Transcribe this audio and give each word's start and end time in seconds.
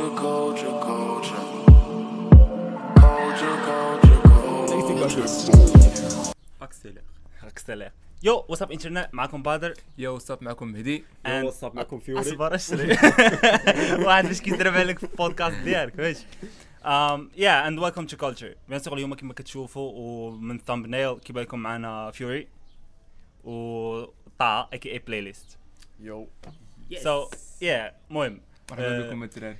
Culture, 0.00 0.16
culture, 0.16 0.76
culture. 0.88 1.44
Culture, 3.04 3.56
culture, 3.68 4.20
culture. 4.24 6.32
اكسلير 6.62 7.02
اكستلير 7.42 7.92
yo 8.22 8.44
what's 8.48 8.66
up 8.66 8.72
internet 8.72 9.08
معكم 9.12 9.42
بدر 9.42 9.74
يا 9.98 10.08
وصاب 10.08 10.42
معكم 10.44 10.68
مهدي 10.68 11.04
And- 11.26 11.44
what's 11.44 11.67
up 11.67 11.74
معكم 11.74 11.98
فيوري. 11.98 12.20
اصبر 12.20 12.54
اشري 12.54 12.96
واحد 14.06 14.26
باش 14.26 14.40
كيضرب 14.40 14.74
عليك 14.74 14.98
في 14.98 15.04
البودكاست 15.04 15.56
ديالك 15.56 15.98
واش 15.98 16.16
Um, 16.84 17.20
yeah, 17.36 17.66
and 17.68 17.78
welcome 17.80 18.06
to 18.12 18.16
culture. 18.16 18.56
bien 18.68 18.78
sûr 18.80 18.94
اليوم 18.94 19.14
كما 19.14 19.34
كتشوفوا 19.34 19.92
ومن 19.94 20.58
thumbnail 20.60 21.20
كيبان 21.24 21.42
لكم 21.44 21.58
معنا 21.58 22.10
فيوري 22.10 22.48
و 23.44 24.04
طا 24.38 24.68
a.k.a. 24.72 24.92
Playlist. 24.92 25.58
yo 26.00 26.28
so 27.02 27.28
yeah 27.62 27.94
المهم 28.10 28.40
مرحبا. 28.70 29.00
بكم 29.08 29.22
الدراري 29.22 29.56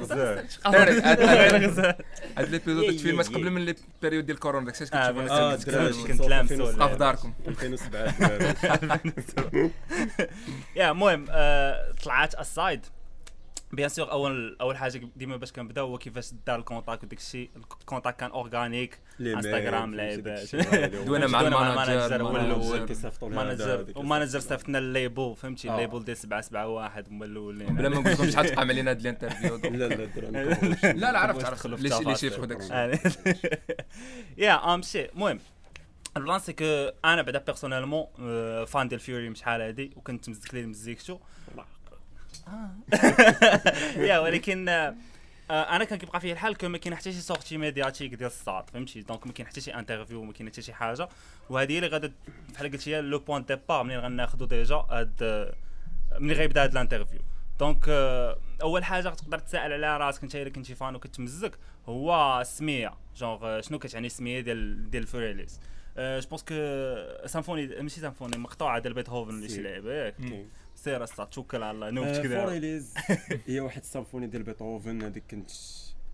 غزال 0.00 0.46
الدراري 0.66 1.00
هاد- 1.00 1.64
غزال. 1.64 1.94
هاد 2.38 2.48
l'épisode 2.48 2.84
يي- 2.84 2.98
تفيلمات 2.98 3.28
يي- 3.30 3.34
قبل 3.34 3.50
من 3.50 3.64
les 3.64 3.74
périodes 4.02 4.26
ديال 4.26 4.38
كورونا 4.38 4.66
داكشي 4.66 4.84
آه، 4.84 4.86
كتشوف 4.86 4.98
آه، 5.00 5.10
الناس 5.10 5.64
دراري. 5.64 5.92
كتكلم. 5.92 6.06
كنت 6.18 6.20
لامسو 6.28 6.72
بقى 6.76 6.90
في 6.90 6.96
داركم 6.96 7.32
2007 7.48 8.14
yeah 10.76 10.90
المهم 10.90 11.26
آه، 11.30 11.92
طلعت 12.04 12.34
اسايد 12.34 12.86
bien 13.72 13.88
sûr 13.88 14.10
اول 14.12 14.56
اول 14.60 14.76
حاجة 14.76 15.08
ديما 15.16 15.36
باش 15.36 15.52
كنبداو 15.52 15.86
هو 15.86 15.98
كيفاش 15.98 16.30
دار 16.46 16.58
ال 16.58 16.63
contact 16.63 17.02
وداك 17.02 17.18
الشيء 17.18 17.50
ال 17.80 17.84
contact 17.84 18.16
كان 18.16 18.30
organique 18.30 18.98
انستغرام 19.20 19.94
لعيبات 19.94 20.56
دوينا 20.56 21.26
مع 21.26 21.40
ال 21.40 21.44
manager 21.44 21.70
ال 21.70 21.77
manager 21.77 22.22
هو 22.22 22.36
المانجر. 22.36 22.46
الأول 22.50 23.34
manager 23.34 23.86
و 23.96 24.02
manager 24.02 24.40
صيفطنا 24.40 24.78
ال 24.78 24.87
label 24.87 25.34
فهمتي. 25.36 25.70
الليبل 25.70 26.04
ديال 26.04 26.16
771 26.16 27.04
هما 27.10 27.24
الاولين 27.24 27.76
بلا 27.76 27.88
ما 27.88 27.98
نقول 28.00 28.12
لكم 28.12 28.30
شحال 28.30 28.46
تقام 28.46 28.70
علينا 28.70 28.90
هاد 28.90 29.00
ال 29.00 29.06
interview 29.06 29.56
لا 29.56 29.68
لا 29.70 30.08
لا 30.92 31.12
لا 31.12 31.18
عرفت 31.18 31.44
عرفت 31.44 31.66
لي. 31.66 32.16
شيفر 32.16 32.40
وداك 32.40 32.60
الشيء 32.60 33.14
yeah 34.38 34.74
um 34.74 34.82
شي 34.82 35.04
المهم 35.10 35.40
ال 36.16 36.20
plan 36.20 36.38
c'est 36.38 36.52
que 36.52 36.90
أنا 37.04 37.22
بعدا 37.22 37.38
personnellement 37.38 38.06
fan 38.64 38.88
ديال 38.88 39.00
فيوري 39.00 39.34
شحال 39.34 39.60
هادي 39.60 39.92
وكنت 39.96 40.28
مزك 40.28 40.54
ليه 40.54 40.66
مزيكتو 40.66 41.18
yeah 44.08 44.18
ولكن 44.18 44.68
آه، 44.68 44.94
آه، 45.50 45.76
أنا 45.76 45.84
كان 45.84 45.98
كيبقى 45.98 46.20
فيا 46.20 46.32
الحال 46.32 46.56
كو 46.56 46.68
ما 46.68 46.78
كاين 46.78 46.94
حتى 46.94 47.12
شي 47.12 47.20
sortie 47.20 47.56
médiatique 47.58 48.14
ديال 48.14 48.26
الصاد 48.26 48.70
فهمتي؟ 48.70 49.00
donc 49.00 49.26
ما 49.26 49.32
كاين 49.32 49.48
حتى 49.48 49.60
شي 49.60 49.74
interview 49.74 50.24
ما 50.24 50.32
كاين 50.32 50.48
حتى 50.48 50.62
شي 50.62 50.72
حاجة. 50.72 51.08
وهذه 51.50 51.72
هي 51.72 51.78
اللي 51.78 51.88
غادا 51.88 52.12
بحال 52.54 52.72
قلت 52.72 52.88
هي 52.88 53.00
le 53.00 53.18
point 53.18 53.44
départ 53.44 53.82
منين 53.82 53.98
غناخذوا 53.98 54.46
déjà 54.46 54.74
هاد 54.76 55.22
آه، 55.22 55.54
ملي 56.18 56.34
غيبدا 56.34 56.62
هاد 56.62 56.72
ال 56.72 56.77
interview 56.77 57.20
donc 57.60 57.84
آه، 57.88 58.38
أول 58.62 58.84
حاجة 58.84 59.08
تقدر 59.08 59.38
تسأل 59.38 59.72
على 59.84 59.96
راسك 59.96 60.22
أنت 60.22 60.36
إلا 60.36 60.50
كنتي 60.50 60.74
fan 60.74 60.94
وكتمزك 60.94 61.58
هو 61.88 62.40
السميه 62.40 62.92
جونغ 63.16 63.38
آه، 63.42 63.60
شنو 63.60 63.78
كتعني 63.78 64.06
السميه 64.06 64.40
ديال 64.40 64.90
ديال 64.90 65.02
الفوريليس 65.02 65.60
je 65.98 66.28
pense 66.28 66.42
que 66.42 66.54
symphonie 67.26 67.66
ماشي 67.66 68.00
symphonie 68.00 68.36
مقطوعة 68.38 68.78
ديال 68.78 68.94
بيتهوفن 68.94 69.30
اللي. 69.30 69.48
شي 69.48 69.62
لعبه 69.62 69.92
ياك 69.92 70.14
سير 70.86 71.04
استا 71.04 71.24
توكل 71.24 71.62
على 71.62 71.70
الله 71.74 71.90
نوبت 71.90 72.08
آه، 72.08 72.22
كذا. 72.22 72.44
فوريليز 72.44 72.94
هي 73.46 73.60
واحد 73.60 73.80
ال 73.80 73.85
symphonie 73.85 74.26
ديال 74.26 74.42
بيتهوفن 74.42 75.02
هذيك 75.02 75.24
كنت 75.30 75.50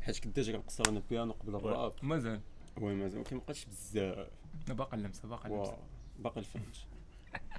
حيت 0.01 0.19
كنت 0.19 0.37
déjà 0.37 0.53
كنقصر 0.53 0.83
أنا 0.89 0.99
البيانو 0.99 1.33
قبل 1.33 1.55
الراب. 1.55 1.93
مازال. 2.03 2.41
oui 2.81 2.95
مازال. 2.95 3.19
ولكن 3.19 3.37
مابقاش 3.37 3.65
بزاف. 3.65 4.27
باقي 4.69 4.97
نلمسها 4.97 5.29
باقي 5.31 5.51
وا 5.51 5.67
باقي 6.19 6.41
الفهمت 6.41 6.77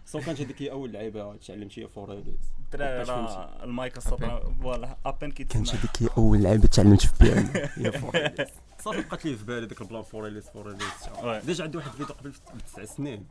so 0.06 0.20
كانت 0.20 0.42
هذيك 0.42 0.62
هي 0.62 0.72
أول 0.72 0.92
لعيبة 0.92 1.36
تعلمت 1.36 1.72
فيها 1.72 1.88
فوريليز 1.88 2.52
فهمتي. 2.72 3.12
راه 3.12 3.64
المايك 3.64 3.98
الصوت 3.98 4.24
voilà 4.62 4.98
ابن 5.06 5.32
كيتسمع 5.32 5.64
كانت 5.64 5.76
هذيك 5.76 6.04
هي 6.04 6.10
أول 6.18 6.44
لعيبة 6.44 6.68
تعلمت 6.68 7.02
في 7.06 7.24
بيانو. 7.24 7.50
هي 7.86 7.92
فوريليز 7.92 8.48
صافي 8.80 9.02
بقات 9.02 9.26
لي 9.26 9.36
في 9.36 9.46
بالي 9.46 9.66
ديك 9.66 9.82
ال 9.82 9.86
plan 9.86 10.04
فوريليز 10.04 10.50
فوريليز. 10.50 11.10
déjà 11.46 11.64
عندي 11.64 11.78
واحد 11.78 11.90
الفيديو 11.90 12.16
قبل 12.16 12.34
بتسع 12.56 12.86
سنين. 12.86 13.28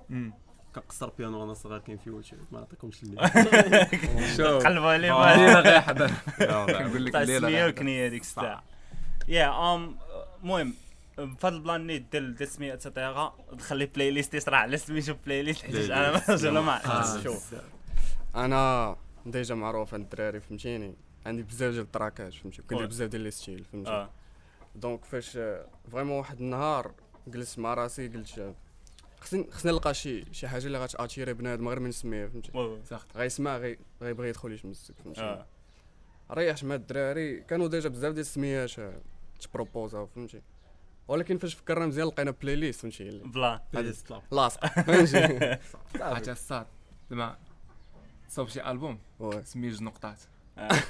كنقصر 0.75 1.11
بيانو 1.19 1.41
وأنا 1.41 1.55
صغير 1.55 1.79
كاين 1.79 1.99
في 1.99 2.11
يوتيوب 2.11 2.41
ما 2.53 2.59
نعطيكمش 2.59 3.03
اللي. 3.03 3.17
شوف. 4.37 4.67
قلبوا 4.67 4.91
عليه 4.91 5.35
الليلة 5.35 5.53
بقى. 5.53 5.73
غيحضر 5.73 6.11
كنقول 6.39 7.05
لك 7.05 7.17
الليلة 7.17 7.37
السمية. 7.49 7.65
والكنية 7.65 8.07
هذيك 8.07 8.23
الساعة. 8.23 8.63
yeah 9.29 9.75
um 9.75 9.97
المهم 10.43 10.75
بهذا 11.19 11.49
ال 11.57 11.63
plan 11.63 11.87
نيت 11.87 12.13
ديال 12.13 12.35
ديال 12.35 12.49
السمية 12.49 12.75
et 12.75 12.90
cetera 12.90 13.35
دخل 13.53 13.87
Playlist 13.87 14.35
يصرع 14.35 14.59
على 14.59 14.77
سميتو 14.77 15.15
Playlist 15.27 15.63
حيت 15.63 15.91
أنا 15.91 16.51
ما 16.51 16.61
ما 16.61 16.73
عرفتش 16.73 17.23
شوف. 17.25 17.55
أنا 18.37 18.97
déjà 19.27 19.55
معروف 19.55 19.95
عند 19.95 20.03
الدراري 20.03 20.41
فهمتيني؟ 20.41 20.95
عندي 21.27 21.43
بزاف 21.43 21.73
ديال 21.73 21.83
التراكات 21.83 22.35
فهمتي؟ 22.35 22.63
وكندير 22.63 22.83
oui. 22.85 22.87
بزاف 22.89 23.09
ديال 23.11 23.23
les 23.23 23.31
styles 23.31 23.65
فهمتي؟ 23.73 23.91
آه. 23.91 24.11
donc 24.75 25.05
فاش 25.05 25.39
vraiment 25.93 26.19
واحد 26.19 26.41
النهار 26.41 26.93
جلست 27.27 27.59
مع 27.59 27.75
راسي 27.75 28.09
قلت 28.09 28.55
آه، 29.23 29.25
خصني 29.25 29.47
خصني 29.51 29.73
نلقى 29.73 29.95
شي 29.95 30.25
شي 30.35 30.49
حاجة 30.49 30.67
اللي 30.67 30.79
غاتاتيري 30.79 31.33
بنادم 31.35 31.69
غير 31.69 31.81
من 31.81 31.89
نسميه 31.89 32.27
فهمتي. 32.27 32.79
ساخت. 32.85 33.17
غيسمع 33.17 33.57
غي 33.57 33.79
غيبغي 34.03 34.29
يدخل 34.29 34.53
يتمسك 34.53 34.95
فهمتي؟ 35.05 35.21
آه. 35.21 35.47
ريحت 36.31 36.65
مع 36.65 36.75
الدراري. 36.75 37.41
كانوا 37.41 37.69
déjà 37.69 37.89
بزاف 37.89 38.13
ديال 38.13 38.21
السميات 38.21 38.79
آه، 38.79 39.01
تبروبوزاو 39.41 40.07
فهمتي؟ 40.07 40.43
ولكن 41.09 41.39
فاش 41.39 41.55
فكرنا 41.55 41.87
مزيان 41.87 42.07
لقينا 42.07 42.31
Playlist 42.31 42.81
فهمتي؟ 42.81 43.11
بلا. 43.25 43.63
هذه 43.75 43.91
ستلاف 43.91 44.23
لاصق 44.33 44.67
فهمتي؟ 44.87 45.59
عرفتي 46.01 46.33
الصاد 46.33 46.67
زعما 47.11 47.37
صوب 48.29 48.49
شي 48.49 48.71
ألبوم. 48.71 48.99
سميه 49.45 49.71
جوج 49.71 49.83
نقطات 49.83 50.19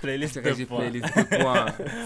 Playlist 0.03 0.39
Playlist 0.39 1.35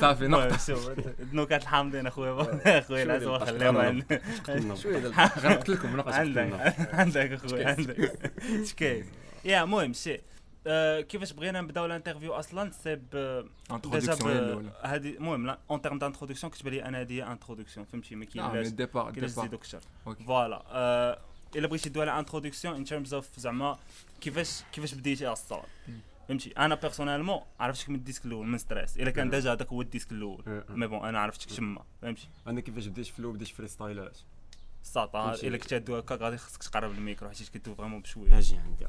صافي 0.00 0.26
نقطة. 0.36 0.56
شوف 0.56 0.90
النكات 1.20 1.62
الحامضين 1.62 2.06
اخويا 2.06 2.58
اخويا 2.78 3.04
لازم 3.04 3.38
خليهم 3.38 3.76
غنقتل 5.38 5.72
لكم 5.72 5.96
نقطه 5.96 6.14
عندك 6.14 6.74
عندك 6.92 7.32
اخويا 7.32 7.68
عندك. 7.68 8.12
شكاين 8.64 9.06
يا 9.44 9.62
المهم 9.62 9.92
شي. 9.92 10.20
آه، 10.68 11.00
كيفاش 11.00 11.32
بغينا 11.32 11.60
نبدأو 11.60 11.86
الانترفيو 11.86 12.32
أصلا؟ 12.32 12.70
سي 12.70 12.94
ب 12.96 13.44
ديجا 13.84 14.14
هذه 14.82 15.08
المهم 15.08 15.56
اون 15.70 15.82
تيرم 15.82 15.98
دانتروداكسيون 15.98 16.52
كتبان 16.52 16.72
لي 16.72 16.84
أنا 16.84 17.00
هذه 17.00 17.32
انتروداكسيون 17.32 17.86
فهمتي؟ 17.86 18.14
ما 18.14 18.26
نعم 18.34 18.46
كاينلاش 18.46 18.66
الديبار 18.66 19.10
كاينلاش 19.10 19.30
الديبار 19.30 19.44
نزيدو 19.44 19.58
كثر 19.58 19.80
أوكي. 20.06 20.24
فوالا 20.24 20.62
آه، 20.70 21.18
إلا 21.56 21.66
بغيتي 21.66 21.88
دوي 21.88 22.10
على 22.10 22.18
انتروداكسيون 22.20 22.74
ان 22.74 22.84
تيرمز 22.84 23.14
اوف 23.14 23.28
زعما 23.38 23.78
كيفاش 24.20 24.62
كيفاش 24.72 24.94
بديتي 24.94 25.32
الصوت 25.32 25.62
مم. 25.88 26.00
فهمتي؟ 26.28 26.50
أنا 26.50 26.75
personnellement 26.74 27.41
عرفتك 27.60 27.88
من 27.88 27.94
ال 27.94 27.99
disque 27.99 28.26
الأول 28.26 28.47
من 28.47 28.59
stress 28.58 28.97
إلا 28.97 29.10
كان. 29.10 29.31
déjà 29.30 29.52
هذاك 29.53 29.69
هو 29.69 29.81
ال 29.82 29.87
disque 29.87 30.12
الأول. 30.12 30.64
mais 30.69 30.86
bon 30.86 31.08
أنا 31.09 31.20
عرفتك 31.20 31.56
تما 31.56 31.82
فهمتي؟ 32.03 32.28
أنا 32.47 32.60
كيفاش 32.60 32.87
بديت 32.87 33.06
في 33.06 33.19
الأول؟ 33.19 33.34
بديت 33.34 33.48
freestyle 33.48 33.69
ات 33.69 34.19
فهمتي. 34.94 35.48
إلا 35.48 35.59
كنت 35.59 35.72
هادو 35.72 35.97
هكاك 35.97 36.20
غادي 36.20 36.36
خصك 36.36 36.62
تقرب 36.62 36.91
الميكرو. 36.91 37.28
حيت 37.28 37.48
كدوي 37.48 37.75
vraiment 37.74 38.00
بشوية. 38.00 38.38
أجي 38.38 38.56
عندي. 38.65 38.86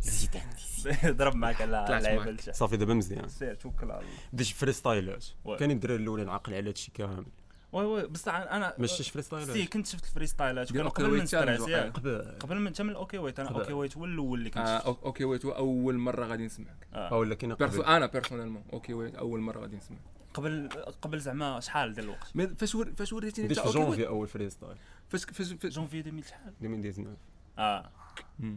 زيد 0.00 0.36
عندي 0.36 1.10
ضرب 1.10 1.34
معك 1.34 1.60
على 1.60 1.98
اللعيبه. 1.98 2.36
صافي 2.36 2.76
دابا 2.76 2.94
مزيان. 2.94 3.28
سير 3.28 3.54
توكل 3.54 3.90
على 3.90 4.00
الله. 4.00 4.12
بديت 4.32 4.46
freestyle 4.46 4.72
ات. 4.72 5.26
كان 5.58 5.70
الدراري 5.70 6.02
الأولين 6.02 6.28
عاقل 6.28 6.54
على 6.54 6.68
هادشي 6.68 6.92
كامل. 6.94 7.26
oui 7.72 7.84
oui 7.84 8.06
بصح 8.06 8.34
أنا 8.34 8.74
ما 8.78 8.86
شفتش 8.86 9.10
فري 9.10 9.22
سي 9.22 9.26
style 9.28 9.61
ات 9.61 9.68
كنت 9.68 9.86
شفت 9.86 10.04
ال 10.04 10.26
freestyle 10.26 10.67
ات 10.67 10.72
قبل 10.72 11.10
من 11.10 11.26
stress. 11.26 11.62
قبل 11.62 12.36
قبل 12.40 12.56
من 12.56 12.72
من 12.80 12.90
ال 12.90 12.96
okay 12.96 13.18
wait 13.18 13.40
أنا. 13.40 13.48
okay 13.48 13.72
wait 13.72 13.96
هو 13.96 14.04
الأول 14.04 14.38
اللي 14.38 14.50
كنت 14.50 14.66
آه، 14.66 14.78
شفت. 14.78 15.02
okay 15.04 15.24
wait 15.24 15.46
هو 15.46 15.52
اول 15.52 15.98
مرة 15.98 16.26
غادي 16.26 16.44
نسمعك. 16.44 16.86
آه. 16.94 17.08
أو 17.08 17.20
ولا 17.20 17.34
كاين 17.34 17.54
perso 17.54 17.82
قبل. 17.82 17.92
أنا 17.92 18.06
personnellement 18.06 18.64
okay 18.72 18.94
wait 18.94 19.14
أول 19.14 19.40
مرة 19.40 19.60
غادي 19.60 19.76
نسمعك. 19.76 20.00
قبل 20.34 20.68
قبل 21.02 21.20
زعما 21.20 21.60
شحال 21.60 21.94
ديال 21.94 22.04
الوقت؟ 22.04 22.58
فاش 22.60 22.74
ور... 22.74 22.92
فاش 22.96 23.12
وريتيني 23.12 23.48
انت 23.48 23.58
في 23.58 23.66
okay 23.66 23.78
janvier 23.78 24.06
أول 24.06 24.28
free 24.28 24.50
style 24.50 24.76
فاش 25.08 25.24
فاش 25.24 25.52
جونفي 25.52 26.00
2000 26.00 26.28
شحال؟ 26.28 26.54
2019 26.62 27.16
آه. 27.58 27.90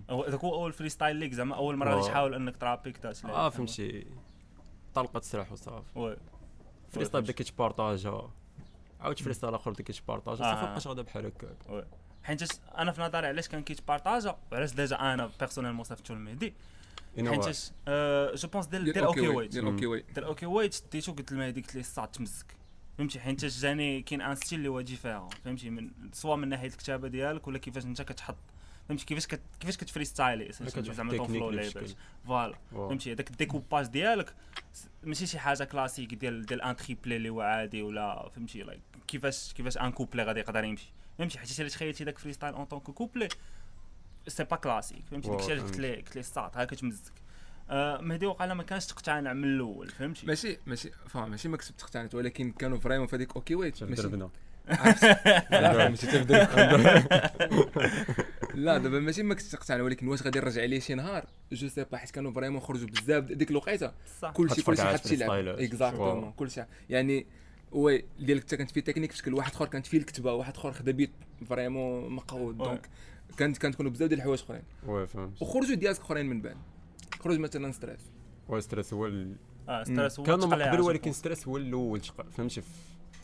هذاك 0.10 0.40
هو 0.40 0.54
أول 0.54 0.74
freestyle 0.74 1.16
ليك 1.16 1.34
زعما؟ 1.34 1.56
أول 1.56 1.76
مرة 1.76 1.96
غادي. 1.96 2.08
تحاول 2.08 2.34
إنك 2.34 2.58
ترابي 2.58 2.92
كدا 2.92 3.14
شي 3.14 3.28
آه. 3.28 3.50
فهمتي. 3.50 4.08
طلقة 4.96 5.20
سلاح 5.20 5.52
وصافي 5.52 6.00
oui. 6.00 6.18
freestyle 6.92 7.24
بدا 7.24 7.34
كيتبارطاجا 7.34 8.30
عاود 9.04 9.20
freestyle 9.20 9.54
اخر 9.54 9.72
بدا 9.72 9.84
كيتبارطاجا 9.84 10.44
آه. 10.44 10.54
صافي 10.54 10.66
بقاش 10.66 10.88
غادا 10.88 11.02
بحال 11.02 11.26
هكاك. 11.26 11.88
حيت 12.24 12.44
أنا 12.78 12.92
في 12.92 13.02
نظري 13.02 13.28
علاش 13.28 13.48
كان 13.48 13.64
كيتبارطاجا 13.64 14.38
وعلاش 14.52 14.74
déjà 14.74 14.96
أنا 14.96 15.32
personnellement 15.40 15.84
صيفطو 15.84 16.14
لمهدي. 16.14 16.54
حيت 17.18 17.72
je 18.36 18.48
pense 18.48 18.66
ديال 18.66 18.84
ديال 18.84 18.94
ديال 18.94 19.06
okay 19.06 19.28
wait 19.28 19.52
ديال 19.52 19.66
okay 19.66 19.86
wait 19.86 20.12
ديال 20.14 20.26
okay 20.26 20.46
wait 20.46 20.84
direct 20.92 21.14
قلت 21.14 21.32
لمهدي 21.32 21.62
قلت 21.62 21.76
ليه 21.76 21.82
الصاد 21.82 22.08
تمسك 22.08 22.46
فهمتي؟ 22.98 23.20
حيت 23.20 23.46
جاني 23.46 24.02
كاين 24.02 24.22
un 24.22 24.36
style 24.36 24.60
اللي 24.60 24.70
هو 24.70 24.82
différent 24.82 25.30
فهمتي؟ 25.46 25.70
من 25.70 25.90
سواء 26.12 26.38
من 26.38 26.48
ناحية 26.48 26.68
الكتابة 26.68 27.08
ديالك 27.08 27.48
ولا 27.48 27.58
كيفاش 27.58 27.86
أنت 27.86 28.02
كتحط 28.02 28.36
فهمتي 28.90 29.06
كيفاش 29.06 29.28
كت... 29.28 29.42
كيفاش 29.60 29.78
كت 29.78 30.06
freestyle 30.06 30.47
ي 30.47 30.52
زعما 30.52 31.18
ton 31.18 31.28
flow 31.28 31.52
بشكل. 31.52 31.86
voilà. 32.28 32.56
فهمتي 32.72 33.14
هذاك 33.14 33.32
الديكوباج 33.32 33.86
ديالك 33.88 34.34
ماشي 35.04 35.26
شي 35.28 35.40
حاجة 35.40 35.64
كلاسيك 35.64 36.14
ديال 36.14 36.46
ديال 36.46 36.62
un 36.62 36.76
triplet 36.76 37.16
اللي 37.16 37.30
هو 37.30 37.42
عادي 37.42 37.82
ولا 37.82 38.30
فهمتي 38.36 38.64
like 38.64 38.82
كيفاش 39.08 39.54
كيفاش 39.54 39.78
un 39.78 39.92
couplet 39.92 40.24
غادي 40.24 40.40
يقدر 40.40 40.64
يمشي 40.64 40.94
فهمتي 41.18 41.40
حيت 41.40 41.60
الا 41.60 41.70
تخيلتي 41.70 42.04
داك 42.04 42.18
freestyle 42.18 42.34
en 42.34 42.54
tant 42.54 42.66
que 42.66 42.84
couplet 42.84 43.28
c'est 44.28 44.44
pas 44.44 44.56
classique 44.56 45.04
فهمتي 45.12 45.30
داكشي 45.30 45.52
علاش 45.52 45.62
قلت. 45.64 45.80
لي 45.80 45.96
قلت 45.96 46.16
لي 46.16 46.24
ستارت 46.24 46.58
هاكا 46.58 46.76
تمزك 46.76 47.14
آه 47.70 48.02
مهدي 48.02 48.26
وقال 48.26 48.52
ما 48.52 48.64
كانش 48.64 48.86
تقتنع 48.86 49.34
من 49.34 49.44
الأول 49.44 49.90
فهمتي 49.90 50.26
ماشي 50.28 50.58
ماشي 50.66 50.92
فاهم 51.08 51.30
ماشي 51.32 51.48
ما 51.50 51.58
كتبت 51.58 51.82
اقتنعت 51.82 52.16
ولكن 52.16 52.52
كانوا 52.52 52.78
vraiment 52.78 53.08
في 53.08 53.16
هذيك 53.16 53.36
OK 53.36 53.56
wait 53.56 53.84
ماشي 53.84 54.02
دربنا 54.02 54.30
ماشي 55.90 56.08
تبدا 56.08 56.46
لا 58.54 58.78
دابا 58.78 59.00
ماشي 59.00 59.24
ما 59.24 59.34
كنتش 59.34 59.52
تقتنع 59.52 59.82
ولكن 59.84 60.08
واش 60.08 60.22
غادي 60.24 60.40
نرجع 60.40 60.64
ليه 60.64 60.80
شي 60.80 60.94
نهار؟ 60.96 61.26
je 61.52 61.68
sais 61.68 61.84
pas 61.92 61.98
حيت 61.98 62.12
كانوا 62.12 62.32
vraiment 62.32 62.60
خرجوا 62.62 62.88
بزاف 62.88 63.24
ديك 63.24 63.52
الوقيته. 63.52 63.92
كلشي 64.34 64.62
كلشي 64.64 64.82
حد 64.84 65.12
يلعب 65.12 65.30
freestylers. 65.30 65.62
اكزاكتومون. 65.62 66.32
كلشي. 66.32 66.64
يعني 66.90 67.26
وي 67.72 68.06
ديالك 68.20 68.42
انت 68.42 68.56
كانت 68.56 68.72
فيه 68.72 68.82
تكنيك 68.82 69.12
في 69.12 69.18
شكل 69.18 69.34
واحد 69.34 69.52
آخر 69.52 69.66
كانت 69.66 69.86
فيه 69.88 69.98
الكتابه 69.98 70.34
واحد 70.34 70.56
آخر 70.58 70.72
خدا 70.72 70.92
بيت 70.92 71.12
فريمون 71.50 72.10
مقود. 72.10 72.58
دونك 72.58 72.90
كانت 73.38 73.58
كانتكونوا 73.58 73.92
بزاف 73.92 74.10
ديال 74.10 74.20
الحوايج 74.20 74.40
أخرين. 74.42 74.62
وي 74.88 75.08
فهمت. 75.08 75.42
وخرجوا 75.42 75.76
ديالك 75.76 76.00
أخرين 76.00 76.26
من 76.26 76.42
بعد. 76.42 76.58
خرج 77.20 77.40
مثلا 77.40 77.72
ستريس. 77.72 78.00
وي 78.50 78.62
ستريس 78.62 78.94
هو 78.94 79.06
ال- 79.08 79.36
آه 79.70 79.84
ستريس 79.84 80.20
هو 80.20 80.26
كانوا 80.26 80.70
قبل. 80.72 80.82
ولكن 80.82 81.12
ستريس 81.12 81.48
هو 81.48 81.58
الأول 81.58 82.02
فهمتي؟ 82.38 82.62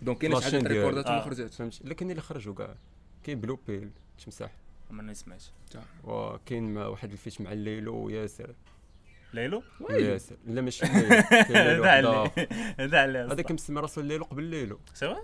دونك 0.01 0.17
كاين 0.17 0.31
شي 0.31 0.39
لاشين 0.39 0.51
حاجة 0.61 0.67
ديال- 0.67 0.77
ريكوردات 0.77 1.05
آه. 1.07 1.21
خرجات 1.21 1.53
فهمتي؟ 1.53 1.81
لا 1.83 1.93
كاين 1.93 2.11
اللي 2.11 2.21
خرجوا 2.21 2.53
كاع 2.53 2.75
كاين 3.23 3.39
بلو 3.39 3.59
بيل 3.67 3.89
تمسح 4.25 4.51
ما 4.89 5.03
نسمعش. 5.03 5.51
وكاين 6.03 6.77
واحد 6.77 7.11
الفيش 7.11 7.41
مع 7.41 7.51
الليلو 7.51 7.95
وياسر. 7.95 8.55
ليلو؟ 9.33 9.63
ياسر 9.89 10.35
لا 10.47 10.61
ماشي 10.61 10.85
ليلو. 10.85 11.13
هذا 11.85 11.89
عليه 11.97 12.25
آخر. 12.25 12.47
هذا 12.79 13.01
عليه 13.01 13.25
هذا 13.25 13.41
كنسمي 13.41 13.81
راسو 13.81 14.01
الليلو 14.01 14.23
قبل 14.23 14.43
الليلو 14.43 14.79
سوا 14.93 15.15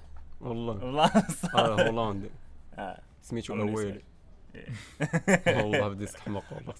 والله. 0.41 0.85
والله. 0.85 1.11
آه 1.55 1.89
هولندي. 1.89 2.29
آه. 2.73 3.01
سميتو 3.21 3.53
أويلي. 3.53 4.01
إيه. 4.55 4.67
والله 5.61 5.87
بدي 5.87 6.07
حماق 6.07 6.43
والله 6.53 6.73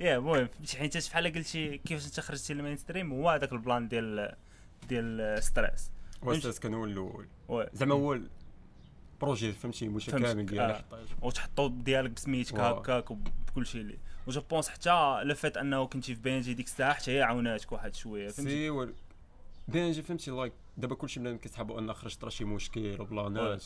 يا 0.00 0.16
المهم 0.16 0.48
حيت 0.76 1.10
بحال 1.10 1.32
قلتي 1.32 1.78
كيفاش 1.78 2.06
أنت 2.06 2.20
خرجتي 2.20 2.54
للمين 2.54 2.76
ستريم 2.76 3.12
هو 3.12 3.30
هذاك 3.30 3.52
البلان 3.52 3.88
ديال 3.88 4.36
ديال 4.88 5.42
ستريس. 5.42 5.90
واستاذ 6.22 6.58
كان 6.58 6.74
هو 6.74 6.84
الأول. 6.84 7.26
زعما 7.72 7.94
هو 7.94 8.18
البروجي 9.22 9.52
فهمتي؟ 9.52 9.88
متكامل 9.88 10.46
ديالك. 10.46 10.60
آه. 10.60 10.74
حطيت 10.74 11.08
وتحطو 11.22 11.68
ديالك 11.68 12.10
بسميتك. 12.10 12.54
هكاك 12.54 13.10
وبكل 13.10 13.66
شيء 13.66 13.80
اللي 13.80 13.98
وجو 14.26 14.40
بونس 14.50 14.68
حتى 14.68 15.20
لفت 15.24 15.56
انه 15.56 15.86
كنتي 15.86 16.14
في 16.14 16.20
بي 16.20 16.40
جي 16.40 16.54
ديك 16.54 16.66
الساعة 16.66 16.94
حتى 16.94 17.10
هي 17.10 17.22
عاوناتك 17.22 17.72
واحد 17.72 17.94
شوية 17.94 18.28
فهمتي؟ 18.28 18.50
سي 18.50 18.70
وال- 18.70 18.94
بين 19.68 19.92
جي 19.92 20.02
فهمتي؟ 20.02 20.30
لايك 20.30 20.52
دابا 20.76 20.94
كلشي 20.94 21.20
بنادم 21.20 21.36
كيسحبوا 21.38 21.78
أن 21.78 21.92
خرج 21.92 22.14
طرا 22.16 22.30
شي 22.30 22.44
مشكل 22.44 22.96
وبلانات. 23.00 23.64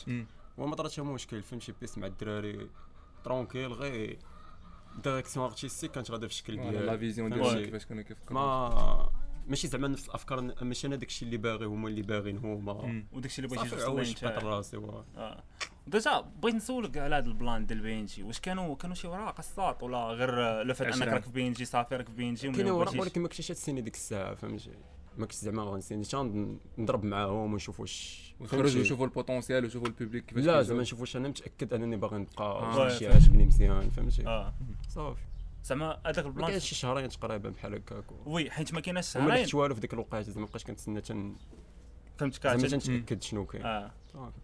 وما 0.57 0.75
طرا 0.75 0.89
حتى 0.89 1.01
مشكل 1.01 1.41
فهمتي؟ 1.43 1.73
بيس 1.81 1.97
مع 1.97 2.07
الدراري. 2.07 2.69
ترونكيل 3.23 3.73
غير 3.73 4.17
ديريكسيون 5.03 5.45
ارتستيك 5.45 5.91
كانت 5.91 6.11
غادا 6.11 6.27
في 6.27 6.33
الشكل 6.33 6.55
لا 6.55 6.69
ديالها 6.69 6.97
فيزيون 6.97 7.29
فهمتي؟ 7.29 7.49
ديالك 7.49 7.65
كيفاش 7.65 7.85
كانوا 7.85 8.03
كيفكروا 8.03 8.39
ما 8.39 9.09
ماشي 9.47 9.67
زعما 9.67 9.87
نفس 9.87 10.05
الأفكار 10.09 10.53
ماشي 10.63 10.87
أنا 10.87 10.95
داكشي 10.95 11.25
اللي 11.25 11.37
باغي 11.37 11.65
هما 11.65 11.87
اللي 11.87 12.01
باغيين 12.01 12.37
هما. 12.37 13.03
وداكشي 13.13 13.41
اللي 13.41 13.55
بغيتي 13.55 13.75
ليه 13.75 13.85
بات 13.85 14.23
انت 14.23 14.43
راسي 14.43 14.77
و- 14.77 15.03
آه 15.17 15.43
déjà 15.87 16.21
بغيت 16.21 16.55
نسولك 16.55 16.97
على 16.97 17.15
هذا 17.15 17.25
ال 17.27 17.35
plan 17.35 17.65
ديال 17.65 17.79
BNJ 17.79 18.23
واش 18.23 18.39
كانوا 18.39 18.75
كانوا 18.75 18.95
شي 18.95 19.07
وراء 19.07 19.31
قصات 19.31 19.83
ولا 19.83 19.97
غير 20.07 20.61
le 20.63 20.69
fait 20.69 20.81
أنك. 20.81 21.07
راك 21.07 21.23
في 21.23 21.31
بي 21.31 21.47
ان 21.47 21.53
جي 21.53 21.65
صافي 21.65 21.95
راك 21.95 22.07
في 22.09 22.15
بي 22.15 22.29
ان 22.29 22.33
جي 22.33 22.51
كاين 22.51 22.65
وراء 22.69 22.83
بغيتيش 22.85 23.01
ولكن 23.01 23.21
ما 23.21 23.27
كنتش 23.27 23.47
تسيني 23.47 23.81
ديك 23.81 23.93
الساعة 23.93 24.35
فهمتي 24.35 24.69
ما 25.17 25.25
كنتش 25.25 25.35
زعما 25.35 25.63
غنسيني 25.63 26.03
تان 26.03 26.57
نضرب 26.77 27.03
معاهم 27.03 27.53
ونشوف 27.53 27.79
واش 27.79 28.21
وخرجوا 28.39 28.63
فهمتي؟ 28.65 28.79
يشوفوا 28.81 29.05
ال 29.05 29.11
potentiel 29.11 29.63
ويشوفوا 29.63 29.87
ال 29.87 29.92
public 29.92 30.25
كيفاش 30.25 30.43
لا. 30.43 30.61
زعما 30.61 30.81
نشوف 30.81 30.99
واش 31.01 31.15
أنا 31.17 31.27
متأكد 31.27 31.73
أنني 31.73 31.95
باغي 31.97 32.17
نبقى 32.17 32.43
آه. 32.43 32.77
واش 32.77 32.93
شي 32.93 32.99
فهمت. 33.05 33.13
عاجبني 33.13 33.45
مزيان 33.45 33.89
فهمتي 33.89 34.27
آه 34.27 34.53
صافي 34.89 35.21
زعما 35.65 35.99
هذاك 36.05 36.25
ما 36.25 36.31
ال 36.31 36.34
plan 36.34 36.47
كاينش 36.47 36.63
شي 36.63 36.75
شهرين 36.75 37.09
تقريبا 37.09 37.49
بحال 37.49 37.75
هكاك 37.75 38.03
وي 38.25 38.51
حيت 38.51 38.73
ما 38.73 38.79
كايناش 38.79 39.13
شهرين. 39.13 39.43
درت 39.43 39.53
والو 39.53 39.75
في 39.75 39.81
ديك 39.81 39.93
الوقيته 39.93 40.31
زعما 40.31 40.39
مابقاش 40.39 40.63
كنتسنى 40.63 41.01
تن 41.01 41.35
فهمتك 42.17 42.43
زعما 42.43 42.61
عرفتي؟ 42.61 42.77
تنتاكد 42.77 43.23
شنو 43.23 43.45
كاين. 43.45 43.65
آه. 43.65 43.91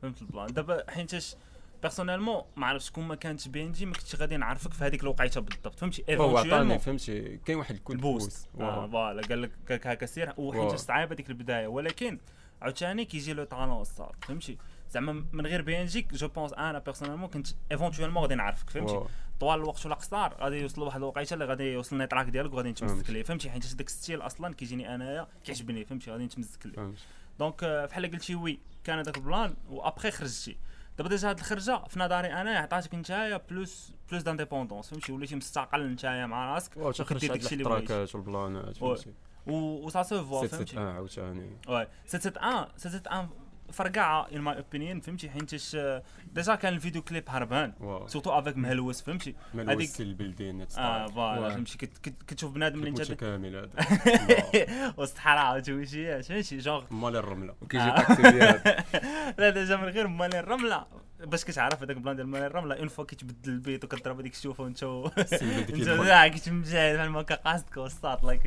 فهمت 0.01 0.21
ال 0.21 0.25
plan. 0.25 0.47
دابا 0.47 0.91
حيتاش 0.91 1.35
personnellement 1.81 2.41
ما 2.55 2.67
عرفتش 2.67 2.91
كون 2.91 3.07
ما 3.07 3.15
كانتش 3.15 3.47
BNJ 3.47 3.85
ما 3.85 3.93
كنتش 3.93 4.15
غادي 4.15 4.37
نعرفك 4.37 4.73
في 4.73 4.83
هذيك 4.83 5.03
الوقيته 5.03 5.41
بالضبط. 5.41 5.79
فهمتي؟ 5.79 6.15
هو 6.15 6.37
عطاني 6.37 6.79
فهمتي؟ 6.79 7.37
كاين 7.37 7.57
واحد 7.57 7.75
ال 7.75 7.79
coup 7.79 7.95
de 7.95 8.09
boost. 8.09 8.49
boost. 8.53 8.61
آه، 8.61 8.87
voilà 8.87 9.21
قال 9.21 9.41
لك 9.41 9.51
قال 9.69 9.77
لك 9.77 9.87
هكا 9.87 10.05
سير. 10.05 10.33
وحيت 10.37 10.75
صعيبه 10.75 11.15
ديك 11.15 11.29
البداية. 11.29 11.67
ولكن 11.67 12.19
عاوتاني 12.61 13.05
كيجي 13.05 13.33
le 13.33 13.43
talent 13.43 13.83
صار. 13.83 14.15
فهمتي؟ 14.21 14.57
زعما 14.91 15.25
من 15.31 15.47
غير 15.47 15.61
BNJ 15.61 16.07
je 16.13 16.27
pense 16.27 16.53
أنا 16.53 16.79
personnellement 16.79 17.29
كنت 17.29 17.47
éventuellement 17.71 18.23
غادي 18.23 18.35
نعرفك 18.35 18.69
فهمتي. 18.69 18.99
طوال 19.39 19.59
الوقت 19.59 19.85
ولا 19.85 19.95
قصار 19.95 20.37
غادي 20.41 20.55
يوصل 20.55 20.81
لواحد 20.81 20.97
الوقيته 20.97 21.33
اللي 21.33 21.45
غادي 21.45 21.63
يوصل 21.63 21.95
ال 21.95 22.00
track 22.00 22.25
ديالك 22.27 22.53
وغادي 22.53 22.69
نتمسك. 22.69 23.09
ليه 23.09 23.23
فهمتي؟ 23.23 23.49
حيت 23.49 23.75
داك 23.75 23.87
ال 23.87 23.93
style 23.93 24.21
أصلا 24.21 24.53
كيجيني 24.53 24.95
أنايا 24.95 25.27
كيعجبني 25.43 25.85
فهمتي؟ 25.85 26.11
غادي 26.11 26.25
نتمسك 26.25 26.65
ليه. 26.65 26.93
دونك 27.39 27.63
آه، 27.63 27.85
بحال 27.85 28.11
قلتي 28.11 28.35
وي 28.35 28.59
كان 28.83 28.97
هذاك 28.97 29.17
البلان 29.17 29.55
وأبخي 29.69 30.11
خرجتي. 30.11 30.57
دابا 30.97 31.09
ديجا 31.09 31.29
هاد 31.29 31.37
الخرجة 31.39 31.83
في 31.87 31.99
نظري 31.99 32.33
أنا 32.33 32.57
عطاتك 32.57 32.95
نتايا 32.95 33.41
بلوس 33.49 33.93
بلوس 34.09 34.23
دانديبوندونس 34.23 34.89
فهمتي؟ 34.89 35.11
وليتي 35.11 35.35
مستقل 35.35 35.91
نتايا 35.91 36.25
مع 36.25 36.53
راسك 36.53 36.77
وكدير 36.77 37.31
هاد 37.31 37.39
داكشي 37.39 37.55
اللي 37.55 37.63
التراكات 37.63 38.15
والبلانات. 38.15 38.77
فهمتي؟ 38.77 39.13
و 39.47 39.53
وسا 39.85 40.03
سو 40.03 40.25
فوا 40.25 40.41
سيت 40.41 40.55
سيت 40.55 40.69
فهمتي؟ 40.69 40.77
آه 40.77 40.93
عاوتاني. 40.93 41.57
Ouais, 41.67 41.87
771 42.05 42.67
771 42.77 43.29
فرقعه 43.71 44.27
ان 44.31 44.41
ماي 44.41 44.57
اوبينيون 44.57 44.99
فهمتي؟ 44.99 45.29
حيتاش 45.29 45.75
آه، 45.75 46.03
ديجا 46.33 46.55
كان 46.55 46.73
الفيديو 46.73 47.01
كليب 47.01 47.23
هربان. 47.29 47.73
سورتو 48.07 48.39
افيك 48.39 48.57
مهلوس 48.57 49.01
فهمتي؟ 49.01 49.35
مال 49.53 49.69
هذيك- 49.69 49.89
وسل 49.89 50.03
البلدين 50.03 50.65
آه 50.77 51.07
فوالا. 51.07 51.49
فهمتي؟ 51.49 51.77
كت- 51.77 51.97
كت- 51.97 52.23
كتشوف 52.27 52.51
بنادم 52.53 52.79
اللي 52.79 52.89
انت 52.89 53.01
متكامل 53.11 53.55
هذا. 53.55 53.69
وسط 54.97 55.11
الصحراء 55.11 55.57
وتويشيات 55.57 56.25
فهمتي 56.25 56.57
جونغ 56.57 56.83
مال 56.91 57.15
الرملة. 57.15 57.55
وكيجي. 57.61 57.91
طاكسي 57.91 58.21
لا 59.39 59.49
ديجا 59.49 59.75
من 59.75 59.83
غير 59.89 60.07
مالين 60.07 60.39
الرملة. 60.39 60.85
باش 61.19 61.45
كتعرف 61.45 61.83
هذاك 61.83 61.97
البلان 61.97 62.15
ديال 62.15 62.27
مالين 62.27 62.47
الرملة 62.47 62.75
اون 62.79 62.87
فوا 62.87 63.05
كيتبدل 63.05 63.51
البيت 63.51 63.83
وكضرب 63.83 64.19
هذيك 64.19 64.33
الشوفة 64.33 64.63
وانت 64.63 64.83
انت 64.83 66.35
كتمجاهد 66.35 66.95
بحال 66.95 67.09
ما 67.09 67.21
كقاصدك 67.21 67.77
وسط 67.77 68.25
لايك 68.25 68.41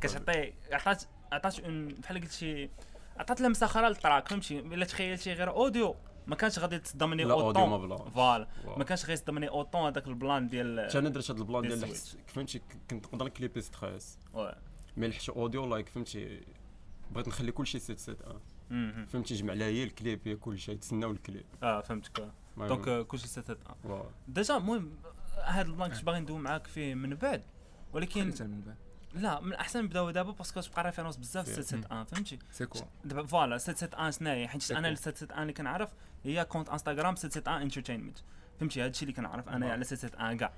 كتعطي 0.00 0.52
عطات 0.72 1.60
بحال 2.02 2.20
قلت 2.20 2.32
شي 2.32 2.70
عطات 3.18 3.40
لمسة 3.40 3.66
أخرى 3.66 3.88
للتراك 3.88 4.28
فهمتي؟ 4.28 4.58
إلا 4.58 4.84
تخيلتي 4.84 5.32
غير 5.32 5.50
أوديو. 5.50 5.96
ما 6.26 6.36
كانش 6.36 6.58
غادي 6.58 6.78
تصدمني 6.78 7.24
لا 7.24 7.34
أوديو 7.34 7.66
ما 7.66 7.74
اوطون 7.74 7.88
بلا. 7.88 8.10
فوالا. 8.10 8.48
ما 8.76 8.84
كانش 8.84 9.02
غادي 9.02 9.12
يصدمني 9.12 9.48
أوطون 9.48 9.80
هذاك 9.80 10.06
البلان 10.06 10.48
ديال 10.48 10.86
حتى 10.88 10.98
أنا 10.98 11.08
درت 11.08 11.30
هاد 11.30 11.38
البلان 11.38 11.62
ديال 11.62 11.94
فهمتي؟ 12.26 12.62
كنت 12.90 13.06
نقدر 13.06 13.24
نكليبي 13.24 13.60
ستريس. 13.60 14.18
مي 14.96 15.08
لحت 15.08 15.28
أوديو 15.28 15.66
لايك 15.66 15.88
فهمتي؟ 15.88 16.40
بغيت 17.10 17.28
نخلي 17.28 17.52
كلشي 17.52 17.78
سيت 17.78 17.98
سيت 17.98 18.22
آه 18.22 18.40
مهم. 18.70 19.06
فهمتي؟ 19.06 19.34
جمع 19.34 19.52
لها 19.52 19.66
هي 19.66 19.84
الكليب 19.84 20.20
هي 20.24 20.36
كلشي 20.36 20.72
يتسناو 20.72 21.10
الكليب. 21.10 21.46
آه 21.62 21.80
فهمتك. 21.80 22.28
donc 22.56 23.06
كلشي 23.06 23.28
ستات 23.28 23.58
آه 23.66 23.76
wow. 23.84 24.10
déjà 24.28 24.56
المهم 24.56 24.90
هذا 25.44 25.68
ال 25.68 25.72
plan 25.72 25.90
كنت 25.90 26.04
باغي 26.04 26.20
ندوي 26.20 26.38
معاك 26.38 26.66
فيه 26.66 26.94
من 26.94 27.14
بعد 27.14 27.42
ولكن 27.92 28.24
من 28.24 28.60
بعد. 28.66 28.76
لا 29.14 29.40
من 29.40 29.48
الاحسن 29.52 29.84
نبداو 29.84 30.10
دابا 30.10 30.32
parce 30.32 30.50
que 30.50 30.60
تبقى 30.60 30.84
références 30.84 31.16
بزاف 31.16 31.46
c'est. 31.46 31.62
771 31.62 32.04
فهمتي؟ 32.04 32.38
c'est 32.52 32.66
quoi. 32.66 32.80
دابا 33.04 33.26
voilà 33.26 33.58
771 33.58 34.10
شنو 34.10 34.28
هي 34.30 34.48
حيت 34.48 34.70
أنا 34.70 34.88
quoi. 34.88 34.96
771 34.96 35.42
اللي 35.42 35.52
كنعرف 35.52 35.90
هي 36.24 36.44
compte 36.44 36.68
Instagram 36.68 37.16
771 37.16 37.62
Entertainment 37.62 38.18
فهمتي؟ 38.60 38.80
هادشي 38.82 39.02
اللي 39.02 39.12
كنعرف 39.12 39.48
أنا 39.48 39.72
على 39.72 39.84
771 39.84 40.36
كاع. 40.36 40.52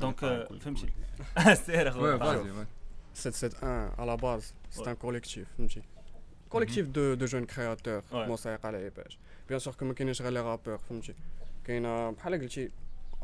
donc 0.00 0.18
فهمتي؟ 0.60 0.88
سير 1.66 1.86
وي 1.86 1.88
اخويا 1.88 2.18
vas-y 2.18 2.50
ouais. 2.50 2.66
771 3.14 3.90
à 3.98 4.04
la 4.04 4.16
base 4.16 4.52
c'est 4.70 4.80
Ouais. 4.82 4.88
un 4.88 4.94
collectif 5.06 5.44
فهمتي؟ 5.58 5.82
collectif 6.54 6.86
de 6.96 7.16
de 7.20 7.26
jeunes 7.26 7.46
créateurs 7.54 8.12
Ouais. 8.12 8.28
موسيقى 8.28 8.72
لعيبات 8.72 9.12
bien 9.48 9.58
sûr 9.60 9.74
que 9.74 9.84
ما 9.84 9.94
كاينينش 9.94 10.22
غير 10.22 10.32
les 10.32 10.40
rappeurs 10.40 10.78
فهمتي؟ 10.78 11.14
كاينة 11.64 12.10
بحال 12.10 12.40
قلتي 12.40 12.70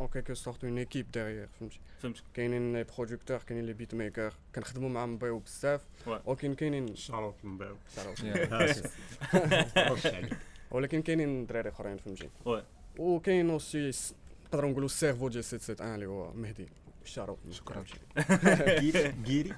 en 0.01 0.09
quelque 0.09 0.35
sorte 0.35 0.65
une 0.65 0.79
équipe 0.79 1.11
derrière 1.11 1.49
فهمتي 1.61 1.81
فهمتك 2.03 2.23
كاينين 2.35 2.73
les 2.73 2.85
producteurs 2.85 3.39
كاينين 3.39 3.67
les 3.67 3.73
beatmakers 3.73 4.35
كنخدموا 4.55 4.89
معاهم 4.89 5.19
بيو 5.19 5.39
بزاف. 5.39 5.81
ولكن 6.27 6.55
كاينين 6.55 6.95
المباو 7.45 7.77
Yeah. 8.21 8.89
ولكن 10.71 11.03
كاينين 11.03 11.47
دراري 11.47 11.69
اخرين 11.69 11.97
فهمتي. 11.97 12.29
وكاين 12.99 13.51
aussi 13.51 13.91
نقدروا 14.47 14.71
نقولوا 14.71 14.87
ال 14.87 14.92
cerveau 14.92 15.29
ديال 15.29 15.45
771 15.45 15.95
اللي 15.95 16.07
هو 16.07 16.33
مهدي 16.33 16.69
شارو 17.05 17.39
شكراً. 17.51 17.85
جيري 18.81 19.15
جيري 19.25 19.55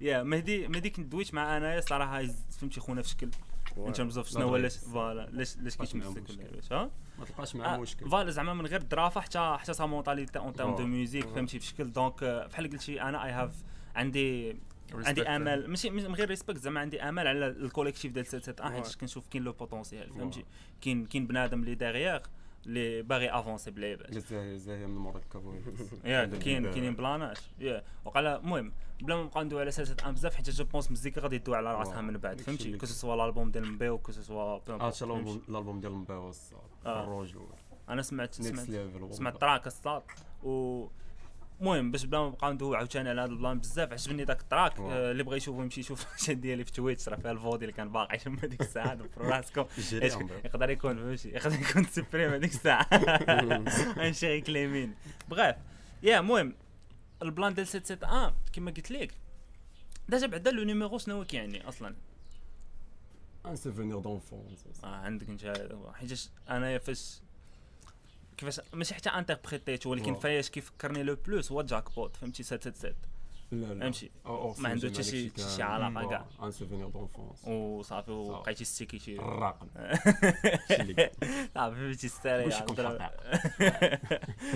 يا 0.00 0.22
مهدي 0.22 0.68
مهدي 0.68 0.90
كنت 0.90 1.06
دويت 1.06 1.34
مع 1.34 1.56
انايا 1.56 1.80
صراحة 1.80 2.22
فهمتي 2.50 2.80
خونا 2.80 3.02
في 3.02 3.08
شكل 3.08 3.30
in 3.78 3.92
terms 3.92 4.18
of 4.18 4.28
شنو 4.28 4.48
هو 4.48 4.54
علاش 4.54 4.76
voilà 4.78 5.26
طاش 5.78 5.94
معاه 5.94 6.12
كيتمسك. 6.14 6.52
علاش 6.52 6.72
ها 6.72 6.90
ما 7.18 7.24
تلقاش 7.24 7.54
معاه 7.56 7.78
مشكل 7.78 8.10
voilà 8.10 8.30
زعما 8.30 8.54
من 8.54 8.66
غير 8.66 8.80
الدرافه 8.80 9.20
حتى 9.20 9.56
حتى 9.60 9.72
sa 9.72 9.86
mentalité 9.86 10.38
en 10.38 10.52
terme 10.52 10.76
de. 10.76 10.86
music. 10.86 11.24
فهمتي 11.28 11.58
في 11.58 11.66
شكل 11.66 11.92
donc 11.92 12.22
آه، 12.22 12.46
بحال 12.46 12.70
قلتي 12.70 13.02
أنا 13.02 13.24
I 13.24 13.30
have 13.30 13.54
عندي 13.96 14.56
عندي 14.94 15.22
آمل 15.28 15.70
ماشي 15.70 15.90
من 15.90 16.14
غير 16.14 16.28
respect 16.28 16.58
زعما 16.58 16.80
عندي 16.80 17.02
آمل 17.02 17.26
على 17.26 17.46
ال 17.46 17.53
collectif 17.53 18.12
ديال 18.12 18.26
771 18.26 18.72
حيت 18.76 18.86
wow. 18.86 19.00
كنشوف 19.00 19.28
كاين 19.28 19.44
le 19.44 19.52
potentiel. 19.52 20.10
فهمتي 20.14 20.44
كاين 20.80 21.06
كاين 21.06 21.26
بنادم 21.26 21.60
اللي 21.60 21.74
ديغيغ 21.74 22.20
اللي 22.66 23.02
باغي 23.02 23.30
افونسي 23.30 23.70
بالعباد 23.70 24.18
زاهي 24.18 24.58
زاهي 24.58 24.86
من 24.86 24.96
مركب 24.96 25.42
ياك 26.04 26.30
كاين 26.30 26.70
كاينين 26.70 26.94
بلانات 26.94 27.38
يا 27.58 27.84
وقال 28.04 28.26
المهم 28.26 28.72
بلا 29.02 29.16
ما 29.16 29.22
نبقى 29.22 29.44
ندوي 29.44 29.60
على 29.60 29.70
سلسله 29.70 30.08
ان 30.08 30.14
بزاف 30.14 30.34
حيت 30.34 30.50
جو 30.50 30.64
بونس 30.64 30.90
مزيكا 30.90 31.20
غادي 31.20 31.36
يدوي 31.36 31.56
على 31.56 31.74
راسها 31.74 32.00
من 32.00 32.18
بعد 32.18 32.40
فهمتي؟ 32.40 32.76
كو 32.76 32.86
سوا 32.86 33.14
الألبوم 33.14 33.50
ديال 33.50 33.72
مبيو 33.72 33.98
كو 33.98 34.12
سوا 34.12 34.60
آه 34.68 34.90
شا 34.90 35.06
الالبوم 35.06 35.42
الألبوم 35.48 35.80
ديال 35.80 35.92
مباوة 35.92 36.34
آه. 36.86 37.02
الروج 37.02 37.36
أنا 37.88 38.02
سمعت 38.02 38.34
سمعت 38.34 39.12
سمعت 39.12 39.40
تراك 39.40 39.66
الصاد 39.66 40.02
و 40.42 40.86
المهم 41.60 41.90
باش 41.90 42.04
بلا 42.04 42.20
ما 42.20 42.28
نبقى 42.28 42.52
ندوي 42.54 42.76
عاوتاني 42.76 43.08
على 43.08 43.20
هذا 43.20 43.30
البلان 43.30 43.58
بزاف 43.58 43.92
عجبني 43.92 44.24
داك 44.24 44.40
التراك. 44.40 44.78
آه، 44.80 45.10
اللي 45.10 45.22
بغى 45.22 45.36
يشوفو 45.36 45.62
يمشي 45.62 45.80
يشوف 45.80 46.14
الشات 46.14 46.36
ديالي 46.36 46.64
في 46.64 46.72
تويتش 46.72 47.08
راه 47.08 47.16
فيها 47.16 47.30
الفودي 47.32 47.64
اللي 47.64 47.72
كان 47.76 47.92
باقي 47.92 48.18
تما 48.18 48.40
ديك 48.46 48.60
الساعة 48.60 48.94
دبروا 49.04 49.30
راسكم. 49.30 49.64
يقدر 50.44 50.70
يكون 50.70 50.96
فهمتي 50.96 51.28
يقدر 51.28 51.60
يكون 51.60 51.84
سوبريم 51.84 52.30
هذيك 52.30 52.50
الساعة. 52.54 52.86
انشي 54.06 54.26
غيكليمين 54.26 54.94
بغاف 55.28 55.56
يا 56.02 56.20
المهم 56.20 56.54
البلان 57.22 57.54
ديال 57.54 57.66
771 57.66 58.34
كما 58.52 58.70
قلت 58.70 58.90
لك 58.90 59.14
ديجا 60.08 60.26
بعدا 60.26 60.50
لو 60.50 60.64
نيميرو 60.64 60.98
شنو 60.98 61.24
كيعني 61.24 61.68
أصلا؟ 61.68 61.94
ان 63.46 63.56
سوفونير 63.56 63.98
دونفونس 63.98 64.64
آه 64.84 64.86
عندك 64.86 65.28
انت 65.28 65.68
حيت 65.94 66.30
انايا 66.50 66.78
فاش 66.78 67.20
كيفاش 68.36 68.60
ماشي 68.72 68.94
حتى 68.94 69.08
انتربريتيت 69.08 69.86
ولكن 69.86 70.10
واو. 70.12 70.20
فاش 70.20 70.50
كيفكرني 70.50 71.02
لو 71.02 71.16
بلوس 71.26 71.52
هو 71.52 71.62
جاك 71.62 71.94
بوت 71.94 72.16
فهمتي 72.16 72.42
777 72.42 72.94
لا 73.52 73.74
لا. 73.74 73.86
أو 74.26 74.54
ما 74.58 74.68
عنده 74.68 74.88
حتى 74.88 75.02
شي- 75.02 75.30
شي 75.56 75.62
واو، 76.00 76.10
كاع. 76.10 76.24
ان 76.42 76.50
سوفونير 76.50 76.88
دونفونس 76.88 77.44
وصافي 77.48 78.10
وبقيتي 78.10 78.64
ستيكي 78.64 78.98
شي. 78.98 79.18
الرقم. 79.18 79.66
صافي 81.54 82.68
فهمتي. 82.74 83.02
حقيقة 83.58 83.98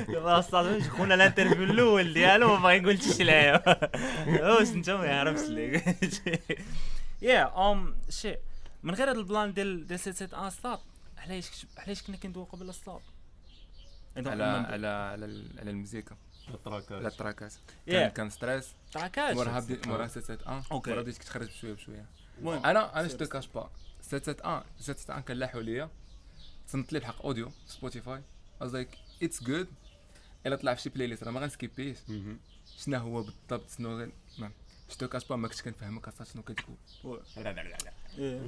دابا 0.08 0.38
أصلا 0.38 0.82
خونا 0.82 1.14
الانترفيو 1.14 1.64
الأول 1.64 2.14
ديالو 2.14 2.56
ما 2.56 2.62
باغي 2.62 2.80
نقول 2.80 3.02
شي 3.02 3.24
لعيب 3.24 3.60
واش 4.44 4.68
انت 4.68 4.90
ما 4.90 5.04
يعرفش 5.06 5.48
ليك 5.48 5.84
يا 7.22 7.70
ام 7.72 7.94
شي 8.10 8.36
من 8.82 8.94
غير 8.94 9.10
هذا 9.10 9.18
البلان 9.18 9.52
ديال 9.52 9.86
ديال 9.86 10.00
سيت 10.00 10.14
سيت 10.16 10.34
آن 10.34 10.50
ستاب 10.50 10.78
علاش 11.18 11.66
علاش 11.78 12.02
كنا 12.02 12.16
كندويو 12.16 12.44
قبل 12.46 12.68
الستاب 12.68 13.00
على 14.26 14.44
على 14.44 14.86
على 14.86 15.44
على 15.58 15.70
المزيكا 15.70 16.16
على 16.48 16.54
التراكات 16.56 17.12
التراكات 17.12 17.52
Yeah. 17.52 17.90
كان 17.90 18.08
كان 18.08 18.30
ستريس 18.30 18.68
تراكاش 18.92 19.36
موراها 19.36 19.60
بدي 19.60 19.78
موراها 19.86 20.08
771 20.08 20.64
أوكي. 20.72 20.90
موراها 20.90 21.02
بديت 21.02 21.18
كتخرج 21.18 21.46
بشويه 21.48 21.72
بشوية. 21.72 22.06
المهم 22.38 22.64
أنا 22.66 23.00
أنا 23.00 23.08
جو 23.08 23.26
كاش 23.26 23.46
با 23.46 23.70
771 24.02 24.62
771 24.78 25.22
كان 25.22 25.36
لاحوا 25.36 25.60
ليا. 25.62 25.90
تصنت 26.68 26.92
لي 26.92 26.98
بحق 26.98 27.22
أوديو 27.22 27.48
في 27.48 27.72
سبوتيفاي 27.72 28.22
I 28.60 28.64
was 28.64 28.68
like 28.72 28.96
it's 29.24 29.44
good. 29.46 29.66
إلا 30.46 30.56
طلع 30.56 30.74
في 30.74 30.82
شي 30.82 30.88
بلاي 30.90 31.06
ليست 31.06 31.24
راه 31.24 31.30
ما 31.30 31.40
غنسكيبيش. 31.40 31.98
شنو 32.78 32.98
هو 32.98 33.22
بالضبط؟ 33.22 33.70
شنو 33.70 34.08
جو 35.00 35.08
كاش 35.08 35.24
با 35.24 35.36
ما 35.36 35.48
كنتش 35.48 35.62
كنفهمك 35.62 36.08
أصلا 36.08 36.26
شنو 36.26 36.42
كتقول. 36.42 36.76
إيه. 38.18 38.40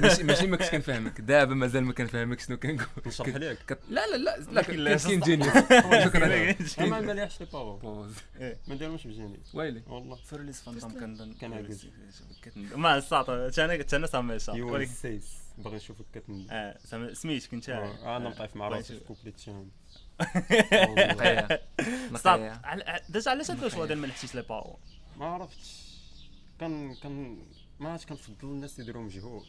ماشي. 0.00 0.22
ماشي 0.22 0.46
ما 0.46 0.56
كنتش 0.56 0.70
كنفهمك. 0.70 1.20
دابا 1.20 1.54
مازال 1.54 1.84
ما 1.84 1.92
كنفهمك 1.92 2.40
شنو 2.40 2.56
كنقول. 2.56 2.86
نشرح 3.06 3.28
لك. 3.28 3.78
لا 3.90 4.06
لا 4.06 4.16
لا 4.16 4.38
لا 4.38 4.60
لكن 4.60 4.76
لا 4.76 4.96
كنت 4.96 5.06
كاين 5.06 5.20
جينيوس 5.20 5.52
شكرا. 6.04 6.86
ما 6.86 7.00
مليحش 7.00 7.40
لي 7.40 7.46
باور 7.52 7.76
بوز 7.76 8.12
ما 8.68 8.74
دايروش 8.74 9.06
بجيني. 9.06 9.40
ويلي. 9.54 9.82
والله. 9.86 10.16
فرليس 10.24 10.60
فانتوم 10.60 11.24
عاجز. 11.42 11.86
كتن- 12.42 12.76
ما 12.76 12.96
الساط 12.98 13.30
أنا 13.30 13.50
أنا 13.92 14.06
سامي 14.06 14.38
شاط 14.38 14.54
يو 14.56 14.72
ولكن 14.74 14.90
سيس 14.92 15.24
باغي 15.58 15.76
نشوفك 15.76 16.04
كتن 16.14 16.46
آه 16.50 16.78
سامي- 16.84 17.14
سميت 17.14 17.46
كنت 17.46 17.68
آه، 17.68 18.16
أنا 18.16 18.28
نطيف 18.28 18.56
مع 18.56 18.68
راسي 18.68 18.84
في 18.88 18.94
نشوف. 18.94 19.06
كوبليتيون 19.08 19.70
نقية. 20.98 21.60
نقية. 22.12 22.60
داز 23.08 23.28
علاش 23.28 23.50
هاد 23.50 23.64
الشوا 23.64 23.86
ديال 23.86 23.98
ما 23.98 24.06
لحقتيش 24.06 24.34
لي 24.34 24.42
باور؟ 24.42 24.76
ما 25.18 25.26
عرفتش. 25.26 25.82
كان 26.60 26.94
كان 26.94 27.38
ما 27.82 27.90
عرفتش 27.90 28.06
كنفضل 28.06 28.34
الناس 28.48 28.78
يديروا 28.78 29.02
مجهود. 29.02 29.46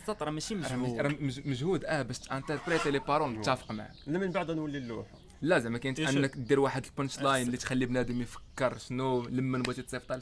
الساط 0.00 0.22
راه 0.22 0.30
ماشي 0.30 0.54
راه 0.54 0.76
مجهود. 0.76 1.22
مج- 1.22 1.46
مجهود 1.46 1.84
آه 1.84 2.02
باش 2.02 2.18
تانتربريتي 2.18 2.90
لي 2.90 2.98
بارون 2.98 3.34
متفق 3.36 3.72
معاك. 3.72 3.92
لا 4.06 4.18
من 4.18 4.30
بعد 4.30 4.50
نولي 4.50 4.78
اللوحه 4.78 5.18
لا 5.42 5.58
زعما 5.58 5.78
كاين 5.78 5.94
شوف. 5.96 6.08
انك 6.08 6.36
دير 6.36 6.60
واحد 6.60 6.84
ال 6.84 7.18
punchline 7.20 7.46
اللي 7.46 7.56
تخلي 7.56 7.86
بنادم 7.86 8.22
يفكر 8.22 8.78
شنو 8.78 9.22
لما 9.28 9.58
بغيتي 9.58 9.82
تصيفط 9.82 10.12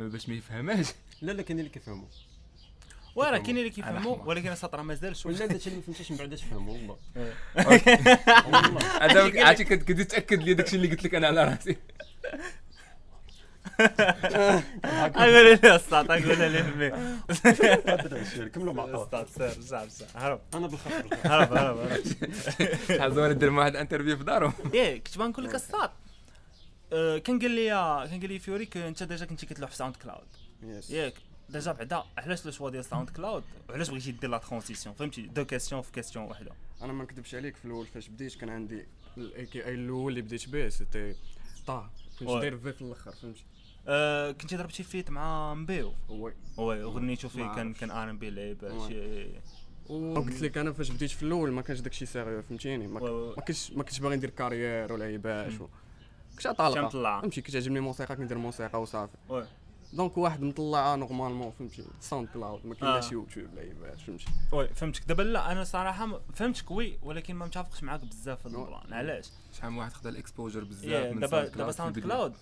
أما 0.00 0.08
باش 0.08 0.28
ما 0.28 0.34
يفهمهاش. 0.34 0.86
لا 1.22 1.32
لا 1.32 1.42
كاين 1.42 1.58
اللي 1.58 1.70
كيفهموا. 1.70 2.06
وراه. 3.14 3.38
كاين 3.38 3.58
اللي 3.58 3.70
كيفهموا. 3.70 4.16
ولكن 4.24 4.48
الساط 4.48 4.74
راه 4.74 4.82
مازال 4.82 5.16
شوية 5.16 5.34
ولا 5.36 5.46
داكشي 5.46 5.66
اللي 5.70 5.76
ما 5.80 5.82
فهمتش 5.86 6.10
من 6.10 6.16
بعد 6.16 6.32
اش 6.32 6.42
فهموا؟ 6.44 6.72
والله. 6.74 6.96
هذا 9.04 9.32
عرفتي 9.46 9.64
كت- 9.64 9.82
كنت 9.88 10.00
تأكد 10.00 10.42
لي 10.42 10.54
داكشي 10.54 10.76
اللي 10.76 10.88
قلت 10.88 11.04
لك 11.04 11.14
أنا 11.14 11.26
على 11.26 11.44
راسي. 11.44 11.76
أقول 14.84 15.44
لي 15.44 15.74
الساط 15.76 16.10
أقول 16.10 16.38
لي 16.38 16.62
فهمي 16.62 16.90
كملوا 18.48 18.72
مع 18.72 18.84
بعض 18.84 19.14
الساط 19.24 19.28
سير 19.28 19.58
رجع 19.58 19.82
رجع 19.84 20.06
هرب 20.14 20.40
أنا 20.54 20.66
بالخطر 20.66 21.06
هرب 21.24 21.52
هرب 21.52 21.76
هرب 21.78 22.00
شحال 22.88 23.14
زوين 23.14 23.30
ندير 23.30 23.50
مع 23.50 23.58
واحد 23.62 23.76
interview 23.76 24.16
في 24.16 24.24
دارهم 24.24 24.52
ياك 24.74 25.02
كنت 25.02 25.18
بغا 25.18 25.26
نقول 25.26 25.44
لك 25.44 25.54
الساط 25.54 25.90
آه، 26.92 27.18
كان 27.18 27.38
قال 27.38 27.50
لي 27.50 27.68
كان 28.10 28.20
قال 28.20 28.28
لي 28.28 28.38
فيوري 28.38 28.66
ك- 28.66 28.76
انت 28.76 29.02
déjà 29.02 29.26
كنتي 29.26 29.46
كتلوح 29.46 29.70
في 29.70 29.76
SoundCloud 29.76 30.26
ياك 30.90 31.14
déjà 31.48 31.72
بعدا 31.72 32.02
علاش 32.18 32.44
le 32.46 32.50
choix 32.52 32.70
ديال 32.70 32.84
SoundCloud 32.84 33.42
وعلاش 33.68 33.88
بغيتي 33.90 34.12
دير 34.12 34.30
la 34.30 34.38
transition 34.38 34.94
فهمتي 34.94 35.22
deux 35.22 35.44
questions 35.44 35.82
في 35.82 35.92
question 35.92 36.24
وحده 36.24 36.50
أنا 36.82 36.92
ما 36.92 37.04
نكذبش 37.04 37.34
عليك 37.34 37.56
في 37.56 37.64
الأول 37.64 37.86
فاش 37.86 38.08
بديت 38.08 38.34
كان 38.34 38.48
عندي 38.50 38.86
ال 39.16 39.46
EP 39.46 39.74
الأول 39.74 40.12
اللي 40.12 40.22
بديت 40.22 40.48
به 40.48 40.68
سيتي 40.68 41.14
طا 41.66 41.90
كنت. 42.26 42.40
داير 42.40 42.56
في 42.56 42.82
الأخر 42.82 43.12
فهمتي؟ 43.12 43.44
آه، 43.88 44.32
كنتي 44.32 44.56
ضربتي 44.56 44.82
feat 44.82 45.10
مع 45.10 45.54
مبيو 45.54 45.92
oui 46.08 46.32
oui 46.56 46.84
غنيتو 46.84 47.28
فيه 47.28 47.54
كان. 47.54 47.72
كان 47.72 47.90
R&B 47.90 48.30
لعيب. 48.30 48.86
شي. 48.88 49.26
وقلت 49.92 50.42
لك 50.42 50.58
أنا 50.58 50.72
فاش 50.72 50.90
بديت 50.90 51.10
في 51.10 51.22
الأول 51.22 51.52
ما 51.52 51.62
كانش 51.62 51.80
داكشي 51.80 52.06
sérieux 52.06 52.42
فهمتيني؟ 52.42 52.86
ما 52.86 53.32
كنتش 53.34 53.70
ما 53.72 53.82
كنتش 53.82 53.98
باغي 54.00 54.16
ندير 54.16 54.30
carrière 54.30 54.92
ولا 54.92 55.04
عيباش 55.04 55.52
كنت 56.42 56.60
مطلع. 56.60 57.20
فهمتي؟ 57.20 57.40
كتعجبني 57.40 57.78
الموسيقى 57.78 58.16
كندير 58.16 58.38
موسيقى 58.38 58.82
وصافي. 58.82 59.16
donc 59.92 60.18
واحد 60.18 60.42
مطلعه 60.42 60.96
normalement 60.96 61.50
فهمتي 61.58 61.84
SoundCloud 62.00 62.66
ما 62.66 62.74
كاينلاش 62.74 63.08
آه. 63.08 63.12
يوتيوب 63.12 63.54
لا 63.54 63.60
عيباش 63.60 64.04
فهمتي 64.04 64.24
oui 64.52 64.68
فهمتك 64.68 65.04
دابا 65.08 65.22
لا 65.22 65.52
أنا 65.52 65.64
صراحة 65.64 66.20
فهمتك 66.34 66.70
oui 66.70 66.98
ولكن 67.02 67.34
ما 67.34 67.46
متفقش 67.46 67.82
معاك 67.82 68.00
بزاف 68.04 68.38
في. 68.40 68.46
ال 68.46 68.55
plan 68.55 68.92
علاش 68.92 69.30
شحال 69.52 69.70
من 69.72 69.78
واحد 69.78 69.92
خدا 69.92 70.10
ال 70.10 70.16
exposure 70.16 70.64
بزاف 70.64 70.84
يا 70.84 71.12
من 71.12 71.20
دابا 71.20 71.46
SoundCloud 71.50 71.56
دابا 71.56 71.70
في 71.70 71.76
SoundCloud 71.76 72.34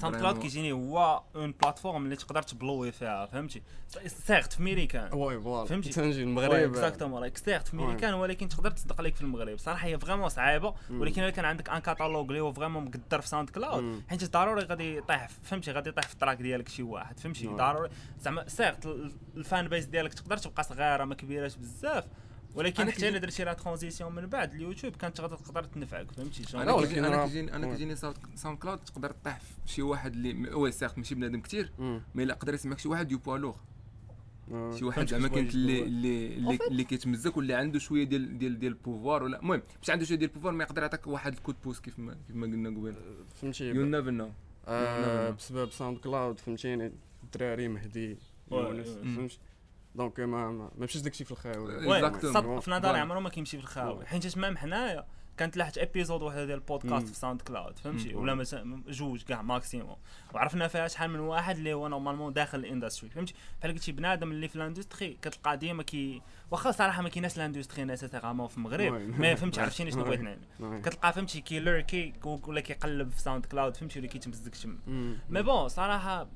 SoundCloud 0.00 0.38
كيجيني 0.38 0.72
هو 0.72 1.22
une 1.36 1.54
plateforme 1.62 2.04
اللي 2.04 2.16
تقدر 2.16 2.42
تبلوي 2.42 2.92
فيها 2.92 3.26
فهمتي 3.26 3.62
surtout 4.06 4.52
في 4.52 4.62
ميريكان 4.62 5.10
oui 5.14 5.40
voilà 5.40 5.66
فهمتي؟ 5.68 5.90
تنجي 5.90 6.22
المغرب 6.22 6.52
exactement 6.52 7.20
like 7.20 7.36
surtout 7.38 7.68
في. 7.68 7.76
ميريكان 7.76 8.14
ولكن 8.14 8.48
تقدر 8.48 8.70
تصدق 8.70 8.98
عليك 9.00 9.14
في 9.14 9.22
المغرب 9.22 9.58
صراحة 9.58 9.86
هي 9.86 9.98
vraiment 9.98 10.28
صعيبه. 10.28 10.74
ولكن 10.90 11.22
الا 11.22 11.30
كان 11.30 11.44
عندك 11.44 11.70
un 11.70 11.78
catalogue 11.78 12.26
اللي 12.28 12.40
هو 12.40 12.52
vraiment 12.52 12.84
مقدر 12.84 13.20
في 13.20 13.28
SoundCloud. 13.28 14.02
حيت 14.08 14.32
ضروري 14.32 14.62
غادي 14.64 14.96
يطيح 14.96 15.28
فهمتي 15.42 15.72
غادي 15.72 15.88
يطيح 15.88 16.06
في 16.06 16.12
ال 16.14 16.19
track 16.19 16.42
ديالك 16.42 16.68
شي 16.68 16.82
واحد 16.82 17.20
فهمتي. 17.20 17.46
ضروري 17.46 17.90
زعما 18.20 18.48
surtout 18.48 18.86
ال- 18.86 19.12
الـ 19.36 19.44
fan 19.44 19.68
base 19.68 19.84
ديالك 19.84 20.14
تقدر 20.14 20.36
تبقى 20.36 20.64
صغيره 20.64 21.04
ما 21.04 21.14
كبيراش 21.14 21.56
بزاف 21.56 22.04
ولكن 22.54 22.90
حتى 22.90 23.08
الا 23.08 23.18
درتي 23.18 23.44
la 23.44 23.52
transition 23.52 24.14
من 24.14 24.26
بعد 24.26 24.54
اليوتيوب 24.54 24.96
كانت 24.96 25.20
غادي 25.20 25.36
تقدر 25.36 25.64
تنفعك 25.64 26.12
فهمتي 26.12 26.42
شنو 26.44 26.62
أنا 26.62 26.72
ولكن 26.72 27.04
أنا 27.04 27.26
كيجيني 27.26 27.56
أنا. 27.56 27.70
كيجيني 27.72 27.96
SoundCloud 28.34 28.78
تقدر 28.78 29.12
طيح 29.24 29.40
في 29.40 29.72
شي 29.72 29.82
واحد 29.82 30.12
اللي 30.12 30.32
م- 30.34 30.58
oui 30.58 30.72
surtout 30.72 30.98
ماشي 30.98 31.14
بنادم 31.14 31.40
كثير. 31.40 31.72
mais 32.14 32.24
لا 32.24 32.34
قدر 32.34 32.54
يسمعك 32.54 32.78
شي 32.78 32.88
واحد 32.88 33.12
يو 33.12 33.18
بوا 33.18 33.38
لوغ. 33.38 33.56
شي 34.78 34.84
واحد 34.84 35.08
زعما 35.08 35.28
كانت 35.28 35.54
اللي. 35.54 35.82
اللي 35.82 36.58
اللي, 36.68 36.84
كيتمزك 36.84 37.36
واللي 37.36 37.54
عنده 37.54 37.78
شوية 37.78 38.04
ديال 38.04 38.38
ديال 38.38 38.58
ديال 38.58 38.72
ال 38.72 38.78
pouvoir 38.78 39.22
ولا 39.22 39.40
المهم 39.40 39.62
مش 39.82 39.90
عنده 39.90 40.04
شوية 40.04 40.18
ديال 40.18 40.30
ال 40.30 40.33
pouvoir 40.33 40.52
ما 40.52 40.64
يقدر 40.64 40.82
يعطيك 40.82 41.06
واحد 41.06 41.32
ال 41.32 41.35
coup 41.35 41.49
de 41.49 41.56
pouce 41.64 41.80
كيف 41.80 41.98
ما 41.98 42.16
كيف 42.26 42.36
ما 42.36 42.46
قلنا 42.46 42.68
قبل 42.68 42.94
فهمتي 43.34 43.64
you 43.64 43.86
never 43.86 44.10
know. 44.10 44.30
بسبب 45.32 45.70
SoundCloud 45.70 46.38
فهمتيني 46.40 46.92
الدراري 47.24 47.68
مهدي. 47.68 48.18
فهمتي 48.50 49.38
donc 49.94 50.20
ما 50.20 50.26
ما 50.26 50.50
ما 50.50 50.70
مشيش 50.78 51.02
داكشي 51.02 51.24
في 51.24 51.30
الخاوي 51.30 52.60
في 52.60 52.70
نظري. 52.70 52.98
عمره 52.98 53.18
ما 53.18 53.28
كيمشي 53.28 53.58
في 53.58 53.64
الخاوي. 53.64 53.98
oui. 53.98 54.06
حيت 54.06 54.38
même 54.38 54.56
حنايا 54.56 55.06
كانت 55.36 55.56
لاحت 55.56 55.78
épisode 55.78 56.22
وحده 56.22 56.44
ديال 56.44 56.58
البودكاست. 56.58 57.08
في 57.08 57.14
SoundCloud 57.14 57.78
فهمتي. 57.78 58.14
ولا 58.14 58.34
مثلا 58.34 58.82
جوج 58.88 59.22
كاع 59.22 59.42
maximum 59.42 59.96
وعرفنا 60.34 60.68
فيها 60.68 60.88
شحال 60.88 61.10
من 61.10 61.20
واحد 61.20 61.56
اللي 61.56 61.72
هو 61.72 61.88
normalement 61.88 62.32
داخل 62.32 62.58
ال 62.58 62.64
industry 62.64 63.10
فهمتي؟ 63.10 63.34
بحال 63.60 63.72
قلتي 63.72 63.92
بنادم 63.92 64.30
اللي 64.30 64.48
في 64.48 64.56
ال 64.56 64.63
industry 64.63 65.18
كتلقى 65.22 65.56
ديما 65.56 65.82
كي 65.82 66.22
واخا 66.50 66.70
صراحة 66.70 67.02
ما 67.02 67.08
كايناش 67.08 67.36
ال 67.36 67.41
industry 67.41 67.84
nécessairement 67.84 68.48
في 68.48 68.56
المغرب. 68.56 68.92
ما 68.92 69.34
فهمتي؟ 69.34 69.60
عرفتيني 69.62 69.90
شنو. 69.90 70.04
بغيت 70.04 70.20
نعني 70.20 70.40
كتلقى 70.82 71.12
فهمتي 71.12 71.40
كي 71.40 71.60
ليركي 71.60 72.12
ولا 72.24 72.60
كيقلب 72.60 73.10
في 73.10 73.20
SoundCloud 73.20 73.76
فهمتي؟ 73.76 73.98
ولا 73.98 74.08
كيتمزك 74.08 74.54
تما. 74.54 74.78
mais 75.30 75.42
bon 75.42 75.68
صراحة 75.68 76.28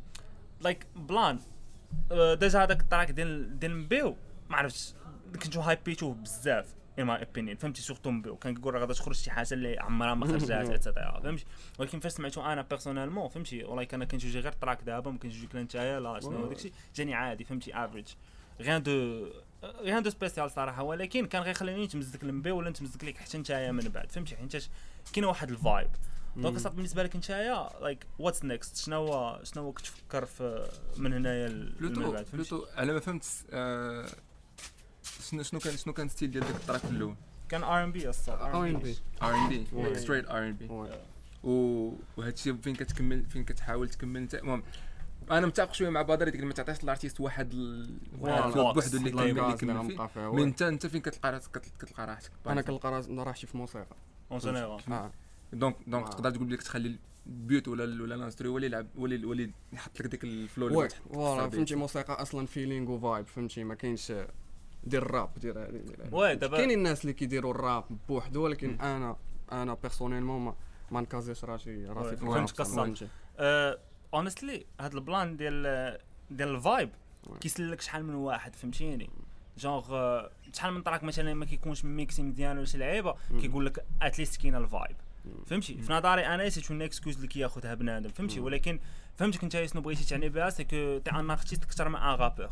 like 0.60 0.86
plan 0.96 1.38
déjà 2.40 2.62
هذاك 2.62 2.80
ال 2.80 2.85
track 2.85 3.10
ديال 3.10 3.58
ديال 3.58 3.76
مبيو 3.76 4.16
ما 4.50 4.56
عرفتش 4.56 4.94
كنتو 5.42 5.60
هايبيتوه 5.60 6.14
بزاف 6.14 6.74
in 6.98 7.04
my 7.04 7.18
opinion 7.18 7.56
فهمتي؟ 7.56 7.82
surtout 7.82 8.10
مبيو 8.10 8.36
كان 8.36 8.54
كيقول 8.54 8.74
راه 8.74 8.80
غادا 8.80 8.94
تخرج 8.94 9.14
شي 9.14 9.30
حاجة 9.30 9.54
اللي 9.54 9.78
عمرها 9.78 10.14
ما 10.14 10.26
خرجت 10.26 10.50
et 10.50 10.68
cetera 10.68 11.20
فهمتي؟ 11.24 11.44
ولكن 11.78 12.00
فاش 12.00 12.12
سمعتو 12.12 12.42
أنا 12.42 12.62
personnellement 12.62 13.28
فهمتي؟ 13.28 13.64
والله 13.64 13.84
كان 13.84 14.04
كنجوجي 14.04 14.40
غير 14.40 14.52
track 14.52 14.82
دابا 14.82 15.10
ما 15.10 15.18
كنجوجيك 15.18 15.54
لا 15.54 15.62
نتايا 15.62 16.00
لا 16.00 16.20
شنو 16.20 16.46
داكشي. 16.46 16.72
جاني 16.94 17.14
عادي 17.14 17.44
فهمتي؟ 17.44 17.84
average 17.84 18.06
rien 18.60 18.82
de 18.82 19.26
rien 19.62 20.02
de 20.02 20.10
spécial 20.10 20.50
صراحة. 20.50 20.82
ولكن 20.82 21.26
كان 21.26 21.42
غيخليني 21.42 21.84
نتمزك 21.84 22.22
المبي 22.22 22.50
ولا 22.50 22.70
نتمزك 22.70 23.04
لك 23.04 23.18
حتى 23.18 23.38
نتايا 23.38 23.72
من 23.72 23.88
بعد. 23.88 24.12
فهمتي؟ 24.12 24.36
حيت 24.36 24.68
كاين 25.12 25.24
واحد 25.24 25.50
ال 25.50 25.58
vibe 25.58 25.90
donc 26.36 26.58
صافي 26.58 26.76
بالنسبة 26.76 27.02
لك 27.02 27.16
نتايا 27.16 27.70
like 27.80 28.06
what's 28.18 28.44
next 28.44 28.76
شنو 28.76 28.96
هو 28.96 29.40
شنو 29.44 29.62
هو 29.62 29.72
كتفكر 29.72 30.24
في 30.24 30.68
من 30.96 31.12
هنايا 31.12 31.48
plutôt 31.80 32.24
plutôt 32.32 32.64
على 32.76 32.92
ما 32.92 33.00
فهمت 33.00 33.24
آه، 33.52 34.06
شنو 35.30 35.42
شنو 35.42 35.60
كان 35.60 35.76
شنو 35.76 35.92
كان 35.92 36.08
style 36.08 36.30
ديال 36.30 36.44
ديك 36.46 36.56
ال 36.56 36.61
track 36.61 36.84
الأول؟ 36.84 37.14
كان 37.48 37.62
R&B 37.62 38.08
الصراحه 38.08 38.60
R&B 38.60 38.96
ار 39.22 39.34
ان 39.34 39.48
بي. 39.48 39.94
ستريت 39.98 40.28
ار 40.28 40.38
ان 40.46 40.52
بي 40.52 40.68
وهذا 41.44 42.30
الشيء 42.32 42.56
فين 42.56 42.74
كتكمل 42.74 43.24
فين 43.26 43.44
كتحاول 43.44 43.88
تكمل 43.88 44.20
انت؟ 44.20 44.34
المهم 44.34 44.62
أنا 45.30 45.46
متفق 45.46 45.74
شوية 45.74 45.88
مع 45.88 46.02
بدر 46.02 46.28
ديك 46.28 46.40
ما 46.40 46.52
تعطيش 46.52 46.84
ال 46.84 46.89
artiste 46.89 47.20
واحد 47.20 47.52
ال- 47.52 47.98
واحد 48.20 48.52
بوحدو 48.52 48.80
اللي 48.98 49.28
يكمل 49.50 49.86
فيه. 49.88 50.30
من. 50.30 50.42
انت 50.42 50.62
انت 50.62 50.86
فين 50.86 51.00
كتلقى 51.00 51.40
كتلقى 51.78 52.06
راحتك 52.06 52.30
أنا 52.46 52.62
كنلقى 52.62 53.02
راحتي 53.10 53.46
في 53.46 53.54
الموسيقى 53.54 53.86
en 54.30 54.38
général 54.38 54.80
آه. 54.92 55.10
donc 55.54 55.76
donc. 55.86 56.08
تقدر 56.08 56.30
تقول 56.30 56.52
لك 56.52 56.62
تخلي 56.62 56.99
ال 57.26 57.35
beat 57.35 57.68
ولا 57.68 58.02
ولا 58.02 58.14
ال 58.14 58.19
instru 58.19 58.48
هو 58.49 58.56
اللي 58.56 58.66
يلعب 58.66 58.87
هو 58.99 59.06
اللي 59.06 59.26
هو 59.26 59.32
اللي 59.32 59.50
يحط 59.73 60.00
لك 60.00 60.06
ديك 60.06 60.25
ال 60.24 60.33
flow 60.33 60.66
اللي 60.66 60.88
voilà 61.12 61.50
في 61.50 61.56
فهمتي 61.56 61.75
موسيقى 61.75 62.23
أصلا 62.23 62.46
feeling 62.46 62.90
و 62.90 62.98
vibe 62.98 63.26
فهمتي 63.26 63.64
ما 63.64 63.75
كاينش 63.75 64.12
دير 64.84 65.02
الراب 65.02 65.30
دير. 65.38 65.70
oui 66.12 66.36
دابا 66.37 66.56
كاينين 66.56 66.78
الناس 66.78 67.00
اللي 67.00 67.12
كيديروا 67.12 67.50
الراب 67.50 67.84
بوحدو 68.08 68.44
ولكن 68.44 68.80
أنا 68.80 69.16
أنا 69.52 69.75
personnellement 69.74 70.40
ما 70.44 70.54
ما 70.90 71.00
نكازيش 71.00 71.44
راسي 71.44 71.87
راسي 71.87 72.16
في. 72.16 72.23
الراب 72.23 73.08
honestly 74.14 74.66
هاد 74.80 74.94
ال 74.94 75.03
plan 75.03 75.36
ديال 75.37 75.99
ديال 76.30 76.49
ال 76.48 76.55
vibe. 76.55 76.90
كيسلك 77.40 77.80
شحال 77.80 78.04
من 78.04 78.14
واحد 78.14 78.56
فهمتيني 78.56 79.11
جونغ 79.58 79.94
آه، 79.94 80.30
شحال 80.52 80.75
من 80.75 80.82
track 80.82 81.02
مثلا 81.02 81.34
ما 81.34 81.44
كيكونش 81.44 81.84
mixé 81.84 82.22
مزيان 82.23 82.56
ولا 82.56 82.66
شي 82.66 82.78
لعيبة. 82.78 83.14
كيقول 83.40 83.66
لك 83.66 83.84
at 84.02 84.14
least 84.14 84.42
كاين 84.42 84.54
ال 84.54 84.61
vibe. 84.61 84.96
فهمتي؟ 85.46 85.82
في 85.82 85.92
نظري 85.92 86.26
أنا 86.26 86.48
c'est 86.48 86.62
une 86.70 86.82
excuse 86.82 87.16
اللي 87.16 87.28
كياخذها 87.28 87.74
بنادم 87.74 88.10
فهمتي. 88.10 88.40
ولكن 88.40 88.80
فهمتك 89.16 89.42
أنت 89.42 89.64
شنو 89.64 89.82
بغيتي 89.82 90.04
تعني 90.04 90.28
بها 90.28 90.50
c'est 90.50 90.64
que 90.64 90.98
t'es 90.98 91.10
un 91.10 91.30
artiste 91.30 91.64
أكثر 91.64 91.88
من 91.88 91.96
un 91.96 92.18
rappeur 92.18 92.50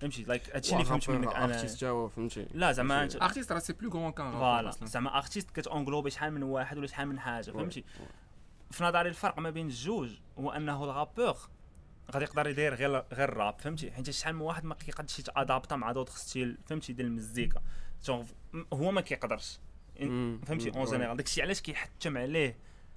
فهمتي؟ 0.00 0.22
like 0.22 0.56
هادشي 0.56 0.72
اللي 0.72 0.84
فهمت 0.84 1.10
منك 1.10 1.34
أنا. 1.34 1.54
artiste 1.54 1.80
جاوا 1.80 2.08
فهمتي؟ 2.08 2.46
لا 2.54 2.72
زعما 2.72 3.02
انت 3.02 3.22
artiste 3.22 3.52
راه 3.52 3.58
c'est 3.58 3.72
plus 3.72 3.90
كون 3.90 4.12
كان 4.12 4.32
voilà. 4.32 4.70
زعما 4.70 5.18
artiste 5.18 5.50
كتونغلوبي 5.50 6.10
شحال 6.10 6.32
من 6.32 6.42
واحد 6.42 6.78
ولا 6.78 6.86
شحال 6.86 7.08
من 7.08 7.20
حاجة 7.20 7.50
فهمتي؟ 7.50 7.84
في 8.70 8.84
نظري 8.84 9.08
الفرق 9.08 9.38
ما 9.38 9.50
بين 9.50 9.66
الجوج 9.66 10.10
هو 10.38 10.50
انه 10.50 10.84
ال 10.84 10.91
rappeur 10.91 11.36
غادي 12.14 12.24
يقدر 12.24 12.48
يدير 12.48 12.74
غير 12.74 12.90
غير 13.12 13.28
الراب 13.28 13.58
فهمتي؟ 13.58 13.90
حيت 13.90 14.10
شحال 14.10 14.34
من 14.34 14.40
واحد 14.40 14.64
ما 14.64 14.74
كيقدرش 14.74 15.18
يتادابتا 15.18 15.76
مع 15.76 15.92
d'autres 15.92 16.16
styles 16.16 16.58
فهمتي؟ 16.66 16.92
ديال 16.92 17.06
المزيكا. 17.06 17.62
هو 18.72 18.90
ما 18.90 19.00
كيقدرش. 19.00 19.58
فهمتي. 19.98 20.70
en. 20.76 20.84
général. 20.84 21.16
داكشي 21.16 21.42
علاش 21.42 21.60
كيحتم 21.60 22.18
عليه 22.18 22.56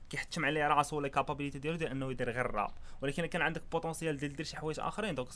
كيحتم 0.10 0.46
عليه 0.46 0.68
راسو 0.68 0.98
ولا 0.98 1.08
capabilité 1.08 1.60
ديالو 1.60 1.78
ديال 1.78 1.92
إنه 1.92 2.12
يدير 2.12 2.30
غير 2.30 2.46
الراب. 2.46 2.72
ولكن 3.02 3.26
كان 3.26 3.42
عندك 3.42 3.62
potentiel 3.72 4.18
ديال 4.18 4.36
دير 4.36 4.46
شي 4.46 4.58
حوايج 4.58 4.80
آخرين 4.80 5.16
donc 5.16 5.30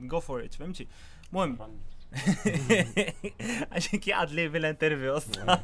go 0.00 0.20
for 0.20 0.44
it 0.44 0.54
فهمتي؟ 0.54 0.88
المهم. 1.32 1.80
عشان 3.72 3.98
كيعاد 3.98 4.30
لي 4.30 4.50
في 4.50 4.56
ال 4.56 4.62
interview 4.62 5.16
أصلا. 5.16 5.60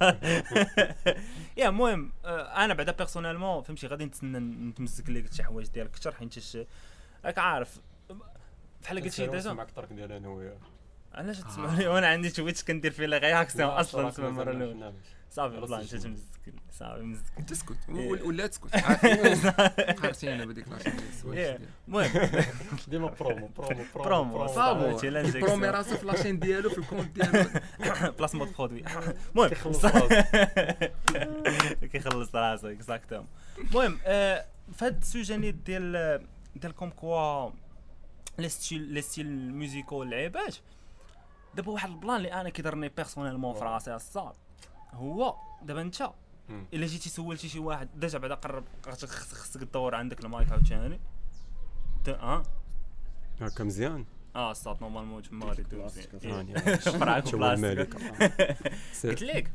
يا 1.56 1.68
المهم 1.68 2.12
آه، 2.24 2.64
أنا 2.64 2.74
بعدا 2.74 2.92
personnellement 2.92 3.62
فهمتي؟ 3.62 3.86
غادي 3.86 4.04
نتسنى 4.04 4.38
نتمسك 4.38 5.10
لك 5.10 5.32
شي 5.32 5.42
حوايج 5.44 5.68
ديالك 5.68 5.90
أكثر 5.90 6.12
حيت 6.12 6.68
راك 7.24 7.38
عارف. 7.38 7.80
بحال 8.82 9.02
قلتي 9.02 9.26
déjà 9.26 9.52
معك 9.52 9.68
ال 9.68 9.72
track 9.72 9.92
ديال 9.92 10.12
أنا 10.12 10.28
وياه 10.28 10.56
علاش 11.14 11.38
تسمعني 11.40 11.86
وأنا 11.92 12.06
عندي 12.06 12.30
تويتش 12.30 12.64
كندير 12.64 12.90
فيه 12.90 13.06
la 13.06 13.18
réaction 13.18 13.68
أصلا 13.70 14.10
تسمع 14.10 14.28
المره 14.28 14.50
الأولى. 14.50 14.92
صافي 15.30 15.60
بلا 15.60 15.80
انت. 15.80 15.94
تمزك 15.94 16.24
صافي 16.78 17.02
مزك 17.02 17.22
تسكت. 17.48 17.76
إيه. 17.88 18.22
ولا 18.22 18.46
تسكت. 18.46 18.76
عارف 18.84 19.46
قهرتيني 20.02 20.34
أنا 20.34 20.44
بديك 20.44 20.66
Yeah. 21.22 21.60
المهم. 21.88 22.10
ديما 22.88 23.14
برومو 23.20 23.46
برومو 23.56 23.84
برومو 23.94 24.46
صابو 24.46 24.98
برومي 25.40 25.68
راسو 25.68 25.96
في 25.96 26.06
لاشين 26.06 26.38
ديالو 26.38 26.70
في 26.70 26.78
الكونت 26.78 27.14
ديالو. 27.20 27.48
بلاسمون 28.18 28.52
برودوي 28.58 28.84
المهم. 29.30 29.48
كيخلص 31.92 32.34
راسو. 32.34 32.68
اكزاكتوم 32.68 33.26
المهم 33.58 33.98
آه، 34.04 34.44
في 34.78 34.84
هاد 34.84 35.00
السوجي 35.00 35.50
ديال 35.50 36.20
ديال 36.56 36.72
كوم 36.74 36.90
كوا 36.90 37.50
لي 38.38 38.48
ستيل 38.48 38.80
لي 38.82 39.00
ستيل 39.00 39.52
ميوزيكو 39.54 40.02
اللعيبات 40.02 40.56
دابا 41.54 41.72
واحد 41.72 41.90
البلان 41.90 42.16
اللي 42.16 42.32
أنا 42.32 42.48
كيضرني 42.48 42.88
بيرسونيلمون 42.88 43.54
في 43.54 43.60
راسي 43.60 43.94
الصاد. 43.94 44.34
هو 44.92 45.36
دابا 45.62 45.80
انت. 45.82 46.10
إلا 46.72 46.86
جيتي 46.86 47.08
سولتي 47.08 47.48
شي 47.48 47.58
واحد 47.58 47.88
ديجا 47.94 48.18
بعدا 48.18 48.34
قرب 48.34 48.64
خاصك 48.84 49.60
تدور 49.60 49.94
عندك 49.94 50.24
المايك 50.24 50.52
عاوتاني. 50.52 51.00
آه 52.08 52.42
هكا 53.40 53.64
مزيان. 53.64 54.04
آه 54.36 54.50
الصاد 54.50 54.80
نورمالمون 54.80 55.22
تما 55.22 55.46
غادي 55.46 55.62
دوز 55.62 56.00
شفرعك 56.80 57.26
شو 57.26 57.38
بلاصتك 57.38 57.64
الملك 57.64 57.94
قلت 59.04 59.22
لك. 59.22 59.52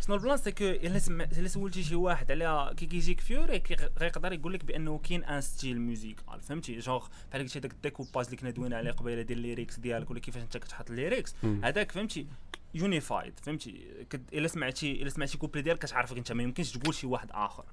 شنو 0.00 0.14
البلان 0.16 0.36
سي 0.36 0.52
كو 0.52 0.64
الا 0.64 1.48
سولتي 1.48 1.82
شي 1.82 1.94
واحد 1.94 2.30
على 2.32 2.74
كي 2.76 2.86
كيجيك 2.86 3.20
فيوري 3.20 3.62
غيقدر 3.98 4.32
يقول 4.32 4.52
لك 4.52 4.64
بانه 4.64 4.98
كاين 4.98 5.24
ان 5.24 5.40
ستيل 5.40 5.80
ميوزيكال 5.80 6.40
فهمتي 6.40 6.78
جونغ 6.78 7.06
بحال 7.30 7.42
قلتي 7.42 7.58
هذاك 7.58 7.72
الديكوباج 7.72 8.24
اللي 8.24 8.36
كنا 8.36 8.50
دوينا 8.50 8.76
عليه 8.76 8.90
قبيله 8.90 9.22
ديال 9.22 9.38
الليريكس 9.38 9.78
ديالك 9.78 10.10
ولا 10.10 10.20
كيفاش 10.20 10.42
انت 10.42 10.56
كتحط 10.56 10.90
الليريكس. 10.90 11.34
هذاك 11.64 11.92
فهمتي 11.92 12.26
يونيفايد 12.74 13.40
فهمتي 13.42 14.04
كد- 14.10 14.28
الا 14.34 14.48
سمعتي 14.48 15.02
الا 15.02 15.10
سمعتي 15.10 15.38
كوبلي 15.38 15.62
ديالك 15.62 15.78
كتعرفك 15.86 16.16
انت 16.16 16.32
ما 16.32 16.42
يمكنش 16.42 16.72
تقول 16.72 16.94
شي 16.94 17.06
واحد 17.06 17.28
اخر 17.32 17.64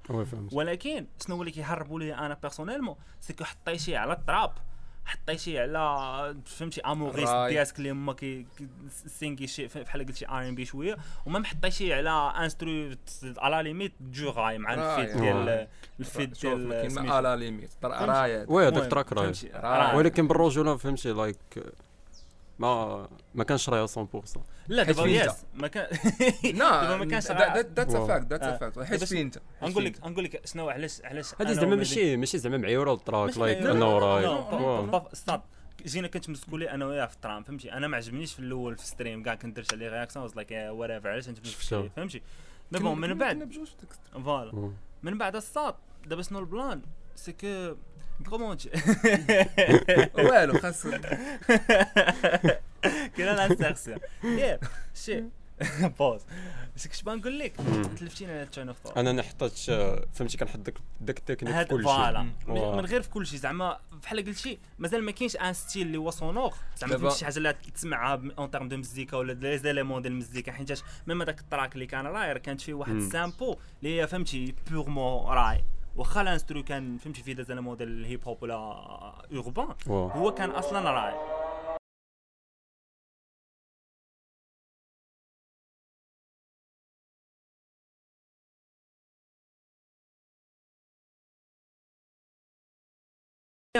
ولكن 0.52 1.06
شنو 1.26 1.36
هو 1.36 1.42
اللي 1.42 1.52
كيهربوا 1.52 2.00
لي 2.00 2.14
أنا 2.14 2.34
بيرسونيلمون 2.42 2.96
سي 3.20 3.32
كو 3.32 3.44
حطيتي 3.44 3.96
على 3.96 4.12
التراب 4.12 4.52
حطيتي 5.08 5.58
على 5.58 6.36
فهمتي 6.46 6.80
اموغيست 6.80 7.32
راي. 7.32 7.50
ديالك 7.52 7.78
اللي 7.78 7.90
هما 7.90 8.12
كي 8.12 8.46
كي- 8.58 8.68
سينكي 9.06 9.46
شي 9.46 9.66
بحال 9.66 10.06
قلتي 10.06 10.28
ار 10.28 10.48
ام 10.48 10.54
بي 10.54 10.64
شوية 10.64 10.96
وما 11.26 11.38
محطيتي 11.38 11.94
على 11.94 12.10
انسترو 12.44 12.90
على 13.38 13.62
ليميت 13.62 13.92
جو 14.00 14.30
غاي 14.30 14.58
مع 14.58 14.74
راي. 14.74 15.02
الفيت 15.02 15.16
ديال 15.16 15.48
راي. 15.48 15.68
الفيت 16.00 16.40
ديال 16.42 16.70
كاين 16.70 16.88
سميتو. 16.88 17.08
ما 17.08 17.14
على 17.14 17.36
ليميت 17.36 17.70
راية 17.84 18.44
وي 18.48 18.66
هذاك 18.68 19.08
فهمتي؟ 19.14 19.48
راي. 19.48 19.60
راي. 19.86 19.96
ولكن 19.96 20.28
بالرجولة 20.28 20.76
فهمتي 20.76 21.12
لايك 21.12 21.36
ما 22.58 23.08
ما 23.34 23.44
كانش 23.44 23.68
رايه 23.68 23.86
100% 23.86 23.88
لا 24.68 24.82
دابا 24.82 25.02
فين 25.02 25.14
يس 25.14 25.32
ما 25.54 25.68
كان 25.68 25.86
دابا 26.44 26.96
ما 26.96 27.04
لا 27.04 27.10
كانش 27.10 27.26
ذاتس. 27.26 27.96
فاكت 27.96 28.26
ذاتس. 28.30 28.44
ا 28.44 28.56
فاكت 28.58 28.82
حيت 28.82 29.04
فين 29.04 29.18
انت؟ 29.18 29.38
نقول 29.62 29.84
لك 29.84 30.06
نقول 30.06 30.24
لك 30.24 30.46
شنو 30.46 30.68
علاش 30.68 31.00
علاش 31.04 31.34
هذه 31.40 31.52
زعما 31.52 31.76
ماشي 31.76 32.16
ماشي 32.16 32.38
زعما 32.38 32.56
معيورة 32.58 32.92
التراك 32.94 33.38
لايك 33.38 33.58
معيورة. 33.58 33.72
انه 33.72 33.98
راي 33.98 34.22
لا، 34.22 34.28
واو. 34.28 34.86
با- 34.86 34.98
با- 34.98 35.14
ستارت 35.14 35.42
جينا 35.86 36.08
كنتمسكوا 36.08 36.58
لي 36.58 36.70
أنا 36.70 36.86
وياه 36.86 37.06
في 37.06 37.14
الترام 37.14 37.42
فهمتي؟ 37.42 37.72
أنا 37.72 37.88
ما 37.88 37.96
عجبنيش 37.96 38.32
في 38.32 38.38
الأول 38.38 38.76
في 38.76 38.86
ستريم 38.86 39.22
كاع 39.22 39.34
كنت 39.34 39.56
درت 39.56 39.72
عليه 39.74 39.88
رياكسيون 39.88 40.22
واز 40.22 40.36
لايك 40.36 40.50
وات 40.52 40.90
ايفر 40.90 41.08
علاش 41.08 41.28
أنت 41.28 41.46
فهمتي؟ 41.96 42.22
دابا 42.72 42.94
من 42.94 43.14
بعد 43.18 43.48
فوالا. 44.24 44.72
من 45.02 45.18
بعد 45.18 45.36
الساط 45.36 45.76
دابا 46.06 46.22
شنو 46.22 46.38
البلان؟ 46.38 46.82
سي 47.16 47.32
كومون 48.30 48.56
والو 50.14 50.58
خاص 50.58 50.86
كاين 53.16 53.28
الانسيرسيون 53.28 53.98
يا 54.24 54.58
شي 54.94 55.24
بوز 55.98 56.20
شي 56.76 56.88
كنت 56.88 57.04
بنقول 57.04 57.38
لك 57.38 57.60
مم. 57.60 57.82
تلفتيني 57.82 58.32
على 58.32 58.42
التون 58.42 58.68
اوف 58.68 58.98
أنا 58.98 59.12
نحطت 59.12 59.58
فهمتي 60.14 60.36
كنحط 60.36 60.58
داك 60.58 60.74
داك 61.00 61.18
التكنيك 61.18 61.56
في 61.56 61.64
كل 61.64 61.82
فوالا 61.82 62.22
شيء 62.22 62.54
من 62.54 62.60
واو. 62.60 62.76
من 62.76 62.84
غير 62.86 63.02
في 63.02 63.10
كل 63.10 63.26
شيء 63.26 63.38
زعما 63.38 63.78
بحال 64.02 64.24
قلتي 64.24 64.58
مازال 64.78 65.02
ما 65.02 65.10
كاينش 65.12 65.36
ان 65.36 65.52
ستيل 65.52 65.86
اللي 65.86 65.98
هو 65.98 66.10
سونور 66.10 66.54
زعما 66.76 66.98
فهمتي 66.98 67.18
شي 67.18 67.24
حاجة 67.24 67.36
اللي 67.38 67.52
تسمعها 67.74 68.22
اون 68.38 68.50
تيرم 68.50 68.68
دو 68.68 68.76
مزيكا 68.76 69.16
ولا 69.16 69.32
لي 69.32 69.58
زيليمون 69.58 70.02
ديال 70.02 70.12
المزيكا 70.12 70.52
حيت 70.52 70.82
ميم 71.06 71.22
هذاك 71.22 71.40
التراك 71.40 71.74
اللي 71.74 71.86
كان 71.86 72.06
راير 72.06 72.38
كانت 72.38 72.60
فيه 72.60 72.74
واحد. 72.74 72.92
السامبو 72.92 73.56
اللي 73.82 74.00
هي 74.00 74.06
فهمتي 74.06 74.54
purement 74.70 75.26
راي 75.32 75.64
واخا 75.98 76.20
ال 76.20 76.26
instru 76.26 76.62
كان 76.62 76.98
فهمتي 76.98 77.22
فيه 77.22 77.32
des 77.32 77.44
éléments 77.44 77.76
ديال 77.76 78.00
الهيب 78.00 78.24
هوب 78.24 78.42
ولا 78.42 78.54
urbain 79.32 79.68
هو 79.88 80.34
كان 80.34 80.50
أصلا 80.50 80.90
راي 80.90 81.14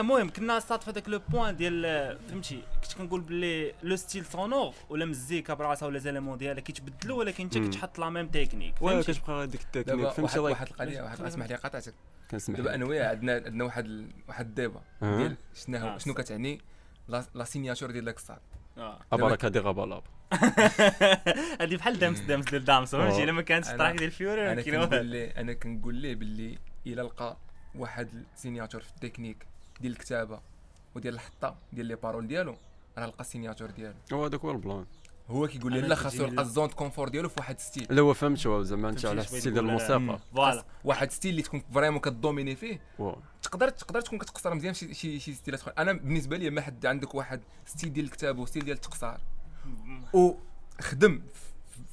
المهم 0.00 0.28
كنا 0.30 0.58
صاد 0.60 0.82
في 0.82 0.90
هذاك 0.90 1.08
le 1.08 1.20
point 1.28 1.56
ديال 1.56 2.18
فهمتي 2.28 2.62
كنت 2.82 2.92
كنقول 2.92 3.20
باللي 3.20 3.74
le 3.82 3.96
style 3.96 4.24
sonore 4.24 4.74
ولا 4.88 5.04
مزيكا 5.04 5.54
براسها 5.54 5.86
ولا 5.88 5.98
éléments 5.98 6.38
ديالها 6.38 6.60
كيتبدلوا 6.60 7.18
ولكن 7.18 7.44
انت. 7.44 7.58
كتحط 7.58 7.98
لا 7.98 8.10
ميم 8.10 8.28
تكنيك 8.28 8.74
واه 8.82 8.92
فهمتي 8.92 9.12
كتبقى 9.12 9.42
هذيك 9.44 9.60
التكنيك 9.60 10.08
فهمتي 10.08 10.38
واحد 10.38 10.66
القضية 10.66 11.02
واحد 11.02 11.20
اسمح 11.20 11.46
لي 11.46 11.54
قاطعتك 11.54 11.94
كنسمح 12.30 12.56
دابا 12.56 12.74
أنا 12.74 12.84
وياه 12.84 13.08
عندنا 13.08 13.32
عندنا 13.34 13.64
واحد 13.64 13.84
ال- 13.84 14.08
واحد 14.28 14.46
الديبا. 14.46 14.80
ديال 15.02 15.36
شنو 15.54 15.76
آه، 15.78 15.98
شنو. 15.98 16.14
كتعني 16.14 16.60
لا 17.08 17.24
لا 17.34 17.44
سينياتور 17.44 17.90
ديال 17.90 18.04
داك 18.04 18.16
الصاد 18.16 18.38
آه. 18.78 18.98
ابارك 19.12 19.44
هذه 19.44 19.58
غابالاب 19.58 20.02
هذه 21.60 21.76
بحال 21.76 21.98
دامس 21.98 22.20
دامس 22.20 22.50
ديال 22.50 22.64
دامس 22.64 22.90
فهمتي 22.94 23.20
آه. 23.20 23.24
الا 23.24 23.32
ما 23.32 23.42
كانتش 23.42 23.68
الطراك 23.70 23.92
ديال 23.94 24.04
الفيوري 24.04 24.52
أنا 24.52 24.62
كنقول 24.62 25.06
ليه 25.06 25.30
أنا 25.30 25.52
كنقول 25.52 25.94
ليه 25.94 26.14
باللي 26.14 26.58
إلا 26.86 27.02
لقى 27.02 27.36
واحد 27.74 28.08
السينياتور 28.34 28.80
في 28.80 28.90
التكنيك 28.90 29.46
ديال 29.80 29.92
الكتابه 29.92 30.40
وديال 30.94 31.14
الحطه 31.14 31.56
ديال 31.72 31.86
لي 31.86 31.94
بارول 31.96 32.26
ديالو 32.28 32.56
راه 32.98 33.06
لقى 33.06 33.20
ال 33.20 33.25
signature 33.25 33.70
ديالو 33.70 33.94
هو 34.12 34.24
هذاك 34.24 34.40
هو 34.40 34.50
ال 34.50 34.58
plan 34.58 34.86
هو 35.28 35.46
كيقول 35.48 35.72
لي 35.72 35.80
لا 35.80 35.94
خاصو 35.94 36.16
يلقى 36.16 36.32
ال- 36.32 36.40
ال 36.40 36.46
zone 36.46 36.68
confort 36.68 37.08
ديالو 37.08 37.28
في 37.28 37.34
واحد 37.38 37.60
style 37.60 37.86
لا 37.90 38.02
هو 38.02 38.14
فهمت 38.14 38.46
هو 38.46 38.62
زعما 38.62 38.88
انت 38.88 39.06
على 39.06 39.20
ال 39.20 39.26
style 39.26 39.52
ديال؟ 39.52 39.58
الموسيقى 39.64 40.18
voilà 40.34 40.64
واحد 40.84 41.10
style 41.10 41.30
اللي 41.30 41.42
تكون 41.42 41.62
vraiment 41.74 42.00
كدوميني 42.00 42.56
فيه. 42.56 42.80
تقدر 43.42 43.68
تقدر 43.68 44.00
تكون 44.00 44.18
كتقصر 44.18 44.54
مزيان 44.54 44.74
شي 44.74 44.94
شي 44.94 45.18
شي 45.20 45.34
ستيلات 45.34 45.60
أخرى 45.60 45.74
أنا 45.78 45.92
بالنسبة 45.92 46.36
لي 46.36 46.50
ما 46.50 46.60
حد 46.60 46.86
عندك 46.86 47.14
واحد 47.14 47.40
style 47.66 47.92
ديال 47.92 48.04
الكتابه 48.04 48.42
و 48.42 48.46
style 48.46 48.64
ديال 48.64 48.76
التقصير 48.76 49.18
وخدم 50.12 51.22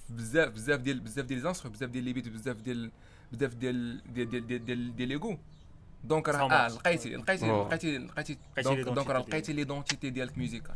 بزاف 0.09 0.49
بزاف 0.49 0.79
ديال 0.79 0.99
بزاف 0.99 1.25
ديال 1.25 1.37
les 1.37 1.47
instrus 1.47 1.71
بزاف 1.71 1.89
ديال 1.89 2.03
les 2.03 2.13
beats 2.13 2.27
بزاف 2.27 2.57
ديال 2.61 2.91
بزاف 3.31 3.53
ديال 3.53 4.01
ديال 4.13 4.29
ديال 4.29 4.47
ديال 4.47 4.65
ديال, 4.65 4.95
ديال 4.95 5.09
ليغو 5.09 5.37
donc 6.03 6.29
راه 6.29 6.51
آه. 6.51 6.67
لقيتي 6.67 7.15
لقيتي. 7.15 7.47
لقيتي 7.47 7.97
لقيتي 7.97 8.83
donc 8.83 9.07
راه 9.09 9.19
لقيتي 9.19 9.53
l'identité 9.53 10.09
ديالك 10.09 10.37
musicale 10.37 10.75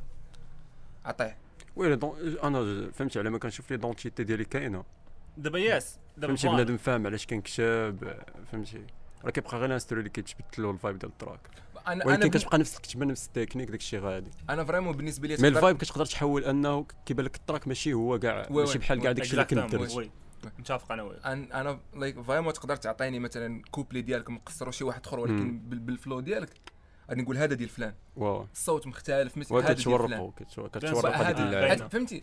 عطيه 1.05 1.38
oui 1.76 1.95
donc- 1.95 2.38
أنا 2.43 2.91
فهمتي 2.91 3.19
على 3.19 3.29
ما 3.29 3.38
كنشوف 3.39 3.71
l'identité 3.72 4.24
ديالي 4.23 4.45
كاينة 4.45 4.84
دابا 5.38 5.60
yes 5.60 5.98
دابا 6.17 6.36
فهمتي. 6.36 6.47
بنادم 6.55 6.77
فاهم 6.77 7.05
علاش 7.08 7.25
كنكتب 7.25 8.13
فهمتي 8.51 8.82
راه 9.23 9.29
كيبقى 9.32 9.58
غير 9.58 9.65
ال 9.65 9.70
instru 9.70 10.00
اللي 9.99 10.10
كيتبدل 10.10 10.43
له 10.63 10.71
ال 10.72 10.77
vibe 10.77 11.00
ديال 10.99 11.12
ال 11.12 11.16
track 11.16 11.39
أنا 11.88 11.93
أنا 11.93 12.05
ولكن 12.05 12.29
بن- 12.29 12.38
كتبقى 12.39 12.58
نفس 12.58 12.77
الكتابه 12.77 13.05
نفس 13.05 13.27
التكنيك 13.27 13.69
داكشي 13.69 13.97
غادي 13.99 14.32
أنا 14.49 14.63
vraiment 14.65 14.98
بالنسبة 14.97 15.27
لي 15.27 15.38
mais 15.39 15.48
ال 15.48 15.54
vibe 15.54 15.78
كتقدر 15.77 16.05
تحول 16.05 16.43
أنه 16.43 16.86
كيبان 17.05 17.25
لك 17.25 17.36
ال 17.36 17.41
track 17.41 17.67
ماشي 17.67 17.93
هو 17.93 18.19
كاع 18.19 18.47
ماشي 18.49 18.77
بحال 18.77 18.99
كاع 19.01 19.10
oui. 19.10 19.13
داكشي 19.13 19.32
اللي 19.34 19.45
كنت 19.45 19.75
درت 19.75 20.10
متفق. 20.45 20.91
أنا 20.91 21.04
وياك. 21.04 21.25
أنا 21.25 21.80
like 21.93 22.22
vraiment 22.22 22.54
تقدر 22.54 22.75
تعطيني 22.75 23.19
مثلا 23.19 23.62
كوبلي 23.71 24.02
ديالك 24.02 24.30
مقصر 24.30 24.71
شي 24.71 24.84
واحد 24.84 25.06
أخر 25.06 25.19
ولكن 25.19 25.60
بال 25.60 25.80
flow 25.80 26.19
ديالك 26.19 26.49
غادي 27.10 27.21
نقول 27.21 27.38
هذا 27.38 27.54
ديال 27.54 27.69
فلان. 27.69 27.93
واو. 28.15 28.47
الصوت 28.54 28.88
مختلف 28.88 29.38
مثل 29.38 29.56
هذا 29.56 29.73
ديال 29.73 29.99
فلان. 29.99 30.32
هذيك 31.13 31.82
هذه 31.82 31.88
فهمتي 31.88 32.19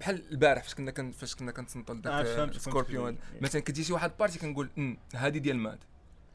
بحال 0.00 0.22
البارح 0.30 0.62
فاش 0.62 0.74
كنا 0.74 0.90
كن 0.90 1.10
فاش 1.10 1.34
كنا 1.34 1.52
كنتنطل 1.52 2.08
آه، 2.08 2.22
فهمت 2.22 2.58
سكوربيون. 2.58 3.18
مثلا 3.40 3.62
كتجي 3.62 3.84
شي 3.84 3.92
واحد 3.92 4.12
partie 4.18 4.38
كنقول 4.38 4.70
"أمم، 4.78 4.98
هذه 5.14 5.38
ديال 5.38 5.58
ماد. 5.58 5.78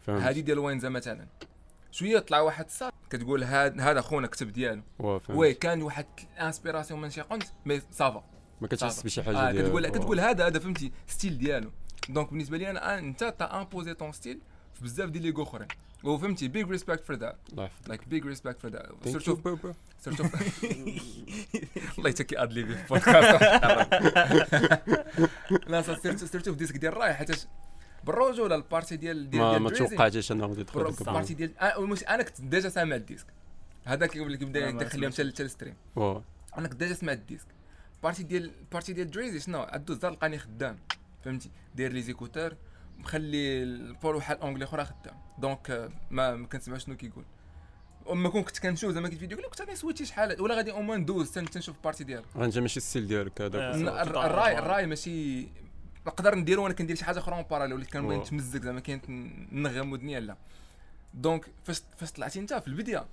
هذه 0.07 0.39
ديال 0.39 0.59
وينزا 0.59 0.89
مثلا. 0.89 1.27
شوية 1.91 2.19
طلع 2.19 2.39
واحد 2.39 2.69
صاد 2.69 2.93
كتقول 3.09 3.43
هاد 3.43 3.81
هذا 3.81 4.01
خونا 4.01 4.27
كتب 4.27 4.51
ديالو. 4.51 4.81
oui 5.29 5.53
كان 5.53 5.81
واحد 5.81 6.05
inspiration 6.39 7.01
من 7.01 7.09
شي 7.09 7.21
قنت 7.21 7.43
mais 7.65 7.81
ça 7.91 8.04
va. 8.04 8.23
ما 8.61 8.67
كتحس. 8.67 9.03
بشي 9.03 9.23
حاجة 9.23 9.49
آه 9.49 9.51
كتقول. 9.51 9.87
كتقول 9.87 10.19
هذا 10.19 10.47
هذا 10.47 10.59
فهمتي 10.59 10.91
style 11.07 11.37
ديالو. 11.37 11.71
donc 12.09 12.29
بالنسبة 12.29 12.57
لي 12.57 12.69
أنا 12.69 12.95
آه، 12.95 12.99
أنت 12.99 13.35
تا 13.39 13.57
imposer 13.61 13.93
ton 13.93 14.11
style 14.11 14.39
في 14.73 14.83
بزاف 14.83 15.09
ديال 15.09 15.23
لي 15.23 15.33
أخرين. 15.43 15.67
وفهمتي 16.03 16.47
بيج 16.47 16.69
ريسبكت 16.69 17.05
فور 17.05 17.15
ذات 17.15 17.37
الله 17.51 17.63
يحفظك. 17.63 17.87
لايك 17.89 18.07
بيج 18.07 18.25
ريسبكت 18.25 18.61
فور 18.61 18.71
ذات 18.71 18.89
سيرتو. 19.03 19.37
سيرتو 19.99 20.23
الله 21.97 22.09
يتكي 22.09 22.43
أدلي 22.43 22.65
في 22.65 22.81
البودكاست. 22.83 23.43
لا 25.67 25.81
سيرتو 25.81 26.25
سيرتو 26.25 26.51
في 26.51 26.57
ديسك 26.57 26.77
ديال 26.77 26.91
الراي 26.93 27.13
حيت 27.13 27.45
بالرجولة 28.03 28.55
البارتي 28.55 28.95
ديال 28.97 29.29
ديال 29.29 29.43
ما 29.43 29.49
ديال 29.51 29.61
ما 29.61 29.69
توقعتش 29.69 30.31
انه 30.31 30.45
غادي 30.45 30.63
بر- 30.63 30.87
يدخل 30.89 31.05
البارتي 31.07 31.33
ديال 31.33 31.57
آه، 31.57 31.95
أنا 32.09 32.23
كنت 32.23 32.41
ديجا 32.41 32.69
سامع 32.69 32.95
الديسك 32.95 33.25
هذاك 33.85 34.17
اللي 34.17 34.37
كيبدا 34.37 34.67
يدخل 34.69 34.91
سمعتش. 34.91 35.21
حتى 35.33 35.43
الستريم 35.43 35.75
أنا 36.57 36.67
كنت 36.67 36.79
ديجا 36.79 36.93
سمعت 36.93 37.17
الديسك 37.17 37.47
بارتي 38.03 38.23
ديال 38.23 38.51
بارتي 38.71 38.93
ديال 38.93 39.11
دريزي 39.11 39.39
شنو 39.39 39.59
عدو 39.61 39.93
الزار 39.93 40.11
لقاني 40.11 40.37
خدام 40.39 40.79
فهمتي 41.25 41.49
داير 41.75 41.91
لي 41.91 42.01
زيكوتور 42.01 42.55
مخلي 42.97 43.63
البول 43.63 44.15
واحد 44.15 44.37
اونغلي 44.41 44.63
أخرى 44.65 44.85
خدام 44.85 45.15
دونك 45.37 45.71
آه، 45.71 45.89
ما 46.11 46.35
ما 46.35 46.47
كنسمع 46.47 46.77
شنو 46.77 46.95
كيقول 46.97 47.23
أما 48.11 48.29
كون 48.29 48.43
كنت 48.43 48.59
كنشوف 48.59 48.91
زعما 48.91 49.09
كيت 49.09 49.19
فيديو 49.19 49.37
يقول 49.37 49.43
لك 49.45 49.49
كنت 49.51 49.61
غادي 49.61 49.71
نسويتشي 49.71 50.05
شحال 50.05 50.41
ولا 50.41 50.55
غادي 50.55 50.71
أو 50.71 50.81
موان 50.81 51.05
دوز 51.05 51.31
تن- 51.31 51.49
تنشوف 51.49 51.75
بارتي 51.83 52.03
ديالو 52.03 52.23
غنجي 52.37 52.61
ماشي 52.61 52.77
السيل 52.77 53.07
ديالك 53.07 53.41
آه. 53.41 53.45
هذاك. 53.47 53.75
الر- 54.07 54.25
الراي 54.25 54.59
الراي 54.59 54.85
ماشي 54.85 55.47
نقدر 56.07 56.35
نديرو 56.35 56.63
وأنا 56.63 56.73
كندير 56.73 56.95
شي 56.95 57.05
حاجة 57.05 57.19
أخرى 57.19 57.35
اون 57.35 57.43
باراليل 57.43 57.73
وليت 57.73 57.91
كنبغي. 57.93 58.17
نتمزك 58.17 58.61
زعما 58.63 58.79
كاين 58.79 59.01
نغم 59.51 59.91
ودنيا 59.91 60.19
لا 60.19 60.35
دونك 61.13 61.45
فاش 61.63 61.81
فاش 61.97 62.11
طلعتي 62.11 62.39
انت 62.39 62.53
في 62.53 62.67
البدايه 62.67 63.05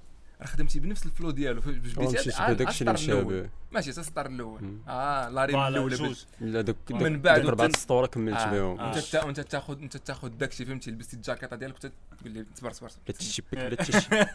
خدمتي 0.45 0.81
بنفس 0.81 1.07
الفلو 1.07 1.31
ديالو. 1.31 1.61
فاش 1.61 1.97
واو، 1.97 2.07
بديتي 2.07 2.29
الشيء 2.69 2.91
اللي. 2.91 2.93
مشابه 2.93 3.49
ماشي 3.73 3.91
حتى 3.93 4.01
السطر 4.01 4.27
الأول. 4.27 4.79
آه 4.89 5.29
لا 5.29 5.45
ريم 5.45 5.61
الاولى 5.61 6.15
لا 6.41 6.61
دوك 6.61 6.77
من 6.91 7.21
بعد 7.21 7.45
وتن- 7.47 7.77
سطور 7.77 8.07
كملت 8.07 8.37
آه. 8.37 8.51
بهم 8.51 8.81
آه. 8.81 8.93
وانت 8.93 8.99
تا 8.99 9.25
وأنت 9.25 9.41
تاخذ 9.41 9.83
انت 9.83 9.97
تاخذ 9.97 10.29
داكشي 10.29 10.65
فهمتي؟ 10.65 10.91
لبستي 10.91 11.17
الجاكيطة 11.17 11.57
ديالك 11.57 11.79
تقول 11.79 11.93
لي 12.25 12.47
صبر 12.55 12.73
صبر 12.73 12.91
لا 13.09 13.15
تشبك 13.15 13.55
لا 13.55 13.75
تشبك. 13.75 14.29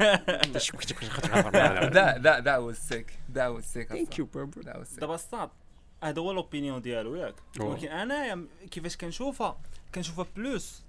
لا 1.95 2.17
لا 2.17 2.39
that 2.39 2.57
was 2.57 2.75
sick 2.77 3.13
that 3.31 3.47
was 3.47 3.63
sick 3.63 3.87
thank 3.89 4.19
you 4.19 4.27
that's 4.65 4.83
sick 4.83 4.99
دابا 4.99 5.15
الساط 5.15 5.49
هذا 6.03 6.21
هو 6.21 6.31
l'opinion 6.31 6.81
ديالو 6.81 7.15
ياك. 7.15 7.35
ولكن 7.59 7.87
أنا 7.87 8.45
كيفاش 8.71 8.97
كنشوفها؟ 8.97 9.57
كنشوفها 9.95 10.25
plus 10.35 10.83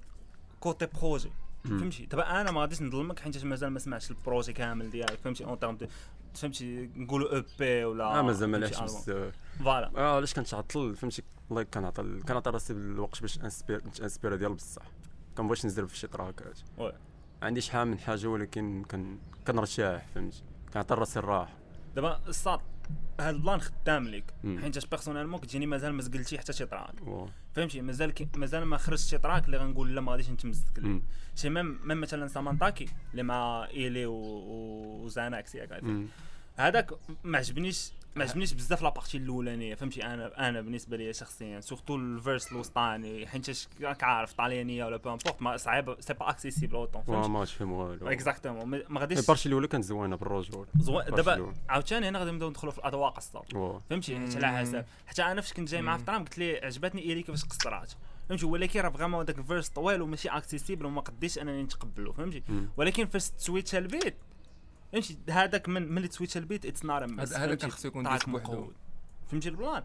côté 0.60 0.86
projet 0.86 1.30
فهمتي؟ 1.64 2.06
دابا 2.06 2.40
أنا 2.40 2.50
ما 2.50 2.60
غاديش 2.60 2.82
نظلمك 2.82 3.18
حيت 3.20 3.44
مازال 3.44 3.70
ما 3.70 3.78
سمعتش 3.78 4.10
ال 4.10 4.16
projet 4.16 4.52
كامل 4.52 4.90
ديالك 4.90 5.18
فهمتي؟ 5.18 5.44
en 5.44 5.58
termes 5.58 5.78
فهمتي؟ 6.34 6.90
نقولوا 6.96 7.36
EP 7.36 7.84
ولا 7.84 8.04
آه 8.18 8.22
مازال 8.22 8.48
ما. 8.48 8.58
بزاف 8.58 9.34
voilà 9.58 9.90
آه 9.96 10.16
علاش 10.16 10.34
كنتعطل؟ 10.34 10.96
فهمتي؟ 10.96 11.22
الله 11.50 11.62
كنعطي 11.62 12.20
كنعطي 12.28 12.50
راسي 12.50 12.72
الوقت 12.72 13.20
باش 13.20 13.38
inspire 13.38 13.82
inspire 14.02 14.36
ديال 14.36 14.54
بصح. 14.54 14.82
كنبغيش 15.38 15.66
نزرب 15.66 15.88
في 15.88 15.96
شي 15.96 16.06
تراكات 16.06 16.58
oui. 16.78 16.92
ما 17.40 17.46
عنديش 17.46 17.70
حال 17.70 17.88
من 17.88 17.98
حاجة 17.98 18.26
ولكن 18.26 18.84
كن 18.90 19.18
كنرتاح 19.46 20.06
فهمتي؟ 20.14 20.42
كنعطي 20.72 20.94
راسي 20.94 21.18
الراحة. 21.18 21.52
دابا 21.96 22.20
الساط 22.28 22.60
هذا 23.20 23.30
ال 23.30 23.36
plan 23.36 23.60
خدام 23.60 24.08
مم. 24.44 24.58
حيت 24.58 24.74
personnellement 24.86 25.40
كتجيني 25.40 25.66
مازال 25.66 25.92
ما 25.92 26.02
زقلتي 26.02 26.38
حتى 26.38 26.52
شي 26.52 26.66
واو. 27.02 27.28
فهمتي 27.54 27.80
مازال 27.80 28.10
مازال 28.36 28.64
ما 28.64 28.76
خرجت 28.76 29.06
شي 29.06 29.18
track 29.18 29.46
اللي 29.46 29.56
غنقول 29.56 29.94
لا 29.94 30.00
ما 30.00 30.12
غاديش 30.12 30.30
نتمزك 30.30 30.78
ليه. 30.78 31.02
شي 31.36 31.50
même 31.50 31.80
même 31.84 32.00
مثلا 32.00 32.28
سامانتاكي 32.28 32.88
اللي 33.12 33.22
مع 33.22 33.66
إيلي 33.70 34.06
وزاناكس 34.06 35.54
ياك. 35.54 35.82
هذاك 36.56 36.90
ما 37.24 37.38
عجبنيش 37.38 37.92
ما 38.16 38.24
عجبنيش 38.24 38.52
بزاف 38.52 38.82
la 38.82 38.91
partie 38.91 39.18
الأولانية 39.18 39.74
فهمتي؟ 39.74 40.04
أنا 40.04 40.48
أنا 40.48 40.60
بالنسبة 40.60 40.96
لي 40.96 41.12
شخصيا 41.12 41.60
surtout 41.60 41.96
ال 41.96 42.06
verse 42.06 42.52
الوسطاني 42.52 43.26
حيت 43.26 43.68
راك 43.82 44.04
عارف 44.04 44.32
طاليانيه 44.32 44.84
ولا 44.84 44.96
peu 44.96 45.10
importe 45.10 45.60
صعيب 45.60 45.96
c'est 46.00 46.14
pas 46.14 46.30
accessible 46.30 46.74
autant 46.74 47.02
فهمتي؟ 47.02 47.28
ما 47.28 47.44
تفهم 47.44 47.72
والو. 47.72 48.08
exactement 48.08 48.82
ما 48.88 49.00
غاديش 49.00 49.18
ال 49.18 49.23
partie 49.23 49.48
الأولى 49.48 49.68
كانت 49.68 49.84
زوينة 49.84 50.16
بالرجول 50.16 50.66
زوين 50.80 51.04
دابا. 51.04 51.54
عاوتاني 51.68 52.08
هنا 52.08 52.18
غادي 52.18 52.30
نبدأو 52.30 52.50
ندخلوا 52.50 52.72
في 52.72 52.78
الاذواق 52.78 53.16
الصوت 53.16 53.54
واو. 53.54 53.80
فهمتي؟ 53.90 54.18
حيت 54.18 54.44
على 54.44 54.58
حسب. 54.58 54.84
حتى 55.06 55.22
أنا 55.22 55.40
فاش 55.40 55.52
كنت 55.52 55.68
جاي 55.68 55.82
معاه 55.82 55.96
في 55.96 56.02
الطرام 56.02 56.24
قلت 56.24 56.38
لي 56.38 56.58
عجبتني 56.58 57.02
ايلي 57.02 57.22
كيفاش 57.22 57.44
قصرات. 57.44 57.92
فهمتي؟ 58.28 58.46
ولكن 58.46 58.80
راه 58.80 58.90
vraiment 58.90 59.24
داك 59.24 59.38
ال 59.38 59.43
verse 59.43 59.68
طويل 59.68 60.02
وماشي 60.02 60.28
accessible 60.28 60.86
وما 60.86 61.00
قديش 61.00 61.38
أنني 61.38 61.62
نتقبلو 61.62 62.12
فهمتي. 62.12 62.42
ولكن 62.76 63.06
فاش 63.06 63.30
ت 63.30 63.37
switch 63.37 63.74
ال 63.74 63.83
beat 63.83 64.16
فهمتي 64.92 65.18
هذاك 65.30 65.68
من 65.68 65.92
ملي 65.92 66.08
ت 66.08 66.12
switch 66.12 66.36
ال 66.36 66.41
beat؟ 66.41 66.66
it's 66.66 66.84
نار 66.84 67.04
هذا- 67.04 67.36
هذا 67.38 67.54
كان 67.54 67.70
خصو 67.70 67.88
يكون 67.88 68.08
disque 68.12 68.28
بوحدو. 68.28 68.72
فهمتي 69.30 69.48
ال 69.48 69.55
plan 69.55 69.82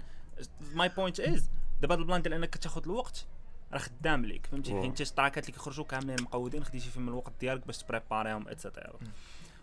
my 0.73 0.89
point 0.89 1.19
is 1.19 1.49
دابا 1.81 1.93
هاد 1.95 1.99
ال 1.99 2.04
plan 2.04 2.21
ديال 2.21 2.33
إنك 2.33 2.55
تاخذ 2.57 2.81
الوقت 2.85 3.25
راه 3.73 3.77
خدام 3.79 4.25
ليك. 4.25 4.45
فهمتي. 4.45 4.81
حيت 4.81 5.01
التراكات 5.01 5.43
اللي 5.43 5.53
كيخرجوا 5.57 5.85
كاملين 5.85 6.21
مقودين 6.21 6.63
خديتي 6.63 6.89
فيهم 6.89 7.07
الوقت 7.07 7.33
ديالك 7.39 7.67
باش 7.67 7.77
تبريباريهم 7.77 8.47
et 8.47 8.60
cetera 8.60 8.99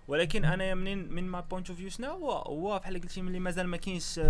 ولكن 0.08 0.44
أنا 0.44 0.74
منين 0.74 1.12
من 1.12 1.24
my 1.28 1.42
point 1.50 1.68
of 1.70 1.78
view 1.78 1.90
شنو 1.90 2.08
هو 2.10 2.32
هو 2.32 2.78
بحال 2.78 3.00
قلتي 3.00 3.22
ملي 3.22 3.40
مازال 3.40 3.66
ما 3.68 3.76
كاينش 3.76 4.20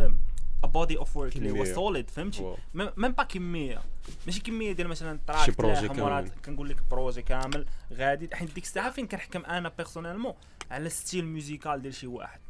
body 0.66 0.99
of 0.99 1.16
work 1.16 1.37
اللي 1.37 1.50
هو. 1.50 1.64
solide 1.64 2.11
فهمتي. 2.11 2.57
même 2.75 3.12
pas 3.12 3.23
كميه 3.22 3.83
ماشي 4.27 4.40
كميه 4.40 4.72
ديال 4.72 4.88
مثلا 4.88 5.18
شي 5.18 5.53
track 5.53 5.59
projet 5.59 5.88
تلاها 5.88 6.05
مرات 6.05 6.24
كامل. 6.24 6.40
كنقول 6.44 6.68
لك 6.68 6.83
projet 6.90 7.23
كامل 7.22 7.66
غادي 7.92 8.37
حيت 8.37 8.55
ديك 8.55 8.64
الساعة 8.64 8.90
فين 8.90 9.07
كنحكم 9.07 9.44
أنا 9.44 9.72
personnellement 9.79 10.35
على 10.70 10.88
style 10.88 11.25
musical 11.25 11.83
ديال 11.83 11.94
شي 11.94 12.07
واحد 12.07 12.40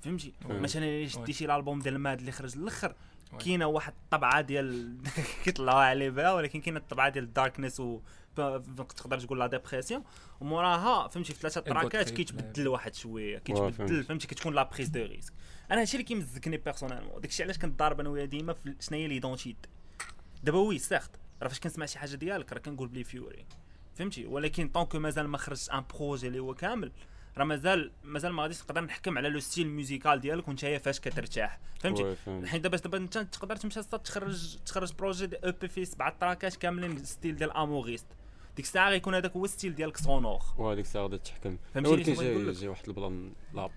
فهمتي. 0.00 0.32
مثلا 0.44 0.84
الا. 0.84 1.08
شدي 1.08 1.32
شي 1.32 1.44
الالبوم 1.44 1.78
ديال 1.78 1.98
ماد 1.98 2.18
اللي 2.18 2.32
خرج 2.32 2.56
الآخر. 2.56 2.94
كاينة 3.38 3.66
واحد 3.66 3.92
الطبعه 4.04 4.40
ديال 4.40 4.98
كيطلعوا 5.44 5.80
عليه 5.80 6.10
بها 6.10 6.32
ولكن 6.32 6.60
كاينة 6.60 6.80
الطبعه 6.80 7.08
ديال 7.08 7.24
ال 7.24 7.30
darkness 7.30 7.80
و 7.80 8.00
تقدر 8.36 9.20
تقول 9.20 9.38
la 9.38 9.46
dépression 9.46 10.04
وموراها 10.40 11.08
فهمتي 11.08 11.32
في 11.32 11.40
ثلاثة 11.40 11.60
تراكات. 11.60 12.10
كيتبدل 12.10 12.68
واحد 12.68 12.94
شوية 12.94 13.38
كيتبدل 13.38 13.72
فهمت. 13.72 14.06
فهمتي 14.06 14.26
كتكون 14.26 14.54
la 14.54 14.62
prise 14.62 14.88
de 14.88 15.02
risque 15.02 15.32
أنا 15.70 15.80
هادشي 15.80 15.96
اللي 15.96 16.04
كيمزكني 16.04 16.56
بيرسونيلمون 16.56 17.20
داكشي 17.20 17.42
علاش 17.42 17.58
كنضارب 17.58 18.00
أنا 18.00 18.08
وياه 18.08 18.24
ديما 18.24 18.52
في 18.52 18.74
شنو 18.80 18.98
هي 18.98 19.06
ليدونتيتي 19.06 19.68
دابا 20.42 20.58
وي 20.58 20.78
سيغت 20.78 21.10
راه 21.42 21.48
فاش 21.48 21.60
كنسمع 21.60 21.86
شي 21.86 21.98
حاجة 21.98 22.14
ديالك 22.14 22.52
راه 22.52 22.58
كنقول 22.58 22.88
بلي 22.88 23.04
فيوري 23.04 23.46
فهمتي؟ 23.94 24.26
ولكن 24.26 24.68
طونكو 24.68 24.98
مازال 24.98 25.28
ما 25.28 25.38
خرجش 25.38 25.70
ان 25.70 25.84
بروجي 25.94 26.26
اللي 26.28 26.38
هو 26.38 26.54
كامل 26.54 26.92
راه 27.38 27.44
مازال 27.44 27.92
مازال 28.04 28.32
ما 28.32 28.42
غاديش 28.42 28.62
نقدر 28.62 28.80
نحكم 28.80 29.18
على 29.18 29.28
لو 29.28 29.40
ستيل 29.40 29.68
ميوزيكال 29.68 30.20
ديالك 30.20 30.48
وانت 30.48 30.64
فاش 30.64 31.00
كترتاح. 31.00 31.58
فهمتي. 31.80 32.16
حيت 32.46 32.62
دابا 32.62 32.76
دابا 32.76 32.98
انت 32.98 33.18
تقدر 33.18 33.56
تمشي 33.56 33.82
تخرج 33.82 34.56
تخرج 34.66 34.92
بروجي 34.92 35.26
دي 35.26 35.36
أو 35.36 35.52
بي 35.60 35.68
في 35.68 35.84
سبعه 35.84 36.16
تراكات 36.20 36.56
كاملين 36.56 37.04
ستيل 37.04 37.36
ديال 37.36 37.50
اموغيست 37.50 38.06
ديك 38.56 38.64
الساعة 38.64 38.90
غيكون 38.90 39.14
هذاك 39.14 39.32
هو 39.32 39.46
ستيل 39.46 39.74
ديالك 39.74 39.96
سونور 39.96 40.42
وهذيك 40.58 40.84
الساعة 40.84 41.02
غادي 41.02 41.18
تحكم. 41.18 41.56
فهمتي 41.74 41.90
ولكن 41.90 42.52
جاي 42.52 42.68
واحد 42.68 42.88
البلان 42.88 43.32
لابا 43.54 43.72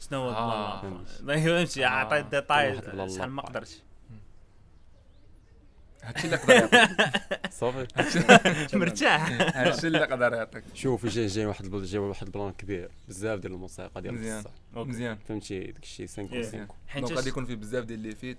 شنو 0.00 0.18
هو 0.18 0.30
آه، 0.30 0.84
البلان 0.84 1.04
فهمت. 1.04 1.40
فهمتي 1.40 1.84
عطيت 1.84 2.26
ديتاي 2.26 2.80
شحال 3.08 3.30
ما. 3.30 3.42
قدرتش 3.42 3.82
هادشي 6.04 6.24
اللي 6.24 6.36
يقدر 6.36 6.54
يعطيك. 6.54 7.52
صافي. 7.60 8.76
مرتاح. 8.78 9.30
هادشي 9.56 9.86
اللي 9.86 9.98
يقدر 9.98 10.32
يعطيك. 10.34 10.64
شوف 10.74 11.06
جاي 11.06 11.26
جاي 11.26 11.46
واحد 11.46 11.70
جاي 11.70 11.98
واحد 11.98 12.26
البلان 12.26 12.52
كبير. 12.52 12.90
بزاف 13.08 13.38
ديال 13.38 13.52
الموسيقى 13.52 14.02
ديال 14.02 14.14
مزيان. 14.14 14.44
مزيان. 14.74 15.18
فهمتي؟ 15.28 15.60
داك 15.60 15.82
الشيء 15.82 16.06
5 16.06 16.22
إيه. 16.32 16.42
5 16.42 16.68
حيت 16.88 17.04
دونك 17.04 17.16
غادي 17.16 17.28
يكون 17.28 17.44
فيه 17.44 17.54
بزاف 17.54 17.84
ديال 17.84 17.98
اللي 17.98 18.14
فيت. 18.14 18.38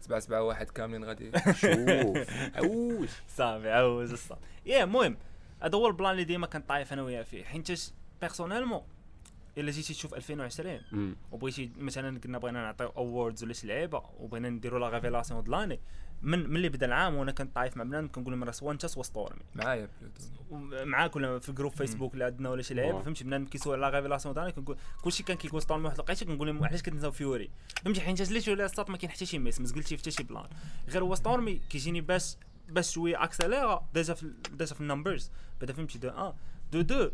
سبعة 0.00 0.20
سبعة 0.20 0.42
واحد 0.42 0.70
كاملين 0.70 1.04
غادي. 1.04 1.32
شوف. 1.60 2.30
عوج 2.54 3.08
صافي 3.36 3.70
عوز 3.70 4.12
الصاد 4.12 4.38
يا 4.66 4.84
المهم 4.84 5.16
هذا 5.62 5.78
هو 5.78 5.86
البلان 5.86 6.12
اللي 6.12 6.24
ديما 6.24 6.46
كنطايف 6.46 6.92
أنا 6.92 7.02
وياه 7.02 7.22
فيه. 7.22 7.44
حيت 7.44 7.92
personnellement 8.20 8.82
إلا 9.60 9.70
جيتي 9.70 9.94
تشوف 9.94 10.14
2020 10.14 10.80
مم. 10.92 11.16
وبغيتي 11.32 11.70
مثلا 11.78 12.20
قلنا 12.24 12.38
بغينا 12.38 12.62
نعطيو 12.62 12.88
awards 12.88 13.44
ولا 13.44 13.52
شي 13.52 13.66
لعيبة 13.66 14.02
وبغينا 14.18 14.50
نديرو 14.50 14.78
la 14.78 14.88
révélation 14.88 15.44
de 15.44 15.52
l'année. 15.52 15.80
من 16.22 16.50
ملي 16.50 16.68
بدأ 16.68 16.86
العام 16.86 17.14
وأنا 17.14 17.32
كنطايف 17.32 17.76
مع 17.76 17.84
بنادم 17.84 18.08
كنقول 18.08 18.32
لهم 18.32 18.44
راه 18.44 18.50
سوا 18.50 18.72
انت 18.72 18.86
سوا 18.86 19.02
ستورمي 19.02 19.42
معايا 19.54 19.88
بلوتو 20.00 20.84
معاك 20.84 21.16
ولا 21.16 21.38
في 21.38 21.52
groupe 21.52 21.72
فيسبوك 21.72 22.14
اللي 22.14 22.24
عندنا 22.24 22.50
ولا 22.50 22.62
شي 22.62 22.74
لعيبة. 22.74 23.02
فهمتي؟ 23.02 23.24
بنادم 23.24 23.44
كيسول 23.46 23.84
على 23.84 23.96
révélation 23.96 24.34
de 24.34 24.40
l'année 24.40 24.52
كنقول 24.52 24.76
كلشي 25.02 25.22
كان 25.22 25.36
كيقول 25.36 25.62
ستورمي 25.62 25.84
واحد 25.84 25.94
الوقيته 25.96 26.26
كنقول 26.26 26.46
لهم 26.48 26.64
علاش 26.64 26.82
كتنساو 26.82 27.10
فيوري 27.10 27.50
فهمتي؟ 27.84 28.00
حيت 28.00 28.22
جات 28.22 28.30
لي 28.46 28.52
ولا 28.52 28.64
الساط 28.64 28.90
ما 28.90 28.96
كاين 28.96 29.12
حتى 29.12 29.26
شي 29.26 29.38
miss 29.38 29.60
ما 29.60 29.66
زقلتش 29.66 29.94
حتى 29.94 30.10
شي 30.10 30.22
plan 30.22 30.46
غير 30.88 31.02
هو 31.02 31.14
ستورمي 31.14 31.60
كيجيني 31.70 32.00
باش 32.00 32.36
باش 32.68 32.92
شوية 32.92 33.24
اكسيليرا 33.24 33.88
déjà 33.94 34.14
في 34.14 34.32
déjà 34.52 34.74
في 34.74 34.80
ال 34.80 34.86
numbers 34.86 35.30
بدا 35.60 35.72
فهمتي؟ 35.72 35.98
deux 35.98 36.08
ans. 36.08 36.32
deux 36.72 36.80
deux. 36.80 37.10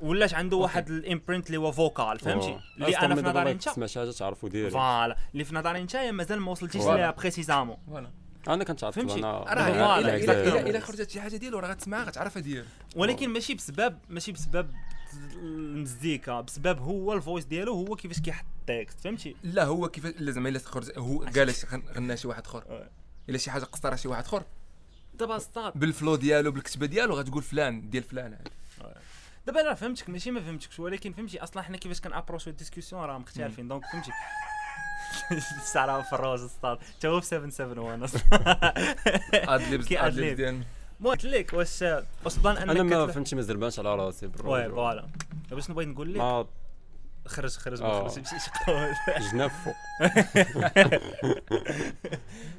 ولات 0.00 0.34
عنده 0.34 0.56
واحد 0.56 0.90
ال 0.90 0.96
empreinte 0.96 1.46
اللي 1.46 1.56
هو 1.58 1.72
vocale 1.72 2.18
فهمتي؟ 2.18 2.58
اللي 2.76 2.98
أنا 2.98 3.14
في 3.14 3.22
نظري 3.22 3.50
أنت 3.50 3.62
تسمع 3.62 3.86
شي 3.86 3.98
حاجة 3.98 4.10
تعرفوا 4.10 4.48
direct 4.48 4.72
voilà. 4.72 5.16
اللي 5.32 5.44
في 5.44 5.54
نظري 5.54 5.80
أنت 5.80 5.96
مازال 5.96 6.40
ما 6.40 6.50
وصلتيش. 6.50 6.82
ليها 6.82 7.10
précisément. 7.10 7.76
voilà. 7.86 8.10
أنا 8.48 8.64
كنت 8.64 8.84
عارف 8.84 8.96
فهمتي؟ 8.96 9.18
أنا 9.18 9.32
راه 9.32 9.98
إلا. 9.98 10.60
إلا 10.60 10.80
خرجت 10.80 11.10
شي 11.10 11.20
حاجة 11.20 11.36
ديالو 11.36 11.58
راه 11.58 11.68
غتسمعها 11.68 12.04
غتعرفها 12.04 12.42
ديال 12.42 12.64
ولكن 12.96 13.30
ماشي 13.30 13.54
بسبب 13.54 13.98
ماشي 14.08 14.32
بسبب 14.32 14.70
المزيكا 15.42 16.40
بسبب 16.40 16.78
هو 16.78 17.12
ال 17.12 17.17
voice 17.17 17.44
ديالو 17.44 17.72
هو 17.72 17.96
كيفاش 17.96 18.20
كيحط 18.20 18.44
ال 18.68 18.73
texte 18.73 19.00
فهمتي؟ 19.00 19.36
لا 19.42 19.64
هو 19.64 19.88
كيف 19.88 20.06
لا 20.06 20.30
زعما 20.32 20.48
إلا 20.48 20.58
خرج 20.58 20.98
هو 20.98 21.18
قال 21.18 21.54
شي- 21.54 21.66
غنى 21.96 22.16
شي 22.16 22.28
واحد 22.28 22.46
آخر. 22.46 22.88
إلا 23.28 23.38
شي 23.38 23.50
حاجة 23.50 23.64
قصرها 23.64 23.96
شي 23.96 24.08
واحد 24.08 24.24
آخر. 24.24 24.42
دابا 25.14 25.40
بال 25.74 25.88
flow 25.88 26.16
ديالو 26.16 26.50
بالكتبة 26.50 26.86
ديالو 26.86 27.14
غتقول 27.14 27.42
فلان 27.42 27.90
ديال 27.90 28.02
فلان 28.02 28.32
هذا. 28.32 28.44
دابا 29.46 29.60
أنا 29.60 29.74
فهمتك 29.74 30.10
ماشي 30.10 30.30
ما 30.30 30.40
فهمتكش 30.40 30.80
ولكن 30.80 31.12
فهمتي 31.12 31.42
أصلا 31.42 31.62
حنا 31.62 31.76
كيفاش 31.76 32.00
كنابروشو 32.00 32.50
ال 32.50 32.55
discussion 32.55 33.02
راه 33.02 33.18
مختلفين 33.18 33.68
donc 33.68 33.84
فهمتي. 33.92 34.10
الساعة 35.32 36.02
في 36.02 36.12
الروز 36.12 36.44
ستار 36.50 36.78
تا 37.00 37.08
هو 37.08 37.20
في 37.20 37.26
771 37.26 38.02
أصلا. 38.02 38.20
adlibs 39.54 39.92
adlib. 39.92 40.36
ديال 40.36 40.48
المهم 40.48 41.12
قلت 41.12 41.24
لك 41.24 41.52
واش 41.52 41.84
بان 42.42 42.56
أنك 42.56 42.70
أنا 42.70 42.82
ما 42.82 43.06
فهمتش 43.06 43.34
ما 43.34 43.42
زربانش 43.42 43.78
على 43.78 43.94
راسي 43.96 44.26
برو 44.26 44.54
وي 44.54 44.68
فوالا. 44.68 45.08
دابا 45.50 45.60
شنو 45.60 45.74
بغيت 45.76 45.88
نقول 45.88 46.14
لك؟ 46.14 46.20
ما 46.20 46.46
خرج 47.26 47.50
خرج 47.56 47.82
ما 47.82 47.88
آه. 47.88 48.08
خرج 48.08 48.18
مشي 48.20 48.38
شي 48.38 48.50
فوق 49.64 49.74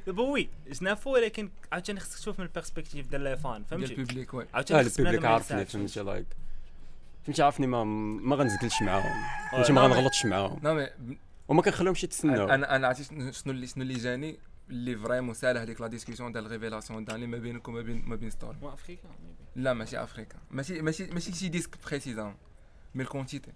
دابا 0.06 0.22
وي 0.22 0.48
جنافو 0.72 1.12
ولكن 1.12 1.50
عاوتاني 1.72 2.00
خصك 2.00 2.18
تشوف 2.18 2.38
من 2.40 2.46
البيرسبكتيف 2.46 3.06
ديال 3.06 3.20
لي 3.20 3.36
فان 3.36 3.52
ديال 3.52 3.64
فهمتي 3.64 3.92
البوبليك 3.94 4.34
وي. 4.34 4.46
عاوتاني 4.54 4.88
بنادم 4.98 5.22
ما 5.22 5.28
عارفني. 5.28 5.64
فهمتي 5.64 6.00
لايك 6.02 6.26
فهمتي 7.26 7.42
عارفني 7.42 7.66
ما 7.66 7.84
ما 7.84 8.36
غنزقلش 8.36 8.82
معاهم 8.82 9.24
فهمتي 9.52 9.72
نعم. 9.72 9.90
ما 9.90 9.96
غنغلطش 9.96 10.26
معاهم. 10.26 10.60
نو 10.62 10.74
مي 10.74 10.88
وما 11.48 11.62
كنخليهمش 11.62 12.04
يتسناو. 12.04 12.48
أنا 12.48 12.76
أنا 12.76 12.86
عرفتي 12.86 13.32
شنو 13.32 13.52
اللي 13.52 13.66
شنو 13.66 13.82
اللي 13.82 13.94
جاني؟ 13.94 14.38
اللي 14.70 14.96
فريمون 14.96 15.34
سال 15.34 15.58
هذيك 15.58 15.80
لا 15.80 15.86
ديسكسيون 15.86 16.32
ديال 16.32 16.46
الريفيلاسيون 16.46 17.04
داني 17.04 17.26
ما 17.26 17.38
بينك 17.38 17.68
وما 17.68 17.80
بين 17.80 18.02
ما 18.06 18.16
بين 18.16 18.30
ستوري 18.30 18.56
افريكا 18.62 19.08
لا 19.56 19.72
ماشي 19.72 20.02
افريكا 20.02 20.36
ماشي 20.50 20.82
ماشي 20.82 21.06
ماشي 21.06 21.32
شي 21.32 21.48
ديسك 21.48 21.76
بريسيزون 21.88 22.34
mais 22.94 23.02
ال 23.02 23.08
quantité 23.08 23.52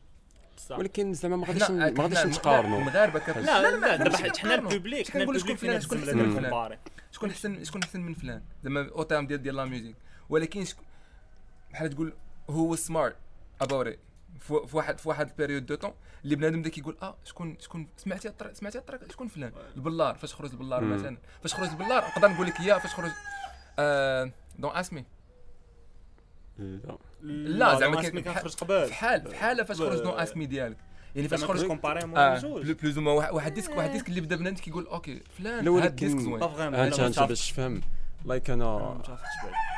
ولكن 0.70 1.14
زعما 1.14 1.36
ما 1.36 1.46
غاديش 1.46 1.70
ما 1.70 2.02
غاديش 2.02 2.18
نتقارنوا. 2.18 2.78
المغاربه 2.78 3.40
لا 3.40 3.76
لا 3.76 3.96
دابا 3.96 4.16
حنا. 4.38 4.54
ال 4.54 4.61
public 4.61 5.06
شكون 5.06 5.20
حنا 5.20 5.24
نقول 5.24 5.40
شكون 5.40 5.50
ال 5.50 5.51
public 5.51 5.58
فينا 5.58 5.78
شكون 5.80 5.98
احسن 5.98 6.18
من 6.18 6.36
فلان 6.36 6.78
شكون 7.12 7.30
احسن 7.30 7.64
شكون 7.64 7.82
احسن 7.82 8.00
من 8.00 8.14
فلان؟ 8.14 8.42
زعما 8.64 8.88
en 8.88 9.02
termes 9.02 9.26
ديال 9.26 9.42
ديال 9.42 9.56
la 9.56 9.64
musique 9.64 9.96
ولكن. 10.28 10.64
بحال 11.72 11.90
تقول 11.90 12.12
هو 12.50 12.76
سمارت 12.76 13.16
ات 13.62 13.98
في 14.40 14.76
واحد 14.76 14.98
في 14.98 15.08
واحد 15.08 15.28
ال 15.30 15.35
période 15.35 15.66
de 15.66 15.74
temps 15.74 15.92
اللي 16.24 16.36
بنادم 16.36 16.60
بدا 16.60 16.70
كيقول 16.70 16.96
آه 17.02 17.16
شكون 17.24 17.56
شكون 17.60 17.86
سمعتي 17.96 18.28
الطريق 18.28 18.52
سمعتي 18.52 18.78
الطريق 18.78 19.12
شكون 19.12 19.28
فلان؟ 19.28 19.52
البلار. 19.76 20.14
فاش 20.14 20.34
خرج 20.34 20.50
البلار. 20.50 20.84
مثلا؟ 20.84 21.16
فاش 21.42 21.54
خرج 21.54 21.68
البلار 21.68 22.04
نقدر 22.04 22.28
نقول 22.28 22.46
لك 22.46 22.60
يا 22.60 22.78
فاش 22.78 22.94
خرج 22.94 23.10
آه 23.78 24.30
دون 24.58 24.70
اسمي. 24.76 25.04
لا 26.58 26.98
لا، 27.22 27.78
زعما 27.78 27.94
ما 27.94 28.02
كان- 28.02 28.20
كنخرج 28.22 28.54
قبل. 28.54 28.86
بحال 28.88 29.20
بحال 29.20 29.66
فاش 29.66 29.76
خرج 29.78 29.98
دون 30.02 30.18
اسمي 30.20 30.46
ديالك. 30.46 30.76
يعني 31.16 31.28
فاش 31.28 31.44
خرج 31.44 31.66
كومباري 31.66 32.00
آه 32.16 32.38
جوج 32.38 32.70
بلوز 32.70 32.98
أو 32.98 33.36
واحد 33.36 33.54
ديسك 33.54 33.76
واحد 33.76 33.90
ديسك 33.90 34.08
اللي 34.08 34.20
بدا 34.20 34.36
بنادم 34.36 34.56
كيقول 34.56 34.86
أوكي 34.86 35.20
فلان 35.38 35.54
هاد 35.58 35.68
ولكن- 35.68 35.94
ديسك 35.96 36.18
زوين. 36.18 36.38
با 36.40 36.48
فريمون 36.48 36.74
أنت 36.74 36.94
لا، 36.94 37.00
ما 37.00 37.06
أنت 37.06 37.14
تعرف- 37.16 37.28
باش 37.28 37.50
تفهم. 37.50 37.80
لايك 38.24 38.50
أنا. 38.50 39.02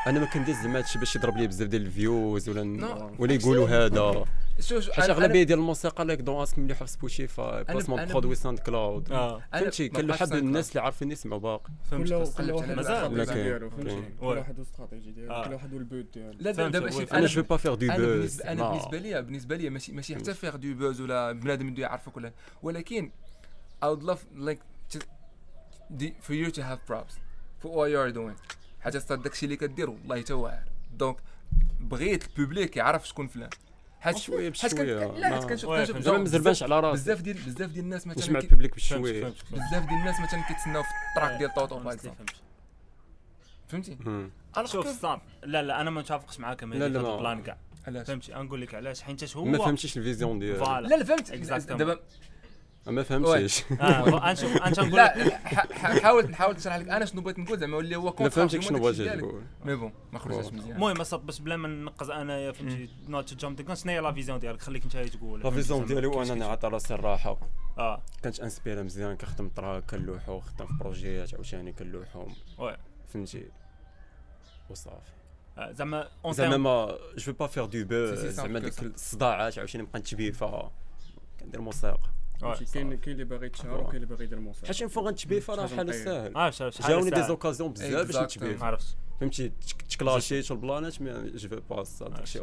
أنا 0.07 0.21
ما 0.21 0.27
كنديرش 0.27 0.57
زعما 0.59 0.79
هادشي 0.79 0.99
باش 0.99 1.17
يضرب 1.17 1.37
لي 1.37 1.47
بزاف 1.47 1.69
ديال 1.69 1.83
الفيوز 1.83 2.49
ولا. 2.49 3.11
ولا 3.19 3.33
يقولوا 3.33 3.69
هذا. 3.69 4.25
شو 4.61 4.81
شو 4.81 4.93
حيت 4.93 5.05
أنا- 5.05 5.11
أغلبية 5.11 5.43
ديال 5.43 5.59
الموسيقى 5.59 6.05
لايك 6.05 6.21
دون 6.21 6.43
اسك 6.43 6.59
ملي 6.59 6.75
في 6.75 6.87
سبوتيفاي 6.87 7.65
بلاسمون 7.65 8.07
برودوي 8.07 8.35
ساوند 8.35 8.59
كلاود 8.59 9.09
فهمتي؟ 9.53 9.89
كان 9.89 10.07
بقاش 10.07 10.21
حد 10.21 10.29
ساوند 10.29 10.45
الناس 10.45 10.71
اللي 10.71 10.81
عارفين 10.81 11.11
يسمعوا 11.11 11.41
باقي. 11.41 11.71
فهمت 11.91 12.09
كل 12.09 12.51
واحد 12.53 12.75
ديالو 13.33 13.71
فهمتي؟ 13.71 14.03
كل. 14.21 14.27
واحد 14.27 14.59
والاستراتيجي 14.59 15.11
ديالو 15.11 15.33
آه. 15.33 15.45
كل 15.45 15.53
واحد 15.53 15.75
وال 15.75 15.87
but 15.87 16.07
ديالو. 16.15 16.39
لا 16.41 16.51
دابا. 16.51 17.17
أنا 17.19 17.27
je 17.27 17.43
veux 17.43 17.57
pas 17.57 17.75
faire 17.75 17.85
de 17.85 17.89
buzz 17.89 18.41
أنا 18.41 18.69
بالنسبة 18.71 18.99
لي 18.99 19.23
بالنسبة 19.23 19.57
لي 19.57 19.71
ماشي 19.71 19.93
ماشي 19.93 20.17
حتى 20.17 20.35
faire 20.35 20.57
de 20.57 20.75
buzz 20.75 21.01
ولا 21.01 21.33
بنادم 21.33 21.69
يبدا 21.69 21.83
يعرفك 21.83 22.17
ولا. 22.17 22.33
ولكن 22.63 23.11
I 23.85 23.89
would 23.89 24.03
love 24.11 24.23
like 24.49 24.63
to, 24.95 24.99
the, 25.99 26.09
for 26.27 26.35
you 26.35 26.51
to 26.57 26.63
have 26.63 26.81
props. 26.91 27.15
For 27.63 27.67
what 27.69 27.89
you 27.93 27.99
are 28.13 28.17
doing 28.17 28.53
حاجة 28.81 28.99
صاد 28.99 29.23
داكشي 29.23 29.45
اللي 29.47 29.57
كدير 29.57 29.91
والله 29.91 30.21
حتى 30.21 30.33
هو 30.33 30.47
عارف 30.47 30.69
donc 30.93 31.17
بغيت 31.81 32.25
ال 32.25 32.32
public 32.32 32.77
يعرف 32.77 33.09
شكون 33.09 33.27
فلان 33.27 33.51
حيت 34.01 34.17
حيت 34.17 34.27
كن- 34.27 34.51
بشوية. 34.51 35.07
لا 35.19 35.29
حيت 35.29 35.45
كنشوف. 35.45 35.71
زعما 35.71 35.89
ما 35.89 35.95
بزاف- 35.99 36.21
مزربانش 36.21 36.63
على 36.63 36.81
راسي 36.81 37.03
بزاف 37.03 37.21
ديال 37.21 37.37
بزاف 37.37 37.71
ديال 37.71 37.85
الناس 37.85 38.07
نسمع 38.07 38.15
مثلا 38.23 38.41
كي- 38.41 38.45
ال 38.47 38.51
public 38.51 38.75
بشوية. 38.77 39.23
بزاف 39.25 39.87
ديال 39.89 39.99
الناس 39.99 40.21
مثلا 40.21 40.43
كيتسناو 40.49 40.83
في 40.83 40.89
ال 41.11 41.15
track 41.15 41.39
ديال 41.39 41.55
طوطو 41.55 41.79
باغ. 41.79 41.97
فهمتي. 43.69 43.99
الوغ 44.57 44.67
شوف 44.67 45.01
صار 45.03 45.23
لا 45.43 45.63
لا 45.63 45.81
أنا 45.81 45.91
ما 45.91 46.01
نتفقش 46.01 46.41
معاك 46.41 46.65
هذا 46.65 46.87
البلان 46.87 47.43
كاع 47.43 47.57
علاش 47.87 48.07
فهمتي 48.07 48.33
نقول 48.33 48.61
لك 48.61 48.75
علاش 48.75 49.03
حيت 49.03 49.37
هو 49.37 49.45
ما 49.45 49.59
فهمتيش 49.59 49.97
الفيزيون 49.99 50.39
ديالي 50.39 50.59
فوالا 50.59 50.89
لا 50.89 50.95
لا 50.97 51.05
فهمت. 51.05 51.33
دابا 51.73 52.01
ما 52.87 53.03
فهمتيش 53.03 53.63
آه 53.81 54.31
انشوف 54.31 54.57
انت 54.63 54.81
نقول 54.81 54.93
لا 54.97 55.15
لك. 55.25 55.33
ح- 55.33 55.73
ح- 55.73 55.99
حاول 56.03 56.31
نحاول 56.31 56.55
نشرح 56.55 56.77
لك. 56.77 56.89
أنا 56.89 57.05
شنو 57.05 57.21
بغيت 57.21 57.39
نقول؟ 57.39 57.59
زعما 57.59 57.79
اللي 57.79 57.97
هو 57.97 58.13
كونتر 58.13 58.31
فهمتك 58.31 58.61
شنو 58.63 58.79
بغيتي 58.79 59.17
تقول 59.19 59.43
مي 59.65 59.75
بون 59.77 59.93
ما 60.13 60.19
خرجتش. 60.19 60.53
مزيان. 60.53 60.77
المهم 60.77 61.01
اصاط 61.01 61.21
باش 61.21 61.41
بلا 61.41 61.57
ما 61.57 61.69
نقز 61.69 62.11
انايا 62.11 62.53
فهمتي 62.53 62.89
نوت 63.09 63.35
جامب 63.35 63.57
ديك 63.57 63.75
شنو 63.75 63.93
هي 63.93 63.99
لا 64.01 64.13
فيزيون 64.13 64.39
ديالك؟ 64.39 64.63
خليك 64.63 64.85
أنت 64.85 64.97
تقول. 64.97 65.41
لا 65.41 65.51
فيزيون 65.51 65.85
ديالي 65.85 66.07
وأنا 66.07 66.35
نعطي 66.35 66.67
راسي 66.69 66.95
الراحة. 66.95 67.39
آه. 67.79 68.03
كانت 68.23 68.41
انسبيرا 68.41 68.83
مزيان 68.83 69.17
كنخدم 69.17 69.49
طراك 69.49 69.91
كنلوحو 69.91 70.41
خدام 70.41 70.67
في 70.67 70.75
بروجيات 70.81 71.35
عاوتاني 71.35 71.73
كنلوحهم 71.73 72.35
فهمتي؟ 73.13 73.47
وصافي. 74.71 75.11
آه، 75.59 75.73
زعما 75.73 76.09
اون 76.25 76.33
زعما 76.33 76.57
ما 76.57 76.99
جو 77.17 77.33
با 77.33 77.47
فيغ 77.47 77.65
دو 77.67 78.17
سي 78.17 78.31
زعما 78.31 78.59
ديك. 78.59 78.83
الصداعات 78.83 79.59
عاوتاني 79.59 79.85
نبقى 79.85 79.99
نتبيفا 80.01 80.71
كندير 81.41 81.61
موسيقى. 81.61 81.99
فهمتي 82.43 82.65
كاين 82.73 82.95
كاين 82.99 83.15
اللي 83.15 83.25
باغي 83.25 83.47
يتشهر 83.47 83.81
وكاين 83.81 83.95
اللي 83.97 84.07
باغي 84.07 84.25
يدير 84.25 84.41
موسيقى 84.41 84.67
حيت 84.67 84.85
فوق 84.85 85.05
غنتبيف 85.05 85.51
راه 85.51 85.75
نقية. 85.75 85.93
ساهل 86.05 86.55
شحال 86.55 86.75
شحال 86.75 86.91
جاوني 86.91 87.11
دي. 87.11 87.23
زوكازيون 87.23 87.73
بزاف 87.73 88.07
باش. 88.17 88.37
نتبيف 88.39 88.61
ما 88.61 88.67
عرفتش 88.67 88.97
فهمتي 89.21 89.49
تك- 89.49 89.83
تكلاشيت 89.83 90.51
والبلانات 90.51 91.01
مي 91.03 91.31
جو 91.31 91.49
في 91.49 91.63
با 91.71 91.85
سا 91.85 92.09
داكشي 92.09 92.39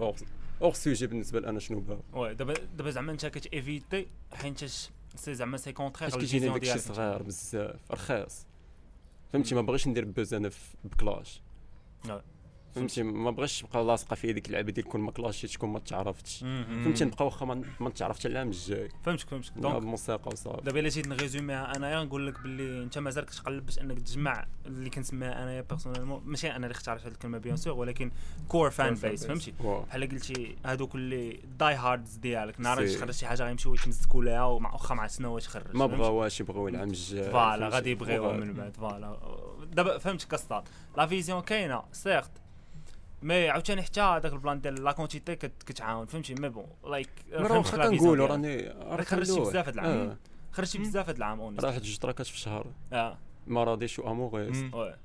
اور 0.62 0.73
سوجي 0.73 1.07
بالنسبة 1.07 1.39
لنا 1.39 1.59
شنو 1.59 1.79
باغي 1.79 2.01
وي 2.13 2.33
دابا 2.33 2.53
دابا 2.77 2.89
زعما 2.89 3.12
انت 3.12 3.25
كتيفيتي 3.25 4.07
حيت 4.33 4.65
سي 5.15 5.33
زعما 5.33 5.57
سي 5.57 5.71
كونترير 5.73 6.12
حيت 6.12 6.19
كيجيني 6.19 6.49
داكشي 6.49 6.79
صغير 6.79 7.23
بزاف 7.23 7.91
رخيص 7.91 8.45
فهمتي 9.33 9.55
ما 9.55 9.62
بغيتش 9.62 9.88
ندير 9.88 10.05
buzz 10.06 10.34
أنا 10.33 10.49
في- 10.49 10.75
ب 10.84 10.92
clash. 10.92 11.41
فهمتي؟ 12.75 13.03
ما 13.03 13.32
بغيتش 13.32 13.62
تبقى 13.62 13.84
لاصقة 13.84 14.15
في 14.15 14.34
ديك 14.34 14.47
اللعبة 14.47 14.71
ديال 14.71 14.86
كون 14.86 15.01
ما 15.01 15.12
كلاشيتش 15.12 15.58
كون 15.58 15.69
ما 15.69 15.79
تعرفتش. 15.79 16.39
فهمتي؟ 16.39 17.05
نبقى 17.05 17.25
واخا 17.25 17.45
ما 17.79 17.89
تعرفتش 17.89 18.25
العام 18.25 18.47
الجاي. 18.47 18.89
فهمتك 19.03 19.29
فهمتك. 19.29 19.51
donc 19.58 19.84
موسيقى 19.84 20.32
وصافي. 20.32 20.62
دابا 20.62 20.79
الا 20.79 20.89
جيت 20.89 21.08
نغيزوميها 21.08 21.75
انايا 21.75 22.03
نقول 22.03 22.27
لك 22.27 22.41
باللي 22.41 22.84
انت 22.84 22.97
مازال 22.97 23.25
كتقلب 23.25 23.65
باش 23.65 23.79
انك 23.79 23.99
تجمع 23.99 24.45
اللي 24.65 24.89
كنسميها 24.89 25.43
انايا 25.43 25.62
personnellement 25.62 26.21
ماشي 26.25 26.47
أنا 26.47 26.55
اللي 26.55 26.71
اخترعت 26.71 27.01
هذه 27.01 27.12
الكلمة 27.12 27.38
bien 27.38 27.58
sûr 27.58 27.73
ولكن 27.73 28.12
core 28.47 28.69
fanbase. 28.69 29.25
فهمتي. 29.25 29.53
بحال 29.60 30.10
قلتي 30.10 30.55
هادوك 30.65 30.95
اللي 30.95 31.39
die-hards 31.60 32.15
ديالك 32.15 32.60
نهار 32.60 32.88
سي. 32.88 32.95
تخرج 32.95 33.12
شي 33.12 33.27
حاجة 33.27 33.43
غيمشيو 33.43 33.73
يتمزكوا 33.73 34.23
لها 34.23 34.43
واخا 34.43 34.95
مع 34.95 35.08
سنه 35.08 35.34
واش 35.34 35.47
خرج 35.47 35.75
ما؟ 35.75 35.86
بغاوهاش 35.86 36.39
يبغيو 36.39 36.67
العام 36.67 36.88
الجاي. 36.89 37.32
voilà؟ 37.32 37.69
غادي 37.69 37.91
يبغيوها. 37.91 38.38
من 38.38 38.53
بعد 38.53 38.77
voilà. 38.78 39.17
دابا 39.73 39.97
فهمت 39.97 40.23
كاستاد 40.23 40.63
la 40.97 41.06
vision 41.06 41.41
كاينة 41.41 41.84
certes 41.91 42.32
mais 43.21 43.49
عاوتاني 43.49 43.82
حتى 43.82 44.01
هذاك 44.01 44.34
ال 44.34 44.39
plan 44.39 44.62
ديال 44.62 44.84
la 44.84 44.91
quantité 44.91 45.36
كت- 45.36 45.63
كتعاون 45.65 46.05
فهمتي؟ 46.05 46.36
mais 46.36 46.49
bon 46.49 46.67
like 46.84 47.10
راه 47.34 47.58
واخا 47.58 47.88
كنقولوا 47.89 48.27
راني 48.27 48.58
راه 48.67 49.03
خرجتي 49.03 49.34
كنلوح. 49.34 49.49
بزاف 49.49 49.67
هاد 49.67 49.73
العام. 49.73 49.97
آه. 50.10 50.17
خرجتي 50.51 50.77
بزاف 50.77 51.08
هاد 51.10 51.15
العام 51.15 51.39
honest 51.39 51.63
راه 51.63 51.69
واحد 51.69 51.82
جوج 51.82 51.97
تراكات 51.97 52.25
في 52.25 52.34
الشهر. 52.34 52.67
آه. 52.93 53.17
ما 53.47 53.63
راضيش 53.63 53.99
واموغيس 53.99 54.58
مم. 54.58 54.71
oui. 54.73 54.95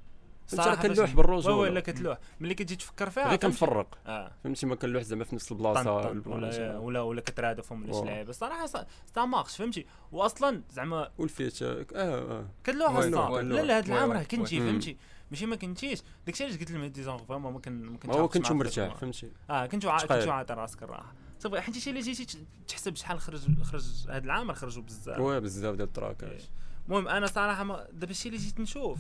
أنت 0.53 0.55
راه 0.61 0.65
صراحة 0.65 0.83
كنلوح 0.83 1.15
بالرجوله 1.15 1.57
oui 1.57 1.69
oui 1.69 1.75
لا 1.75 1.81
كتلوح 1.81 2.19
ملي 2.41 2.55
كتجي 2.55 2.77
تفكر 2.77 3.11
فيها 3.11 3.29
غير؟ 3.29 3.37
كنفرق. 3.39 3.99
آه. 4.07 4.31
فهمتي؟ 4.45 4.67
ما 4.67 4.75
كنلوح 4.75 5.03
زعما 5.03 5.25
في 5.25 5.35
نفس 5.35 5.53
البلاصة. 5.53 5.97
ولا 6.27 6.79
ولا 6.79 7.01
ولا 7.01 7.21
كترادفهم 7.21 7.83
ولا 7.83 7.93
شي. 7.93 8.05
لعيبه 8.05 8.33
صراحة 8.33 8.67
ça 8.67 9.25
marche 9.25 9.57
فهمتي؟ 9.57 9.87
واصلا 10.13 10.63
زعما 10.71 11.11
والفيت 11.19 11.63
آه 11.63 11.85
آه. 11.95 12.47
كنلوح 12.67 12.97
أصلا. 12.97 13.43
لا 13.43 13.63
لا 13.63 13.77
oui، 13.77 13.81
العام 13.81 14.13
راه 14.13 14.23
كنتي. 14.23 14.61
فهمتي؟ 14.61 14.97
ماشي 15.35 15.47
ما 15.47 15.57
كنتيش؟ 15.57 16.03
داكشي 16.27 16.45
علاش 16.45 16.59
قلت 16.59 16.71
لهم 16.71 16.85
disons 16.85 17.17
vraiment 17.17 17.53
ما 17.53 17.59
كن 17.59 17.73
ما 17.73 17.97
كنتش 17.99 18.17
ما 18.17 18.21
هو 18.21 18.29
في 18.29 18.55
مرتاح. 18.55 18.97
فهمتي. 18.97 19.33
آه. 19.51 19.67
تقيل. 19.67 19.71
كنتو 19.71 19.91
عاطي 20.31 20.55
راسك 20.55 20.83
الراحة. 20.83 21.13
صافي 21.39 21.61
حيت 21.61 21.89
اللي 21.89 22.01
جيتي 22.01 22.39
تحسب 22.69 22.97
شحال 22.97 23.21
خرج 23.21 23.63
خرج 23.63 23.85
هاد 24.09 24.25
العام 24.25 24.53
خرجوا 24.53 24.83
بزاف. 24.83 25.21
oui 25.21 25.41
بزاف 25.41 25.75
ديال 25.75 25.89
التراكات. 25.89 26.43
المهم 26.87 27.09
أنا 27.09 27.27
صراحة 27.27 27.65
ما 27.65 27.87
دابا 27.93 28.11
الشيء 28.11 28.33
اللي 28.33 28.45
جيت 28.45 28.61
نشوف 28.61 28.99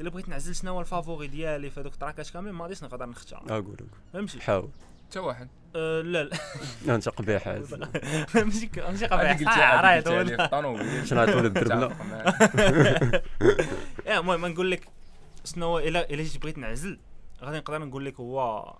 إلا 0.00 0.10
بغيت 0.10 0.28
نعزل 0.28 0.54
شنو 0.54 0.72
هو 0.72 0.80
ال 0.80 0.87
favori 0.87 1.26
ديالي 1.26 1.70
في 1.70 1.80
هذوك 1.80 1.92
التراكات 1.92 2.30
كاملين 2.30 2.54
ما 2.54 2.64
غاديش 2.64 2.84
نقدر 2.84 3.06
نختار. 3.06 3.44
أقول 3.48 3.72
لك 3.72 3.86
فهمتي؟ 4.12 4.40
حاول. 4.40 4.68
حتى 5.10 5.18
واحد. 5.18 5.48
أه 5.76 6.00
لا 6.02 6.24
لا. 6.24 6.36
أنت 6.94 7.08
قبيح 7.08 7.48
ماشي 7.48 7.76
ماشي 8.34 9.06
هذه 9.06 9.06
قبيح. 9.06 9.48
هذا 9.50 10.44
الطوموبيل 10.44 11.08
شنو 11.08 11.20
نعطيو 11.20 11.40
لك 11.40 11.50
دربله. 11.50 11.96
المهم 14.06 14.46
نقول 14.46 14.70
لك 14.70 14.88
شنو 15.44 15.78
الا 15.78 16.10
إلا 16.10 16.22
جيت 16.22 16.42
بغيت 16.42 16.58
نعزل 16.58 16.98
غادي 17.42 17.58
نقدر 17.58 17.78
نقول 17.78 18.04
لك 18.04 18.20
هو 18.20 18.74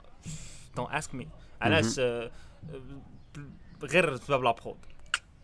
Don't 0.76 0.92
Ask 0.92 1.14
Me 1.14 1.28
علاش 1.60 1.98
آه، 1.98 2.30
آه، 2.74 2.80
غير 3.82 4.10
بسبب 4.10 4.42
la 4.42 4.50
prod 4.50 4.76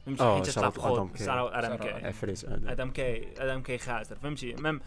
فهمتي؟ 0.07 0.22
آه، 0.22 0.37
حيت 0.37 0.59
la 0.59 0.68
prod 0.68 1.11
كاي. 1.16 1.29
آدم 1.31 1.76
كاي 1.76 2.35
هذا 2.48 2.72
آدم 2.72 2.90
كاي 2.90 3.35
آدم 3.38 3.62
كاي 3.62 3.79
خاسر. 3.79 4.16
فهمتي؟ 4.16 4.55
même 4.54 4.80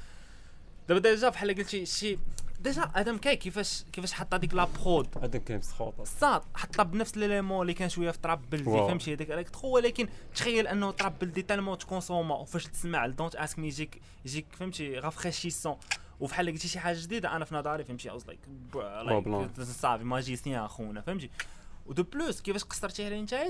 دابا 0.89 0.99
déjà 0.99 1.29
بحال 1.29 1.55
قلتي 1.55 1.85
شي 1.85 2.17
déjà 2.59 2.91
آدم 2.95 3.17
كاي 3.17 3.35
كيفاش 3.35 3.83
كيفاش 3.93 4.13
حط 4.13 4.33
هذيك 4.33 4.53
la 4.53 4.67
prod 4.83 5.07
هذا 5.23 5.39
كاين 5.39 5.59
مسخوط. 5.59 5.99
الصاد 5.99 6.41
حطها 6.55 6.83
بنفس 6.83 7.17
l'élément 7.17 7.61
اللي 7.61 7.73
كان 7.73 7.89
شوية 7.89 8.11
في 8.11 8.17
trap 8.17 8.49
بلدي. 8.49 8.63
فهمتي؟ 8.63 9.13
هذاك 9.13 9.31
électro 9.31 9.69
ولكن 9.69 10.07
تخيل 10.35 10.67
أنه 10.67 10.91
trap 10.91 11.19
بلدي 11.19 11.41
tellement 11.41 11.77
تكونسوما 11.77 12.35
وفاش 12.35 12.65
تسمع 12.65 13.07
Don't 13.07 13.35
Ask 13.35 13.59
Me 13.59 13.67
يجيك 13.67 14.01
يجيك 14.25 14.45
فهمتي؟ 14.51 14.99
rafraîchissant. 14.99 15.77
وفحال 16.19 16.51
قلتي 16.51 16.67
شي 16.67 16.79
حاجة 16.79 16.97
جديدة 17.01 17.35
أنا 17.35 17.45
في 17.45 17.55
نظري 17.55 17.83
فهمتي؟ 17.83 18.09
اوز 18.09 18.27
like 18.27 18.39
plan. 18.73 19.49
صافي 19.61 20.03
magicien 20.03 20.63
أخونا 20.63 21.01
فهمتي؟ 21.01 21.29
و 21.85 21.91
de 21.91 22.03
plus 22.03 22.41
كيفاش 22.41 22.63
قصرتي 22.63 23.05
عليه 23.05 23.21
نتايا؟ 23.21 23.49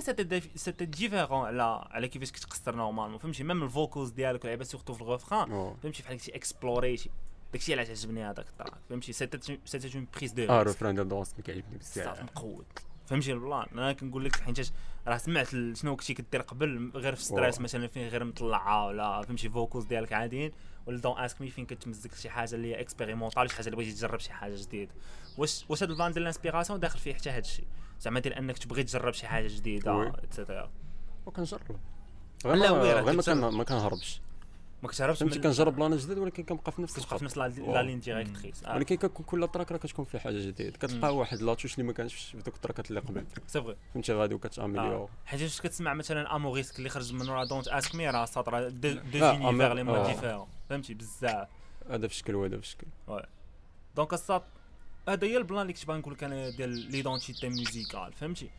c'était 0.56 0.86
différent 0.86 1.45
على 1.45 1.88
على 1.91 2.08
كيفاش 2.08 2.32
كتقصر 2.32 2.75
normalement 2.76 3.17
فهمتي؟ 3.17 3.43
même 3.43 3.63
ال 3.63 3.70
vocals 3.70 4.10
ديالك 4.10 4.45
ولعبه 4.45 4.63
surtout 4.63 4.93
في 4.93 5.01
ال 5.02 5.08
refrain 5.08 5.52
أوه. 5.51 5.75
فهمتي؟ 5.84 6.03
بحال 6.03 6.17
قلتي 6.17 6.36
اكسبلوريتي 6.36 7.10
داكشي 7.53 7.73
علاش 7.73 7.89
عجبني 7.89 8.23
هذاك 8.23 8.45
التراك 8.47 8.73
فهمتي؟ 8.89 9.13
c'était 9.13 9.98
une 9.98 10.08
prise 10.15 10.32
de 10.32 10.43
آه 10.43 10.63
risque. 10.63 10.67
refrain 10.67 10.95
ديال 10.95 11.08
douce 11.08 11.34
كيعجبني 11.34 11.79
صافي 11.82 11.99
بزاف 12.01 12.23
مقود 12.23 12.65
فهمتي 13.05 13.34
plan؟ 13.34 13.65
أنا 13.73 13.93
كنقول 13.93 14.25
لك 14.25 14.36
حيت 14.36 14.71
راه 15.08 15.17
سمعت 15.17 15.47
شنو 15.49 15.95
كنتي 15.95 16.13
كدير 16.13 16.41
قبل 16.41 16.91
غير 16.95 17.15
في 17.15 17.23
stress 17.24 17.56
واو. 17.55 17.63
مثلا 17.63 17.88
فين 17.88 18.08
غير 18.08 18.23
مطلعة 18.23 18.88
ولا 18.88 19.21
فهمتي؟ 19.21 19.49
focus 19.50 19.86
ديالك 19.86 20.13
عاديين. 20.13 20.51
ولا 20.89 21.02
dans 21.02 21.19
ce 21.19 21.28
cas 21.28 21.41
mais 21.41 21.50
فين 21.49 21.65
كتمزك 21.65 22.15
شي 22.15 22.30
حاجة 22.30 22.56
اللي 22.56 22.67
هي 22.75 22.82
expérimentale 22.82 23.50
شي 23.49 23.56
حاجة 23.56 23.65
اللي 23.65 23.75
بغيتي 23.75 23.91
تجرب 23.91 24.19
شي 24.19 24.32
حاجة 24.34 24.56
جديدة. 24.56 24.91
واش 25.38 25.65
واش 25.69 25.84
هذا 25.84 25.91
ال 25.91 25.95
plan 25.95 26.12
ديال 26.12 26.21
ال 26.24 26.28
inspiration 26.28 26.80
داخل 26.80 26.99
فيه 26.99 27.13
حتى 27.13 27.30
هذا 27.30 27.39
الشيء 27.39 27.65
زعما 28.02 28.19
ديال 28.19 28.34
انك 28.34 28.58
تبغي 28.58 28.84
تجرب 28.84 29.13
شي 29.13 29.28
حاجة 29.28 29.47
جديدة. 29.47 30.10
et 30.24 30.35
cetera 30.35 30.69
وكنجرب. 31.25 31.62
لا، 32.45 32.52
غير 32.52 32.71
راه 32.71 32.78
ما- 32.78 32.84
غير 33.02 33.15
ما 33.15 33.21
كتجرب. 33.21 33.39
كان- 33.41 33.54
ما 33.58 33.63
كنهربش. 33.63 34.21
ما 34.84 34.89
كتعرفش 34.89 35.19
فهمتي؟ 35.19 35.39
كنجرب 35.39 35.75
plan 35.76 35.98
جديد 35.97 36.17
ولكن 36.17 36.43
كنبقى 36.43 36.71
في 36.71 36.82
نفس 36.82 36.99
كتبقى 36.99 37.19
في 37.19 37.25
نفس 37.25 37.38
la- 37.38 37.82
ligne 37.82 38.00
directrice 38.00 38.63
آه، 38.63 38.75
ولكن 38.75 38.95
كتكون 38.95 39.25
كل 39.25 39.47
track 39.48 39.72
راه 39.71 39.78
كتكون 39.78 40.06
فيه 40.06 40.19
حاجة 40.19 40.38
جديدة. 40.39 40.78
كتلقى 40.78 41.15
واحد 41.15 41.41
la 41.41 41.50
touche 41.50 41.74
اللي 41.73 41.84
ما 41.88 41.93
كانش 41.93 42.13
في 42.15 42.38
دوك 42.38 42.56
ال 42.56 42.60
tracks 42.60 42.89
اللي 42.89 42.99
قبل. 42.99 43.25
c'est 43.48 43.62
vrai 43.62 43.76
فهمتي؟ 43.93 44.13
غادي 44.13 44.36
وكت 44.36 44.51
améliore 44.51 44.93
آه. 44.95 45.10
حيت 45.25 45.39
فاش 45.41 45.62
كتسمع 45.62 45.93
مثلا 45.93 46.36
اموريسك 46.36 46.78
اللي 46.78 46.89
خرج 46.89 47.13
من 47.13 47.30
ورا 47.30 47.43
dans 47.45 47.67
ce 47.67 47.79
cas 47.79 47.95
mais 47.95 48.10
راه 48.10 48.25
سطر 48.25 48.69
deux 48.69 48.91
deux 48.91 49.00
آه، 49.25 49.34
univers 49.34 49.74
الي 49.74 49.84
mon 49.84 49.95
آه. 49.95 50.08
différents 50.13 50.48
فهمتي 50.69 50.93
بزاف. 50.93 51.47
هذا 51.89 52.08
في 52.08 52.15
شكل 52.15 52.36
وهذا 52.36 52.60
في 52.60 52.67
شكل. 52.67 52.88
donc 53.95 54.13
الساط 54.13 54.43
هذا 55.10 55.27
هي 55.27 55.38
ال 55.38 55.42
plan 55.42 55.62
اللي 55.62 55.73
كنت 55.73 55.86
باغي 55.86 55.99
نقول 55.99 56.13
لك 56.13 56.23
أنا 56.23 56.49
ديال 56.49 56.69
l'identité 56.69 57.50
musicale 57.50 58.13
فهمتي؟ 58.13 58.49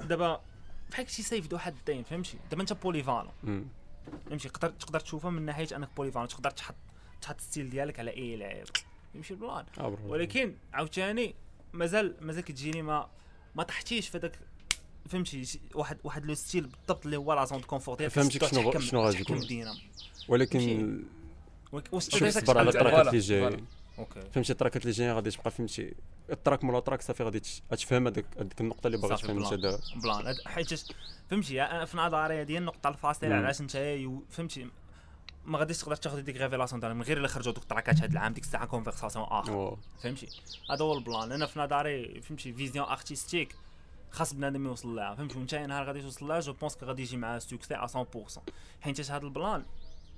دابا 0.00 0.40
بحال 0.90 1.04
كشي 1.06 1.22
سيف 1.22 1.46
دو 1.46 1.58
حدين 1.58 2.02
فهمتي؟ 2.02 2.38
دابا 2.50 2.62
أنت 2.62 2.72
polyvalent. 2.72 3.32
فهمتي؟ 4.26 4.48
تقدر 4.48 4.70
تقدر 4.70 5.00
تشوفها 5.00 5.30
من 5.30 5.42
ناحية 5.42 5.76
أنك 5.76 5.88
polyvalent 5.96 6.28
تقدر 6.28 6.50
تحط 6.50 6.74
تحط 7.20 7.36
ال 7.36 7.42
style 7.42 7.70
ديالك 7.70 7.98
على 7.98 8.10
اي 8.10 8.36
لعيب 8.36 8.66
يمشي 9.14 9.34
ال 9.34 9.39
plan. 9.39 9.64
ولكن 10.04 10.56
عاوتاني 10.72 11.34
مازال 11.72 12.16
مازال 12.20 12.44
كتجيني 12.44 12.82
ما 12.82 13.10
ما 13.54 13.62
طحتيش 13.62 14.08
في 14.08 14.18
هذاك 14.18 14.38
فهمتي 15.08 15.44
شي- 15.44 15.60
واحد 15.74 15.98
واحد 16.04 16.26
le 16.26 16.34
style 16.34 16.66
بالضبط 16.66 17.04
اللي 17.04 17.16
هو 17.16 17.32
la 17.32 17.44
zone 17.44 17.60
confort 17.60 17.94
ديالك 17.96 18.12
فهمتك 18.12 18.40
تقدر 18.40 18.80
شنو- 18.80 18.80
شنو 18.80 19.00
غادي. 19.00 19.32
الدينامو 19.32 19.78
ولكن 20.28 21.04
شوف 21.92 22.08
تدريسك 22.08 22.46
صبر 22.46 22.58
على 22.58 22.68
ال 22.70 22.76
tracks 22.76 23.14
اللي 23.14 23.62
okay. 23.98 24.20
فهمتي 24.32 24.52
ال 24.52 24.56
tracks 24.56 24.82
اللي 24.82 24.92
جايين 24.92 25.12
غادي 25.14 25.30
تبقى 25.30 25.50
فهمتي 25.50 25.94
ال 26.30 26.36
track 26.36 26.64
مورا 26.64 26.80
track 26.80 27.02
صافي 27.02 27.22
غادي 27.22 27.42
غتفهم 27.72 28.06
هذاك 28.06 28.24
هذيك 28.38 28.60
النقطة 28.60 28.86
اللي 28.86 28.98
باغي 28.98 29.16
تفهم 29.16 29.38
أنت 29.38 29.48
plan. 29.48 29.60
دابا. 29.60 29.78
plan. 30.02 30.34
حيت 30.46 30.74
فهمتي 31.30 31.62
أنا 31.62 31.84
في 31.84 31.96
نظري 31.96 32.40
هذه 32.40 32.52
هي 32.52 32.58
النقطة 32.58 32.88
الفاصلة. 32.88 33.34
علاش 33.34 33.60
أنت 33.60 34.00
فهمتي 34.30 34.66
ما 35.44 35.58
غاديش 35.58 35.78
تقدر 35.78 35.96
تاخذ 35.96 36.20
ديك 36.20 36.36
révélation 36.36 36.96
من 36.96 37.02
غير 37.02 37.18
إلا 37.18 37.28
خرجوا 37.28 37.52
دوك 37.52 37.62
ال 37.62 37.67
tracks 37.67 37.96
هذا 37.98 38.12
العام 38.12 38.32
ديك 38.32 38.44
الساعة 38.44 38.66
conversation 38.66 39.24
آخر. 39.30 39.76
فهمتي؟ 40.02 40.28
هذا 40.70 40.84
هو 40.84 40.98
ال 40.98 41.04
plan. 41.04 41.32
أنا 41.32 41.46
في 41.46 41.58
نظري 41.58 42.20
فهمتي 42.20 42.52
vision 42.52 42.86
artistique 42.86 43.54
خاص 44.10 44.34
بنادم 44.34 44.66
يوصل 44.66 44.96
لها 44.96 45.14
فهمتي 45.14 45.38
وانت 45.38 45.54
نهار 45.54 45.84
غادي 45.86 46.02
توصل 46.02 46.28
لها 46.28 46.40
je 46.40 46.52
pense 46.52 46.76
غادي 46.84 47.02
يجي 47.02 47.16
معاه 47.16 47.38
succès 47.38 47.74
100% 47.74 48.38
حيت 48.80 49.10
هذا 49.10 49.24
ال 49.24 49.31
plan؟ 49.31 49.64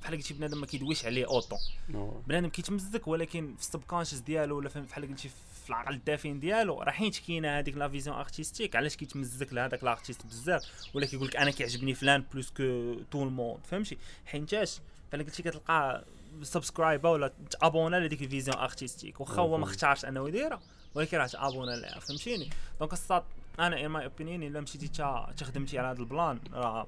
بحال 0.03 0.17
قلتي 0.17 0.35
بنادم 0.35 0.61
ما 0.61 0.67
كيدويش 0.67 1.05
عليه 1.07 1.27
autant 1.27 1.59
واو. 1.95 2.23
بنادم 2.27 2.49
كيتمزك 2.49 3.09
ولكن 3.09 3.55
في 3.55 3.61
ال 3.63 3.67
subconscious 3.67 4.19
ديالو 4.19 4.57
ولا 4.59 4.69
فهم- 4.69 4.85
بحال 4.85 5.09
قلتي 5.09 5.29
في 5.63 5.69
العقل 5.69 5.95
الدفين 5.95 6.41
ديالو 6.41 6.83
راه 6.83 6.91
حيت 6.91 7.19
كاينة 7.27 7.59
هذيك 7.59 7.77
la 7.77 7.89
vision 7.89 8.17
artistique 8.17 8.77
علاش 8.77 8.97
كيتمزك 8.97 9.53
لهذاك 9.53 9.83
l'artiste 9.83 10.27
بزاف؟ 10.27 10.63
ولا 10.95 11.07
كيقول 11.07 11.27
لك 11.29 11.37
أنا 11.37 11.51
كيعجبني 11.51 11.95
فلان 11.95 12.25
plus 12.33 12.51
que 12.51 12.95
tout 13.11 13.23
le 13.23 13.34
monde 13.34 13.61
فهمتي؟ 13.67 13.99
حيتاش 14.27 14.79
بحال 15.13 15.25
قلتي 15.27 15.43
كتلقى 15.43 16.05
subscribe 16.43 17.02
ا 17.02 17.09
ولا 17.09 17.33
t'abonne 17.61 17.93
ا 17.93 17.97
لديك 17.97 18.23
ال 18.23 18.28
vision 18.28 18.57
artistique 18.57 19.21
واخا 19.21 19.43
هو 19.43 19.59
ما. 19.59 19.65
اختارش 19.65 20.05
أنه 20.05 20.29
يديرها 20.29 20.61
ولكن 20.95 21.19
راه 21.19 21.27
t'abonne 21.27 21.66
ا 21.66 21.71
لها 21.71 22.01
فهمتيني؟ 22.01 22.51
donc 22.81 22.93
الساط 22.93 23.23
أنا 23.59 23.81
in 23.81 23.87
my 23.87 24.05
opinion 24.05 24.43
إلا 24.43 24.61
مشيتي 24.61 24.89
تا 24.89 25.33
تخدمتي 25.37 25.79
على 25.79 25.89
هذا 25.89 25.99
ال 26.01 26.09
plan 26.09 26.41
راه 26.53 26.87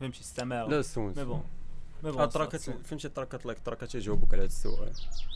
فهمتي 0.00 0.20
السماء 0.20 0.68
لا 0.68 0.82
sens 0.82 1.18
mais 1.18 1.24
bon. 1.24 1.44
mais 2.04 2.10
bon 2.10 2.22
ال 2.22 2.27
tracks 2.27 2.54
الساط- 2.54 2.86
فهمتي 2.86 3.06
ال 3.06 3.12
tracks 3.12 3.46
like 3.46 3.58
ال 3.58 3.63
tracks 3.63 3.94
يجاوبوك 3.94 4.32
على 4.34 4.42
هذا 4.42 4.46
السؤال. 4.46 4.92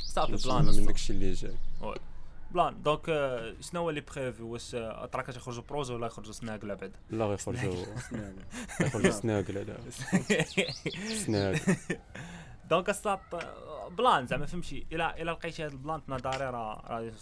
صافي؟ 0.07 0.33
plan 0.49 0.65
من. 0.65 0.87
داكشي 0.87 1.13
اللي 1.13 1.33
جاي. 1.33 1.55
plan 1.81 1.95
plan 2.51 2.83
donc 2.83 3.09
آه، 3.09 3.55
شنو 3.61 3.81
هو 3.81 3.91
اللي 3.91 4.01
prévu 4.01 4.49
واش 4.49 4.75
آه، 4.75 5.07
track 5.07 5.29
يخرجوا 5.29 5.63
projet 5.69 5.93
ولا 5.93 6.07
يخرجوا 6.07 6.33
singles 6.33 6.69
ا 6.69 6.75
بعد؟ 6.75 6.93
لا 7.11 7.25
غيخرجوا 7.25 7.75
غيخرجوا 8.81 9.11
singles 9.11 9.59
هذا 9.59 9.77
singles 11.25 11.77
donc 12.71 12.89
الساط 12.89 13.35
آه، 13.35 13.89
plan 13.89 14.27
زعما 14.27 14.47
فهمتي 14.47 14.87
إلى 14.93 15.11
إلى 15.15 15.23
لقيتي 15.31 15.65
هذا 15.67 15.73
ال 15.73 15.79
plan 15.79 16.05
تناداري 16.07 16.45
راه 16.45 16.83
راه 16.89 17.13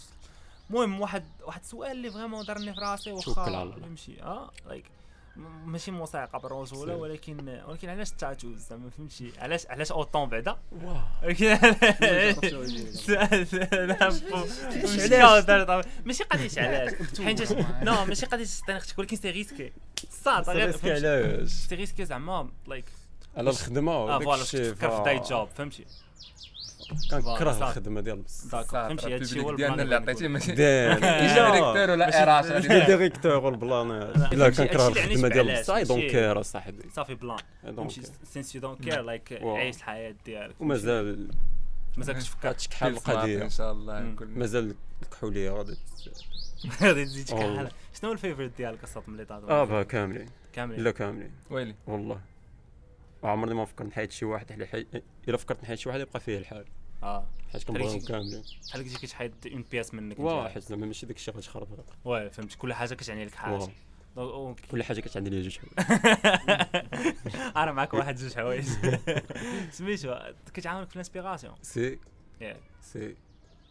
المهم 0.69 1.01
واحد 1.01 1.23
واحد 1.43 1.61
السؤال 1.61 1.91
اللي 1.91 2.11
vraiment 2.11 2.45
دارني 2.45 2.73
في 2.73 2.79
راسي 2.81 3.11
واخا 3.11 3.41
على 3.41 3.63
الله. 3.63 3.75
فهمتي 3.75 4.23
آه 4.23 4.51
like 4.67 4.85
ماشي 5.65 5.91
موسيقى 5.91 6.39
بالرجوله. 6.39 6.95
ولكن 6.95 7.61
ولكن 7.67 7.89
علاش 7.89 8.11
ال 8.11 8.17
tattoos 8.17 8.59
زعما 8.67 8.89
فهمتي؟ 8.89 9.31
علاش 9.39 9.67
علاش 9.67 9.91
autant 9.91 10.29
بعدا؟ 10.29 10.57
ولكن 11.23 11.45
علاش؟ 12.01 12.35
cau- 15.09 15.83
ماشي 16.05 16.23
قضيه 16.23 16.49
علاش؟ 16.61 16.93
حيت 17.21 17.51
non 17.83 18.05
ماشي 18.05 18.25
قضيه 18.25 18.45
تعطيني 18.45 18.77
أختك 18.77 18.99
ولكن 18.99 19.15
c'est 19.15 19.31
risqué 19.31 19.71
غير 20.49 20.65
risqué؟ 20.65 20.91
علاش؟ 20.93 21.49
c'est 21.49 21.75
risqué 21.75 22.05
زعما 22.05 22.49
like 22.67 22.85
على 23.37 23.49
الخدمة 23.49 23.91
آه 23.91 24.19
voilà 24.19 24.43
تفكر 24.43 24.97
في 24.97 25.03
day 25.03 25.19
job 25.19 25.49
فهمتي؟ 25.49 25.85
كنكره. 27.11 27.51
الخدمة 27.69 28.01
ديال 28.01 28.21
بصح 28.21 28.61
فهمتي 28.61 29.15
هادشي 29.15 29.39
هو 29.39 29.55
ديالنا 29.55 29.83
ال 29.83 29.86
plan 29.86 29.99
اللي 29.99 30.11
عطيتي 30.11 30.27
ماشي 30.27 30.51
directeur 30.51 31.91
ولا 31.91 32.23
اراش 32.23 32.65
directeur 32.87 33.45
وال 33.45 33.70
plans 33.70 34.33
لا، 34.33 34.49
كنكره 34.49 34.87
اللي 34.87 35.01
الخدمة 35.03 35.27
ديال 35.27 35.61
بصح 35.61 35.75
I 35.75 35.83
don't 35.83 36.03
care 36.11 36.39
اصاحبي 36.39 36.83
صافي 36.95 37.15
plan. 37.15 37.37
فهمتي 37.63 38.01
since 38.23 38.55
you 38.55 38.61
don't 38.61 38.83
care 38.83 39.01
like. 39.01 39.39
عيش 39.43 39.77
الحياة 39.77 40.15
ديالك. 40.25 40.55
ومازال 40.61 41.29
مازال 41.97 42.15
كتفكر 42.15 42.55
سمعت 42.57 42.91
القضية. 42.91 43.43
إن 43.43 43.49
شاء 43.49 43.71
الله 43.71 44.15
مازال 44.35 44.75
الكحوليه 45.03 45.51
غادي 45.51 45.77
غادي 46.81 47.05
تزيد. 47.05 47.27
شكحال 47.27 47.71
شنو 48.01 48.09
هو 48.09 48.13
ال 48.13 48.17
favorite 48.17 48.51
ديالك 48.57 48.83
أصلا 48.83 49.03
ملي 49.07 49.25
تعطي 49.25 49.51
آه 49.51 49.83
كاملين. 49.83 50.25
كاملين. 50.53 50.83
لا 50.83 50.91
كاملين. 50.91 51.31
ويلي. 51.49 51.75
والله. 51.87 52.19
وعمرني 53.25 53.53
ما 53.53 53.65
فكرت 53.65 53.87
نحيد 53.87 54.11
شي 54.11 54.25
واحد 54.25 54.51
على 54.51 54.65
حي... 54.67 54.85
إلا 55.27 55.37
فكرت 55.37 55.63
نحيد 55.63 55.77
شي 55.77 55.89
واحد 55.89 55.99
يبقى 55.99 56.19
فيه 56.19 56.37
الحال. 56.37 56.65
آه. 57.03 57.27
حيت 57.51 57.63
كنبغيهم. 57.63 57.99
كاملين. 57.99 58.43
بحال 58.69 58.83
كنتي 58.83 59.07
كتحيد 59.07 59.33
une 59.47 59.65
pièce 59.71 59.93
منك 59.93 60.19
واه 60.19 60.49
حيت 60.49 60.63
زعما 60.63 60.85
ماشي 60.85 61.05
داك 61.05 61.15
الشيء 61.15 61.33
غادي 61.33 61.45
يخرب 61.47 61.67
واه 62.05 62.27
فهمت. 62.27 62.55
كل 62.55 62.73
حاجة 62.73 62.93
كتعني 62.93 63.25
لك 63.25 63.35
حاجة. 63.35 63.67
كل 64.71 64.83
حاجة 64.83 64.99
كتعدي 64.99 65.29
ليا 65.29 65.41
جوج 65.41 65.57
حوايج. 65.57 65.91
أنا 67.57 67.71
معك 67.71 67.93
واحد 67.93 68.15
جوج 68.15 68.33
حوايج. 68.35 68.65
سميتو 69.71 70.15
كتعاونك 70.53 70.89
في 70.89 70.95
ال 70.95 71.00
inspiration. 71.00 71.55
si. 71.61 71.99
si. 72.81 73.15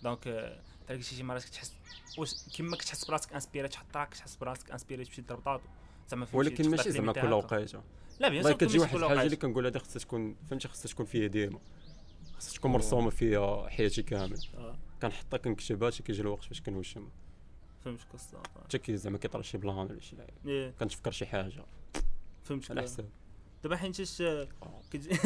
donc 0.03 0.27
آه، 0.27 0.61
بحال 0.87 1.05
شي 1.05 1.23
مرات 1.23 1.45
كتحس 1.45 1.73
واش 2.19 2.35
كيما 2.49 2.77
كتحس 2.77 3.05
براسك 3.05 3.33
inspiré 3.33 3.69
تحط 3.69 3.97
راك 3.97 4.09
كتحس 4.09 4.37
براسك 4.37 4.71
inspiré 4.71 5.05
تمشي 5.05 5.23
تضرب 5.23 5.41
طاطو. 5.41 5.65
زعما 6.09 6.27
ولكن 6.33 6.71
ماشي 6.71 6.91
زعما 6.91 7.13
كل. 7.13 7.33
وقيته 7.33 7.83
لا 8.21 8.29
bien 8.29 8.43
sûr 8.43 8.53
كتجي 8.53 8.79
واحد 8.79 8.97
الحاجة 8.97 9.23
اللي. 9.23 9.37
كنقول 9.37 9.67
هذه 9.67 9.79
خصها 9.79 10.01
تكون 10.01 10.37
فهمتي 10.51 10.69
خصها 10.69 10.89
تكون 10.89 11.07
فيا 11.07 11.27
ديما. 11.27 11.59
خصها 12.37 12.55
تكون 12.55 12.71
مرسومة 12.71 13.11
فيا 13.11 13.69
حياتي 13.69 14.03
كامل. 14.03 14.41
آه، 14.55 14.79
كنحطها 15.03 15.37
كنكتبها 15.37 15.91
حتى 15.91 16.03
كيجي 16.03 16.23
الوقت 16.23 16.45
فاش 16.45 16.61
كنوشم. 16.61 17.09
فهمت 17.85 18.01
قصه 18.13 18.43
حتى 18.65 18.79
كي 18.79 18.97
زعما 18.97 19.19
كيطرا 19.19 19.43
شي 19.43 19.59
plan 19.59 19.77
ولا 19.77 20.01
شي 20.01 20.17
لعب 20.17 20.31
إيه، 20.47 20.71
كنتفكر 20.71 21.11
شي 21.11 21.27
حاجة. 21.27 21.65
فهمت 22.45 22.71
على 22.71 22.83
حساب. 22.83 23.09
دابا 23.63 23.77
كتجي 24.91 25.11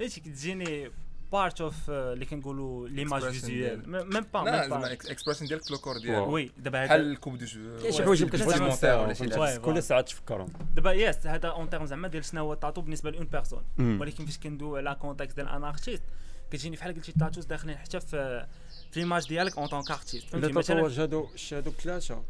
هادشي 0.00 0.20
كتجيني 0.20 0.90
part 1.34 1.60
of 1.60 1.90
اللي 1.90 2.24
كنقولوا 2.24 2.88
l'image 2.88 3.22
visuelle 3.22 3.82
ديالك. 3.82 3.88
même 3.88 4.26
pas 4.34 4.38
la 4.38 4.60
même 4.60 4.68
زعما 4.68 4.80
pas 4.80 4.92
expression 4.92 5.46
ديالك 5.46 5.64
في 5.64 5.70
le 5.70 5.77
corps. 5.77 5.98
ديالك 5.98 6.28
oui 6.28 6.50
دابا 6.58 6.84
بحال 6.84 7.00
هذا 7.00 7.10
le 7.10 7.19
coup 7.19 7.38
de 7.38 7.44
je 7.44 7.76
كاين 7.82 7.92
شي 7.92 8.02
حوايج 8.02 8.30
تنساهم 8.30 9.02
ولا 9.02 9.14
شي 9.14 9.58
كل 9.58 9.82
ساعه 9.82 10.00
تفكرهم 10.00 10.48
دابا 10.74 10.92
yes 10.92 11.26
هذا 11.26 11.48
en 11.48 11.70
termes 11.70 11.86
زعما 11.86 12.08
ديال 12.08 12.24
شنو 12.24 12.40
هو 12.40 12.52
التاتو 12.52 12.80
بالنسبة 12.80 13.10
l'une 13.10 13.26
personne 13.26 13.62
مم. 13.78 14.00
ولكن 14.00 14.26
فاش 14.26 14.38
كندوي 14.38 14.78
على 14.78 14.94
context 15.00 15.36
ديال 15.36 15.48
un 15.48 15.64
artiste 15.64 16.02
كتجيني 16.50 16.76
بحال 16.76 16.94
قلتي 16.94 17.12
ال 17.12 17.16
tattoos 17.16 17.44
داخلين 17.44 17.76
حتى 17.76 18.00
في 18.00 18.46
في 18.90 19.00
l'image 19.00 19.28
ديالك 19.28 19.58
en 19.58 19.66
tant 19.66 19.90
qu'artiste 19.90 20.28
فهمتي؟ 20.28 20.52
مثلا 20.52 21.02
هادو 21.02 21.28
شي 21.36 21.56
هادو 21.56 21.70
ثلاثة 21.70 22.22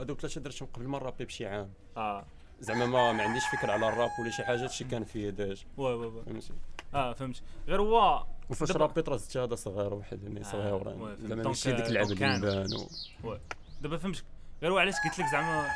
هادو 0.00 0.14
ثلاثة 0.14 0.40
درتهم 0.40 0.68
قبل 0.74 0.86
ما 0.86 0.98
نرابي 0.98 1.24
بشي 1.24 1.46
عام. 1.46 1.70
آه. 1.96 2.26
زعما 2.60 2.86
ما 2.86 3.12
ما 3.12 3.22
عنديش 3.22 3.42
فكره 3.46 3.72
على 3.72 3.88
الراب 3.88 4.10
ولا 4.20 4.30
شي 4.30 4.44
حاجة 4.44 4.62
هادشي 4.62 4.84
كان 4.84 5.04
فيا 5.04 5.30
déjà 5.30 5.64
oui 5.76 5.92
oui 5.94 6.06
oui. 6.06 6.22
فهمتي؟ 6.26 6.52
آه 6.94 7.12
فهمت 7.12 7.42
غير 7.68 7.80
هو 7.80 8.26
وفاش 8.50 8.70
rappi 8.70 9.02
ت 9.02 9.08
راه 9.08 9.16
زدت 9.16 9.36
هذا 9.36 9.54
صغير 9.54 9.94
واحد 9.94 10.22
يعني 10.22 10.44
صغير. 10.44 10.82
زعما 11.20 11.42
ماشي 11.42 11.72
ديك 11.72 11.80
آه، 11.84 11.88
اللعبه 11.88 12.08
اللي 12.12 12.76
و- 13.24 13.36
دابا 13.80 13.96
فهمت 13.96 14.24
غير 14.62 14.72
هو 14.72 14.78
علاش 14.78 14.94
قلت 15.04 15.18
لك 15.18 15.26
زعما 15.32 15.68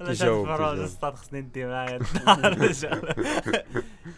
علاش 0.00 0.22
هاد 0.22 0.28
الفراغ. 0.30 0.84
أستاذ 0.84 1.10
خصني 1.12 1.40
ندي 1.40 1.66
معايا 1.66 1.98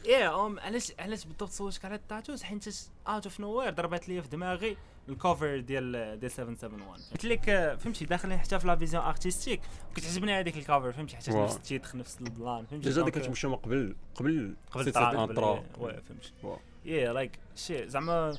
إيه 0.07 0.47
أم 0.47 0.59
علاش 0.61 0.93
علاش 0.99 1.25
بالضبط 1.25 1.51
سولتك 1.51 1.85
على 1.85 1.95
التاتوز 1.95 2.43
حيت 2.43 2.65
اوت 3.09 3.25
اوف 3.27 3.41
نو 3.41 3.59
وير 3.59 3.73
ضربات 3.73 4.09
لي 4.09 4.23
في 4.23 4.29
دماغي 4.29 4.77
الكوفر 5.09 5.61
ديال 5.61 6.21
ديال 6.21 6.31
771 6.31 7.01
قلت 7.13 7.25
لك 7.25 7.49
آه، 7.49 7.75
فهمتي 7.75 8.05
داخلين 8.05 8.39
حتى 8.39 8.61
في 8.61 8.67
لا 8.67 8.77
فيزيون 8.77 9.05
ارتستيك 9.05 9.61
كتعجبني 9.95 10.33
هذيك 10.41 10.57
الكوفر 10.57 10.93
فهمتي 10.93 11.17
حتى. 11.17 11.31
نفس 11.31 11.57
التيتر 11.57 11.97
نفس 11.99 12.19
البلان 12.21 12.67
فهمتي 12.67 12.89
ديجا 12.89 13.03
ديك 13.03 13.19
كتمشى 13.19 13.49
من 13.49 13.55
قبل 13.57 13.97
قبل 14.15 14.55
قبل 14.73 14.85
سيت 14.85 14.97
الطراب 14.97 15.31
ان 15.31 15.37
طراب 15.37 15.65
وي 15.79 15.93
فهمت 15.93 16.33
واو. 16.43 16.59
yeah 16.85 17.12
like 17.12 17.39
شي 17.57 17.89
زعما 17.89 18.37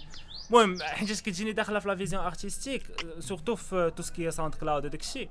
المهم 0.49 0.82
حيت 0.82 1.12
كتجيني 1.22 1.51
داخلة 1.51 1.80
في 1.80 1.88
la 1.88 1.95
vision 1.95 2.23
artistique 2.23 2.84
surtout 3.19 3.55
في 3.56 3.91
tout 3.95 4.03
ce 4.03 4.32
qui 4.32 4.55
SoundCloud 4.55 4.86
وداك 4.86 5.01
الشيء. 5.01 5.30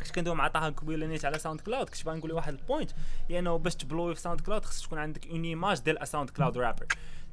كنت 0.00 0.10
كندوي 0.10 0.34
مع 0.34 0.48
طه 0.48 0.68
قبيله 0.68 1.06
نيت 1.06 1.24
على 1.24 1.38
SoundCloud 1.38 1.88
كنت 1.88 2.04
باغي 2.04 2.18
نقول 2.18 2.32
واحد 2.32 2.52
ال 2.52 2.58
point 2.58 2.90
هي 3.28 3.38
انه 3.38 3.56
باش 3.56 3.74
ت 3.74 3.81
blow 3.81 4.07
ي 4.07 4.14
في 4.14 4.20
SoundCloud 4.20 4.64
خصك 4.64 4.86
تكون 4.86 4.98
عندك 4.98 5.26
une 5.26 5.44
image 5.44 5.80
ديال 5.80 6.08
SoundCloud 6.08 6.58
rapper 6.58 6.86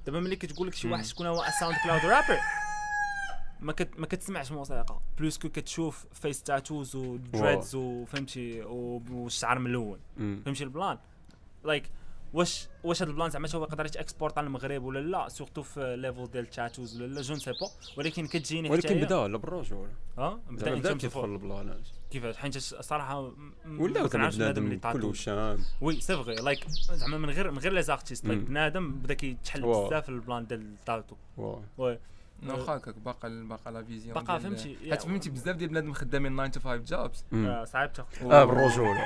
دابا 0.06 0.20
ملي 0.20 0.36
كتقول 0.36 0.68
لك 0.68 0.74
شي 0.74 0.88
واحد 0.88 1.06
شكون 1.06 1.28
هو 1.28 1.44
SoundCloud 1.60 2.06
rapper 2.06 2.38
ما 3.60 3.74
كت 3.74 4.00
ما 4.00 4.08
كتسمعش 4.08 4.52
موسيقى. 4.52 5.00
plus 5.18 5.38
que 5.38 5.50
كتشوف 5.50 6.06
face 6.14 6.44
tattoos 6.44 6.96
و 6.96 7.07
dreads 7.07 7.76
وفهمتي 7.76 8.62
والشعر 8.62 9.60
ملون. 9.60 10.00
فهمتي 10.18 10.64
البلان؟ 10.64 10.98
like 11.64 11.92
واش 12.34 12.68
واش 12.84 13.02
هذا 13.02 13.12
البلان 13.12 13.30
زعما 13.30 13.50
هو 13.56 13.64
يقدر 13.64 13.86
يت 13.86 13.97
exporte 13.97 14.38
على 14.38 14.48
المغرب 14.48 14.84
ولا 14.84 15.00
لا 15.00 15.30
surtout 15.30 15.62
في 15.62 15.96
level 15.96 16.32
ديال 16.32 16.44
ال 16.44 16.51
tattoos 16.51 17.02
ولا 17.02 17.14
لا 17.14 17.22
je 17.22 17.31
ne 17.31 17.40
sais 17.40 17.52
pas 17.52 17.68
ولكن 17.98 18.28
كتجيني 18.28 18.70
ولكن 18.70 19.02
بدأ 19.02 19.28
لا 19.28 19.38
بالرجوله 19.38 19.92
آه 20.18 20.40
بدأ 20.50 20.76
بدا 20.76 20.94
كيدخل 20.94 21.10
فوق 21.10 21.24
البلانات 21.24 21.88
كيفاش؟ 22.12 22.38
حيت 22.38 22.56
الصراحه 22.56 23.32
ولا 23.80 24.08
كنعرفش 24.08 24.38
بنادم 24.38 24.66
اللي 24.66 24.78
كله 24.78 24.94
تاتو 24.94 25.14
شام 25.14 25.60
oui 25.82 26.02
c'est 26.02 26.16
vrai 26.16 26.36
like 26.36 26.68
زعما 26.92 27.18
من 27.18 27.30
غير 27.30 27.52
من 27.52 27.58
غير 27.58 27.74
les 27.74 27.82
artistes 27.82 28.26
like. 28.26 28.40
بنادم 28.40 28.92
بدا 28.92 29.14
كيتحل. 29.14 29.62
بزاف 29.62 30.10
البلان 30.10 30.48
ديال 30.48 30.62
ال 30.62 30.68
tattoo. 30.69 31.16
oui. 31.78 32.00
واخا 32.44 32.78
هكاك 32.78 32.96
باقا 33.00 33.30
باقا 33.30 33.72
la 33.72 33.84
vision 33.84 34.14
باقا 34.14 34.38
فهمتي، 34.38 34.78
حيت 34.90 35.02
فهمتي 35.02 35.30
بزاف 35.30 35.56
ديال 35.56 35.70
بنادم 35.70 35.94
خدامين 35.94 36.52
9 36.52 36.62
to 36.62 36.66
5 36.66 36.76
jobs. 36.76 37.26
آه، 37.34 37.64
صعيب 37.64 37.94
تاخذ 37.94 38.32
آه 38.32 38.46
بالرجوله 38.46 39.06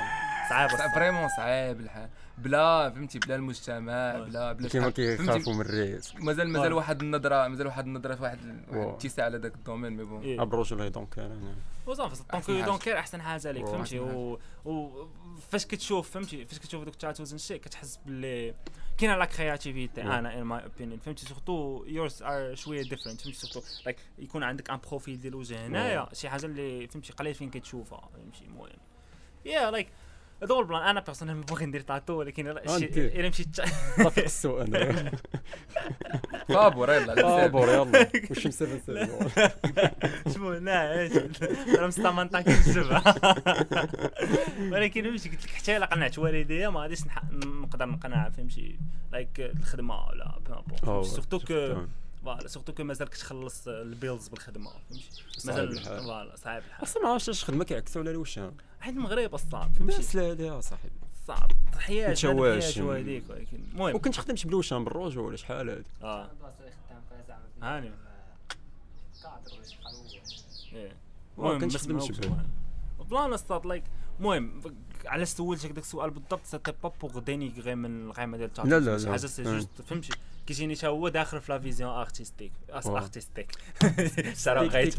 صعيب 0.50 0.70
vraiment 0.94 1.28
صعيب 1.36 1.80
الحال 1.80 2.08
بلا 2.38 2.90
فهمتي 2.90 3.18
بلا 3.18 3.34
المجتمع. 3.34 4.18
بلا 4.18 4.52
بلا 4.52 4.68
كيما؟ 4.68 4.90
كيخافوا 4.90 5.54
من 5.54 5.60
الريس 5.60 6.14
مازال 6.16 6.48
مازال 6.48 6.72
oui. 6.72 6.78
واحد 6.78 7.02
النظرة 7.02 7.48
مازال 7.48 7.66
واحد 7.66 7.86
النظرة 7.86 8.14
في 8.14 8.22
واحد. 8.22 8.38
الاتساع 8.72 9.24
على 9.24 9.38
ذاك 9.38 9.54
ال 9.54 9.59
domaine 9.59 9.92
mais 9.96 10.04
bon 10.04 10.22
إيه. 10.22 10.40
أه 10.40 10.44
بالرجوله 10.44 10.88
donc 10.88 11.18
أنا 11.18 11.54
وصافي 11.86 12.22
donc 12.32 12.44
حاجة. 12.46 12.64
donc 12.64 12.88
أحسن 12.88 13.22
حاجة 13.22 13.50
ليك. 13.50 13.66
فهمتي 13.66 14.00
أحسن 14.00 14.14
و 14.14 14.38
و 14.64 15.06
فاش 15.50 15.66
كتشوف 15.66 16.10
فهمتي 16.10 16.44
فاش 16.46 16.58
كتشوف 16.58 16.84
دوك 16.84 16.94
ال 16.94 16.99
tattoos 16.99 17.34
شي 17.34 17.58
كتحس 17.58 17.98
باللي 18.06 18.54
كاينة 18.98 19.16
la 19.16 19.24
créativité. 19.24 20.02
أنا 20.02 20.38
in 20.38 20.42
my 20.42 20.64
opinion 20.64 20.98
فهمتي؟ 20.98 21.26
surtout 21.26 21.84
yours 21.86 22.22
are 22.22 22.54
شوية 22.54 22.82
different 22.82 23.20
فهمتي 23.20 23.32
surtout؟ 23.32 23.60
like 23.84 23.96
يكون 24.18 24.42
عندك 24.42 24.70
un 24.70 24.78
profil 24.88 25.20
ديال 25.20 25.32
الوجه 25.32 25.66
هنايا 25.66 26.08
شي 26.12 26.28
حاجة 26.28 26.46
اللي 26.46 26.86
فهمتي 26.86 27.12
قليل 27.12 27.34
فين 27.34 27.50
كتشوفها. 27.50 28.08
فهمتي؟ 28.14 28.44
المهم 28.44 28.68
يا 29.44 29.70
لايك 29.70 29.88
هذا 30.42 30.54
هو 30.54 30.60
البلان 30.60 30.82
أنا 30.82 31.00
بيرسونيل 31.00 31.34
باغي 31.34 31.66
ندير 31.66 31.80
تاتو 31.80 32.12
ولكن 32.12 32.46
لا 32.46 32.78
شي 32.78 32.84
أنت. 32.84 32.98
الا 32.98 33.28
مشيت 33.28 33.60
رافق 33.98 34.22
السوق 34.22 34.60
أنا. 34.60 35.10
فابور 36.48 36.92
يلا. 36.92 37.46
بور 37.46 37.68
يلا. 37.68 38.10
واش 38.30 38.46
مسافر 38.46 38.78
سافر 38.86 39.50
شمو 40.34 40.52
لا 40.52 41.06
أنا 41.78 41.86
مستمنطا 41.86 42.40
كنجبها 42.40 43.14
ولكن 44.72 45.02
فهمتي 45.02 45.28
قلت 45.28 45.44
لك؟ 45.44 45.50
حتى 45.50 45.76
إلا 45.76 45.86
قنعت 45.86 46.18
والديا 46.18 46.68
ما 46.68 46.80
غاديش 46.80 47.00
نقدر 47.32 47.86
نقنع 47.86 48.30
فهمتي؟ 48.30 48.78
لايك 49.12 49.40
الخدمة 49.40 50.06
ولا 50.06 50.38
أوه، 50.86 51.02
سورتو 51.02 51.38
كو. 51.38 51.76
فوالا 52.24 52.48
سورتو 52.48 52.72
كو 52.72 52.84
مازال 52.84 53.08
كتخلص 53.08 53.68
البيلز 53.68 54.28
بالخدمة 54.28 54.70
فهمتي 54.70 55.08
مازال. 55.46 55.78
فوالا 55.84 56.36
صعيب 56.36 56.62
الحال 56.64 56.82
أصلا 56.82 57.02
ما 57.02 57.08
عرفتش 57.08 57.28
اش 57.28 57.44
خدمة 57.44 57.64
كيعكسوا 57.64 58.02
على 58.02 58.10
الوشام 58.10 58.56
حيت 58.80 58.94
المغرب 58.94 59.34
الصعب 59.34 59.72
فهمتي 59.72 59.98
بس 59.98 60.16
لا 60.16 60.60
صاحبي 60.60 60.90
صعب 61.26 61.52
حياه 61.78 62.08
أنت 62.10 62.26
بنادم 62.26 62.40
واش؟ 62.40 62.64
حياته 62.64 62.96
هذيك 62.98 63.24
ولكن 63.30 63.56
المهم 63.72 63.94
وكنت 63.94 64.18
خدمت 64.18 64.46
بالوشام 64.46 64.84
بالرجوله 64.84 65.36
شحال 65.36 65.70
هادي 65.70 65.84
آه 66.02 66.30
هاني. 67.62 67.90
إيه. 70.72 70.96
المهم 71.38 71.58
كانش 71.58 71.72
ما 71.74 71.78
خدم 71.78 72.00
سمعوكش 72.00 72.16
شبه. 72.16 72.30
واحد. 72.30 72.46
بلان 73.10 73.32
استاط 73.32 73.66
لايك 73.66 73.84
المهم 74.18 74.60
علاش 75.06 75.28
سولتك 75.28 75.70
داك 75.70 75.84
السؤال 75.84 76.10
بالضبط 76.10 76.40
سيتي 76.44 76.72
با 76.82 76.92
بوغ 77.00 77.18
دينيغي 77.18 77.74
من 77.74 78.06
القائمه 78.06 78.36
ديال 78.36 78.48
التشارت 78.48 78.68
لا، 78.68 78.78
لا، 78.80 78.96
لا. 78.98 79.10
حاجة 79.10 79.26
سي. 79.26 79.42
جوست 79.42 79.68
فهمتي 79.88 80.10
كيجيني 80.46 80.76
حتى 80.76 80.86
هو 80.86 81.08
داخل 81.08 81.40
في 81.40 81.52
لا 81.52 81.58
فيزيون 81.58 81.90
ارتستيك. 81.90 82.52
ارتستيك 82.74 83.50
سارة 84.34 84.60
غيت 84.62 84.94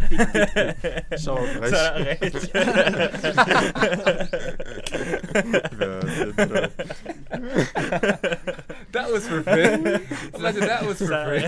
سارة 1.15 2.01
غيت 2.03 2.35
That 8.95 9.07
was 9.11 9.27
for 9.27 9.41
free. 9.43 9.73
Imagine 10.39 10.61
that 10.71 10.85
was 10.85 10.97
for 10.99 11.07
free. 11.25 11.43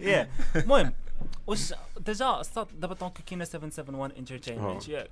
yeah 0.00 0.28
المهم 0.56 0.92
واش 1.46 1.74
déjà 2.06 2.42
دابا 2.80 2.94
donc 2.94 3.12
كاينة 3.26 3.44
771 3.44 4.10
Entertainment 4.18 4.88
ياك 4.88 5.10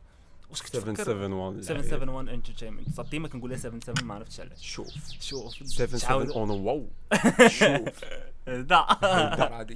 واش 0.51 0.63
كتفكر 0.63 1.05
771 1.05 1.63
771 1.63 2.29
Entertainment. 2.29 2.95
صات 2.97 3.09
ديما 3.09 3.29
كنقولها 3.29 3.57
77 3.57 4.09
ما 4.09 4.15
عرفتش 4.15 4.41
علاش. 4.41 4.67
شوف. 4.67 4.89
شوف. 5.21 5.55
77 5.67 6.31
one 6.31 6.51
wow. 6.51 6.89
شوف. 7.59 8.05
لا 8.71 9.67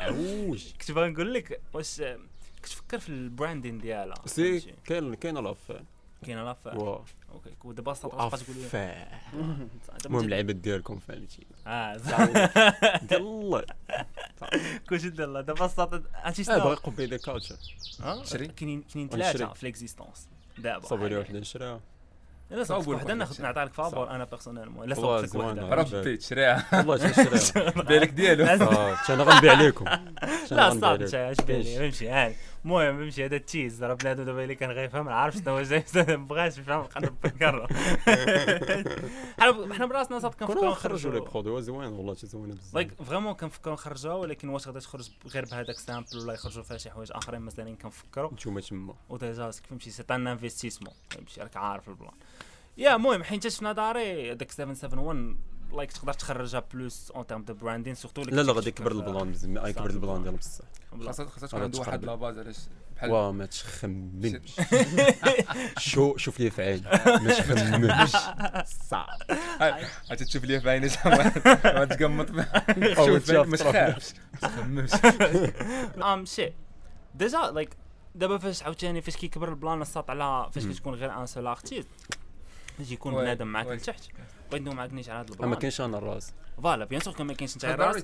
كنت 0.78 0.92
باغي 0.92 1.10
نقول 1.10 1.34
لك 1.34 1.60
واش 1.74 2.02
كتفكر 2.62 2.98
في 2.98 3.08
البراندين 3.08 3.78
ديالها. 3.78 4.14
سي؟ 4.26 4.74
كاين 4.84 5.14
كاين 5.14 5.38
لافير 5.38 5.84
كاينة 6.26 6.44
لا 6.44 6.52
فا 6.52 6.74
وا 6.74 6.98
أوكي 7.32 7.50
ودابا 7.64 7.94
تبقى 7.94 8.30
تقول 8.30 8.56
لي. 8.56 9.06
المهم 10.06 10.24
العباد 10.24 10.62
ديالكم 10.62 10.98
فهمتي. 10.98 11.46
آه. 11.66 11.94
الله 13.12 13.64
كلشي 14.88 15.08
الله. 15.08 15.40
دابا 15.40 15.66
صات 15.66 16.02
عرفتي 16.14 16.42
باغي 16.42 16.76
شنو 16.76 17.06
دي 17.06 17.18
كالتشر 17.18 17.56
آه، 18.02 18.24
شري. 18.24 18.48
كاينين. 18.48 19.08
ثلاثة 19.08 19.52
في 19.52 19.66
ليكزيستونس. 19.66 20.28
دابا 20.62 20.86
صوبوا 20.86 21.08
لي 21.08 21.16
وحدة 21.16 21.38
نشريها 21.40 21.80
لا 22.50 22.62
وحده 22.62 22.94
واحدة 22.94 23.14
ناخذ. 23.14 23.42
نعطيها 23.42 23.64
لك 23.64 23.72
فابور. 23.72 24.10
أنا 24.10 24.24
بيرسونيلمون 24.24 24.88
لا 24.88 24.94
صوبت 24.94 25.22
لك 25.22 25.28
زوينة. 25.28 25.64
وحده 25.64 25.74
راه 25.98 26.02
بيت 26.02 26.22
شريها 26.22 26.64
والله 26.72 26.96
تنشريها 26.96 27.70
بالك 27.88 28.08
ديالو. 28.08 28.44
آه 28.44 28.96
أنا 29.08 29.22
غنبيع 29.22 29.52
لكم 29.52 29.84
لا 30.50 30.70
صاد 30.70 31.14
اش 31.14 31.36
بالي 31.46 31.76
فهمتي 31.78 32.08
هاني 32.08 32.34
المهم 32.64 32.98
فهمتي 32.98 33.24
هذا 33.24 33.36
التيز 33.36 33.84
راه 33.84 33.94
بنادم 33.94 34.22
دابا 34.24 34.42
اللي 34.42 34.54
كان 34.54 34.70
غيفهم 34.70 35.04
ما 35.06 35.14
عارفش 35.14 35.38
شنو 35.38 35.52
هو 35.54 35.62
جاي 35.62 35.84
ما 36.16 36.16
بغاش 36.16 36.58
يفهم 36.58 36.82
قلب 36.82 37.14
بالكره 37.22 37.66
حنا 39.40 39.74
حنا 39.74 39.86
براسنا 39.86 40.18
صاد 40.18 40.34
كنا 40.34 40.46
كنفكروا 40.48 40.70
نخرجوا 40.70 41.12
لي 41.12 41.20
برودوي 41.20 41.62
زوين 41.62 41.92
والله 41.92 42.14
شي 42.14 42.26
زوينه 42.26 42.54
بزاف. 42.54 42.74
لايك 42.74 43.02
فريمون 43.02 43.32
كنفكروا 43.32 43.74
نخرجوها 43.74 44.14
ولكن 44.14 44.48
واش 44.48 44.68
غادي 44.68 44.80
تخرج 44.80 45.10
غير 45.26 45.44
بهذاك 45.44 45.78
سامبل 45.78 46.18
ولا 46.18 46.32
يخرجوا 46.32 46.62
فيها 46.62 46.76
شي 46.76 46.90
حوايج 46.90 47.12
آخرين 47.12 47.40
مثلا 47.40 47.76
كنفكروا 47.76 48.32
نتوما 48.32 48.60
تما. 48.60 48.94
وديجا 49.08 49.50
فهمتي 49.50 49.90
سي 49.90 50.04
ان 50.10 50.26
انفستيسمون 50.26 50.92
فهمتي 51.10 51.40
راك 51.40 51.56
عارف 51.56 51.88
البلان. 51.88 52.12
يا 52.78 52.96
المهم 52.96 53.22
حيت 53.24 53.46
في 53.46 53.64
نظري 53.64 54.34
داك 54.34 54.50
771 54.50 55.38
like 55.72 55.92
تقدر 55.92 56.12
تخرجها 56.12 56.64
plus 56.74 57.10
en 57.10 57.26
termes 57.26 57.42
de 57.42 57.54
branding 57.54 57.94
surtout 57.94 58.22
لا 58.22 58.42
لا 58.42 58.52
غادي 58.52 58.68
يكبر 58.68 58.92
البلان 58.92 59.30
بزاف 59.30 59.64
غيكبر 59.64 59.90
البلان 59.90 60.22
ديالو 60.22 60.36
بصح. 60.36 60.64
خاصها 61.06 61.26
خاصها 61.26 61.46
تكون 61.46 61.62
عنده 61.62 61.78
واحد. 61.78 62.04
la 62.04 62.15
base 62.15 62.38
علاش 62.38 62.56
بحال 62.96 63.10
وا 63.10 63.32
ما 63.32 63.46
تخممش. 63.46 64.60
شو 65.78 66.16
شوف 66.16 66.40
لي 66.40 66.50
في 66.50 66.62
عيني 66.62 66.82
ما 67.06 67.54
تخممش. 67.54 68.10
صعب. 68.90 69.18
عاد 70.10 70.16
تشوف 70.16 70.44
لي 70.44 70.60
في 70.60 70.70
عيني 70.70 70.88
زعما. 70.88 71.16
ما 71.78 71.84
تقمط 71.84 72.30
أو 72.98 73.06
شوف 73.06 73.30
ما. 73.30 73.56
تخافش. 73.56 74.12
ما 74.42 74.48
تخممش. 74.48 74.90
ام 76.02 76.24
شي 76.24 76.52
déjà 77.14 77.50
like 77.50 77.76
دابا 78.14 78.38
فاش 78.38 78.62
عاوتاني 78.62 79.02
فاش 79.02 79.16
كيكبر 79.16 79.48
البلان 79.48 79.82
الساط 79.82 80.10
على 80.10 80.50
فاش. 80.52 80.64
كتكون 80.64 80.94
غير 80.94 81.20
un 81.20 81.26
seul 81.26 81.46
artiste 81.46 81.88
فاش 82.78 82.90
يكون 82.90 83.14
بنادم 83.14 83.46
معاك. 83.46 83.66
لتحت. 83.66 84.02
بغيت 84.50 84.62
ندوي 84.62 84.74
معاك 84.74 84.92
نيش 84.92 85.08
على 85.08 85.18
هذا 85.18 85.26
ما 85.28 85.34
البلان 85.34 85.54
كاينش 85.54 85.80
أنا 85.80 85.98
الراس. 85.98 86.32
voilà 86.62 86.84
bien 86.84 87.00
sûr 87.00 87.22
ما 87.22 87.34
كاينش 87.34 87.54
أنت 87.54 87.66
داري 87.66 88.02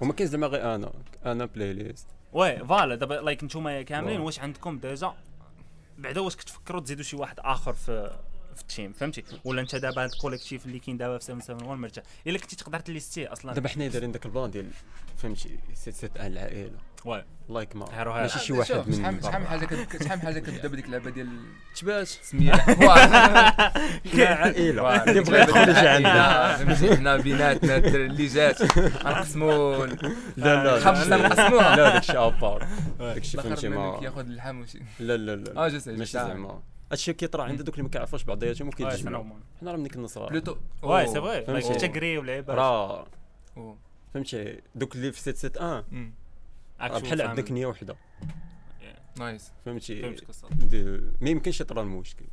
وما 0.00 0.12
كاينش 0.12 0.30
زعما 0.30 0.46
غير 0.46 0.74
أنا 0.74 0.92
أنا 1.26 1.44
playlist 1.44 2.06
oui 2.32 2.58
voilà 2.58 2.94
دابا 2.94 3.14
like 3.14 3.44
نتوما 3.44 3.82
كاملين. 3.82 4.20
واش 4.20 4.40
عندكم 4.40 4.78
déjà؟ 4.78 5.14
بعدا 5.98 6.20
واش 6.20 6.36
كتفكروا 6.36 6.80
تزيدوا 6.80 7.04
شي 7.04 7.16
واحد 7.16 7.36
آخر 7.38 7.72
في 7.72 8.18
في 8.54 8.62
ال 8.62 8.68
team 8.68 8.92
فهمتي؟ 8.92 9.24
ولا 9.44 9.60
انت 9.60 9.76
دابا 9.76 10.04
هذا 10.04 10.12
ال 10.12 10.17
collectif 10.17 10.66
اللي 10.66 10.78
كاين 10.78 10.96
دابا 10.96 11.18
في 11.18 11.24
771 11.24 11.80
مرتاح؟ 11.80 12.04
إلا 12.26 12.38
كنتي 12.38 12.56
تقدر 12.56 12.80
ت 12.80 12.87
list 12.87 13.17
يه 13.17 13.32
أصلا. 13.32 13.52
دابا 13.52 13.68
حنا 13.68 13.88
دايرين 13.88 14.12
داك 14.12 14.26
البلان 14.26 14.50
ديال 14.50 14.70
فهمتي؟ 15.16 15.58
ست 15.74 15.90
ست 15.90 16.16
أهل 16.16 16.32
العائلة. 16.32 16.78
like 17.48 17.76
ما. 17.76 18.04
ماشي 18.04 18.38
شي 18.38 18.52
واحد 18.52 18.74
من 18.88 18.92
شحال 18.94 19.24
شحال 19.24 19.40
من. 19.40 19.46
حاجة 19.46 19.66
شحال 20.04 20.18
من 20.18 20.22
حاجة 20.24 20.38
كتبدا 20.40 20.68
بديك 20.68 20.86
اللعبة 20.86 21.10
ديال 21.10 21.28
تبات 21.76 22.06
سمية. 22.06 22.52
عائلة. 24.18 25.04
اللي 25.04 25.20
بغى 25.20 25.40
يدخل 25.40 25.68
يجي 25.68 25.88
عندنا 25.88 26.56
حنا 26.96 27.16
بيناتنا 27.16 27.76
اللي 27.76 28.26
جات 28.26 28.62
غنقسموا 28.78 29.86
لا 29.86 30.64
لا. 30.64 30.80
خمسة 30.80 31.16
لا. 31.16 31.28
نقسموها. 31.28 31.76
لا 31.76 31.90
داكشي 31.92 32.18
ابار 32.18 32.66
داكشي 32.98 33.36
فهمتي 33.36 33.68
ما 33.68 33.98
ياخذ 34.02 34.20
اللحم 34.20 34.60
وشي 34.60 34.78
لا 35.00 35.16
لا 35.16 35.36
لا 35.36 35.64
آه 35.64 35.68
جو 35.68 35.78
سي 35.78 35.92
ماشي 35.92 36.12
زعما. 36.12 36.60
هادشي 36.92 37.12
كيطرا 37.12 37.42
عند 37.44 37.62
دوك 37.62 37.74
اللي 37.74 37.82
ما 37.82 37.88
كيعرفوش 37.88 38.22
بعضياتهم 38.24 38.70
سي 38.70 38.84
وكيتجمعوا 38.84 39.24
حنا 39.60 39.70
راه 39.70 39.76
ملي 39.76 39.88
كنا 39.88 40.06
صغار 40.06 40.30
بلوتو 40.30 40.56
وي 40.82 41.06
سي 41.06 41.20
فري 41.20 41.62
تجري 41.62 42.18
ولعيبة. 42.18 42.54
راه. 42.54 43.06
فهمتي. 44.14 44.60
دوك 44.74 44.94
اللي 44.94 45.12
في 45.12 45.20
771 45.20 45.84
مم. 45.90 46.04
راه 46.04 46.17
بحال 46.78 47.22
عندك 47.22 47.52
نيه 47.52 47.66
وحدة. 47.66 47.96
نايس 49.18 49.52
فهمتي 49.64 50.02
فهمت 50.02 50.64
دي- 50.64 51.00
ما 51.20 51.30
يمكنش 51.30 51.60
يطرا 51.60 51.82
المشكل. 51.82 52.24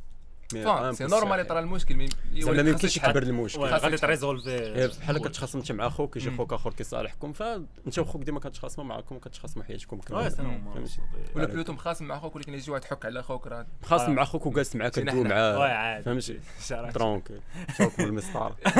سي. 0.92 1.04
نورمال 1.06 1.40
يطرا 1.40 1.60
المشكل 1.60 2.08
زعما 2.34 2.62
ما 2.62 2.70
يمكنش 2.70 2.96
يحل. 2.96 3.08
يكبر 3.10 3.22
المشكل. 3.22 3.60
غادي 3.60 3.96
تريزولفي 3.96 4.88
بحال 5.00 5.18
كتخاصم 5.18 5.58
انت 5.58 5.72
مع 5.72 5.88
خوك 5.88 6.16
يجي. 6.16 6.36
خوك 6.36 6.52
آخر 6.52 6.72
كيصالحكم 6.72 7.32
فانت 7.32 7.98
وخوك 7.98 8.22
ديما 8.22 8.40
كتخاصموا 8.40 8.86
معاكم 8.86 9.16
وكتخاصموا 9.16 9.64
حياتكم 9.64 9.98
كامله 10.00 10.28
سي 10.28 10.36
فهمتي. 10.36 11.00
ولا 11.34 11.46
بلوتو 11.46 11.72
مخاصم 11.72 12.04
مع 12.04 12.18
خوك 12.18 12.36
ولكن 12.36 12.54
يجي 12.54 12.70
واحد 12.70 12.84
يحك 12.84 13.04
على 13.04 13.22
خوك 13.22 13.46
راه 13.46 13.66
خاصم 13.82 14.04
آه. 14.04 14.08
مع 14.14 14.24
خوك 14.24 14.46
وجالس 14.46 14.76
معاك 14.76 14.94
سينا 14.94 15.12
كدوي 15.12 15.24
معاه. 15.24 16.00
فهمتي. 16.00 16.40
ترونكيل 16.94 17.40
شوفكم 17.78 18.02
المسطرة. 18.04 18.56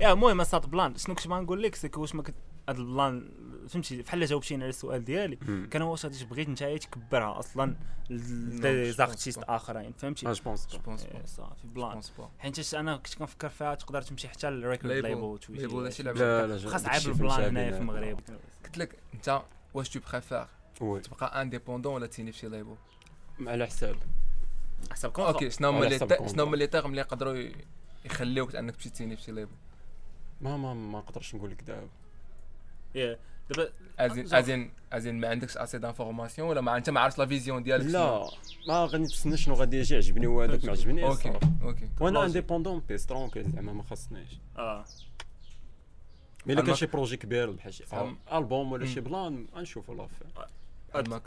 يا 0.00 0.12
المهم 0.12 0.40
اصاط 0.40 0.66
بلان 0.66 0.96
شنو 0.96 1.14
كنت 1.14 1.28
باغي 1.28 1.42
نقول 1.42 1.62
لك؟ 1.62 1.74
سكو 1.74 2.00
واش 2.00 2.14
ما 2.14 2.22
هذا 2.68 2.78
البلان 2.78 3.30
فهمتي 3.68 4.02
بحال 4.02 4.26
جاوبتيني 4.26 4.62
على 4.62 4.70
السؤال 4.70 5.04
ديالي 5.04 5.38
مم. 5.42 5.68
كان 5.70 5.82
واش 5.82 6.04
غادي 6.06 6.24
بغيت 6.24 6.48
انت 6.48 6.64
تكبرها 6.64 7.38
أصلا 7.38 7.76
جو 8.10 8.16
دي 8.16 8.60
بونس 8.60 8.96
زارتيست 8.96 9.38
با. 9.38 9.56
آخرين 9.56 9.92
فهمتي؟ 9.92 10.32
جو 10.32 10.42
بونس 10.44 10.66
جو 10.66 10.78
بونس 10.78 11.04
با 11.04 11.26
صافي 11.26 11.66
بلان. 11.66 12.00
حيت 12.38 12.74
أنا 12.74 12.96
كنت 12.96 13.14
كنفكر 13.14 13.48
فيها 13.48 13.74
تقدر 13.74 14.02
تمشي 14.02 14.28
حتى 14.28 14.50
للريكورد 14.50 14.92
ليبل 14.92 15.38
ليبل 15.48 15.84
هادشي 15.84 16.02
لعبه 16.02 16.68
خاص 16.68 16.86
عيب 16.86 17.06
البلان 17.06 17.40
هنايا 17.40 17.72
في. 17.72 17.78
المغرب. 17.78 18.20
قلت 18.64 18.78
لك 18.78 18.98
أنت 19.14 19.42
واش 19.74 19.88
تو 19.88 20.00
بريفير 20.12 20.46
تبقى 21.02 21.42
انديبوندون 21.42 21.94
ولا 21.94 22.06
تسيني 22.06 22.32
في 22.32 22.38
شي 22.38 22.48
ليبل 22.48 22.76
على 23.40 23.66
حساب 23.66 23.96
حسب 24.90 25.20
أوكي 25.20 25.32
كونترا 25.32 25.48
شنو 25.48 25.68
هما 25.68 25.78
على 25.78 25.98
لي. 25.98 26.28
شنو 26.28 26.44
هما 26.44 26.56
لي 26.56 26.66
تيرم 26.66 26.90
اللي 26.90 27.00
يقدروا 27.00 27.50
يخليوك 28.04 28.56
أنك 28.56 28.76
تمشي 28.76 28.90
تsigni 28.90 29.16
في 29.16 29.22
شي 29.22 29.32
label 29.32 29.52
ما 30.40 30.56
ما 30.56 30.74
ما 30.74 30.98
نقدرش 30.98 31.34
نقول 31.34 31.50
لك 31.50 31.62
دابا. 31.62 31.88
دابا 33.50 33.70
ازين. 33.98 34.34
ازين 34.34 34.70
ازين 34.92 35.20
ما 35.20 35.28
عندكش 35.28 35.56
assez 35.56 35.78
d'informations 35.78 36.48
ولا 36.48 36.60
ما 36.60 36.76
أنت 36.76 36.90
ما 36.90 37.00
عارفش 37.00 37.18
la 37.18 37.26
vision 37.26 37.62
ديالك 37.62 37.86
لا 37.86 38.28
ما 38.68 38.84
غادي 38.84 39.02
نتسنى 39.04 39.36
شنو 39.36 39.54
غادي 39.54 39.76
يجي 39.78 39.94
يعجبني 39.94 40.26
وهذاك 40.26 40.64
ما 40.64 40.70
عجبنيش 40.72 41.04
OK. 41.04 41.38
OK 41.62 41.88
وأنا. 42.00 42.24
indépendant 42.24 42.82
بيس 42.88 43.06
tranquille 43.06 43.50
زعما 43.50 43.72
ما 43.72 43.82
خاصنيش 43.82 44.28
آه 44.58 44.84
mais 46.46 46.52
إلا 46.52 46.62
كان 46.62 46.74
شي 46.74 46.86
projet 46.86 47.16
كبير 47.16 47.50
بحال 47.50 47.74
شي. 47.74 47.84
ألبوم 48.32 48.72
ولا. 48.72 48.86
شي 48.86 49.00
plan 49.00 49.46
غنشوفو 49.54 49.94
l'affaire 49.94 50.26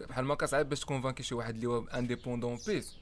بحال 0.10 0.26
ما 0.26 0.36
كصعيب 0.36 0.70
باش 0.70 0.80
تconvainqui 0.80 1.24
شي 1.24 1.36
واحد 1.36 1.56
اللي 1.56 1.68
هو 1.68 1.88
indépendant 1.88 2.58
بيس 2.68 2.98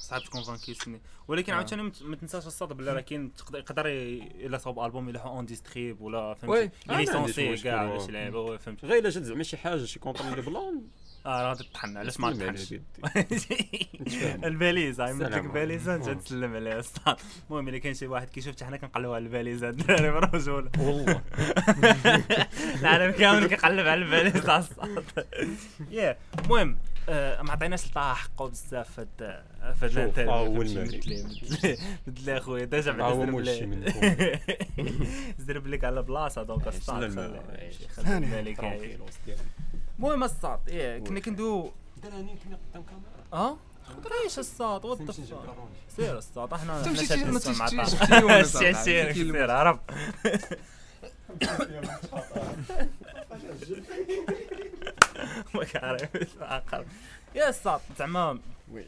صعب 0.00 0.22
تكون 0.22 0.42
فانكيسني 0.42 1.00
ولكن 1.28 1.52
آه. 1.52 1.56
عاوتاني 1.56 1.92
ما 2.02 2.16
تنساش 2.16 2.46
الصاد 2.46 2.72
بلي 2.72 2.92
راه 2.92 3.00
كاين 3.00 3.32
يقدر 3.54 3.86
الا 3.86 4.58
صوب 4.58 4.78
ألبوم 4.78 5.08
يلوحو 5.08 5.28
أون 5.28 5.46
ديستريب 5.46 6.00
ولا. 6.00 6.34
فهمتي 6.34 6.70
ليسونسي 6.88 7.56
كاع 7.56 7.82
واه. 7.82 7.90
ولا 7.90 8.06
شي 8.06 8.12
لعيبة 8.12 8.40
وي، 8.40 8.58
فهمتي 8.58 8.86
غير 8.86 8.98
إلا 8.98 9.10
جات 9.10 9.22
زعما 9.22 9.42
شي 9.42 9.56
حاجة 9.56 9.84
شي 9.84 9.98
كونطرا 9.98 10.28
اللي 10.28 10.42
بلان 10.42 10.82
آه 11.26 11.42
راه 11.42 11.54
تطحن 11.54 11.96
علاش 11.96 12.20
ما 12.20 12.32
تطحنش 12.32 12.72
يدي. 12.72 12.82
الباليزه 14.44 15.04
عملت 15.04 15.22
لك 15.22 15.32
عليكم. 15.32 15.48
نجي 15.96 16.14
تسلم 16.14 16.54
عليها 16.54 16.78
الصاد 16.78 17.16
المهم 17.50 17.68
الا 17.68 17.78
كان 17.78 17.94
شي 17.94 18.06
واحد 18.06 18.28
كيشوف 18.30 18.54
حتى 18.54 18.64
حنا 18.64 18.76
كنقلبوا 18.76 19.14
على 19.14 19.24
الباليزه 19.24 19.68
الدراري 19.70 20.10
والله. 20.78 21.20
العالم 22.80 23.12
كامل 23.12 23.46
كيقلب 23.46 23.86
على 23.86 24.04
الباليزه 24.04 24.40
تاع 24.40 24.58
الصاد 24.58 25.04
يا 25.90 26.16
المهم 26.44 26.78
آه، 27.08 27.42
ما 27.42 27.52
عطيناش 27.52 27.86
لطه 27.86 28.14
حقه 28.14 28.48
بزاف 28.48 28.94
في 28.94 29.00
هاد 29.00 29.38
الانترفيو. 29.82 30.52
مثل 30.60 30.80
مثل- 31.42 31.76
مثل 32.06 32.30
اخويا 32.30 32.64
ديجا 32.64 32.92
بعدا 32.92 33.14
زرب 33.14 33.66
من 33.66 33.84
زرب 35.38 35.66
لك 35.66 35.84
على 35.84 36.02
بلاصة 36.02 36.42
دونك 36.42 36.68
لنا، 37.06 37.40
خلي- 37.48 37.58
عيش. 37.60 37.76
المهم 40.00 40.24
الصاد 40.24 40.68
يا 40.68 40.98
كنا 40.98 41.20
كندوي 41.20 41.70
دراني 42.02 42.36
كنا 42.44 42.58
قدام 42.70 42.82
كاميرا. 42.82 43.24
آه 43.32 43.56
خطريش 43.84 44.38
الصاد 44.38 44.84
وات. 44.84 45.10
سير 45.88 46.18
الصاد 46.18 46.52
إحنا 46.52 46.82
تمشي 46.82 47.24
مع. 47.58 48.42
سير 48.42 48.72
سير 48.72 49.50
عرب. 49.50 49.80
ما 55.54 55.64
كعرف 55.64 56.42
عقل. 56.42 56.84
يا 57.34 57.48
الصاد 57.48 57.80
زعما 57.98 58.38
oui. 58.72 58.86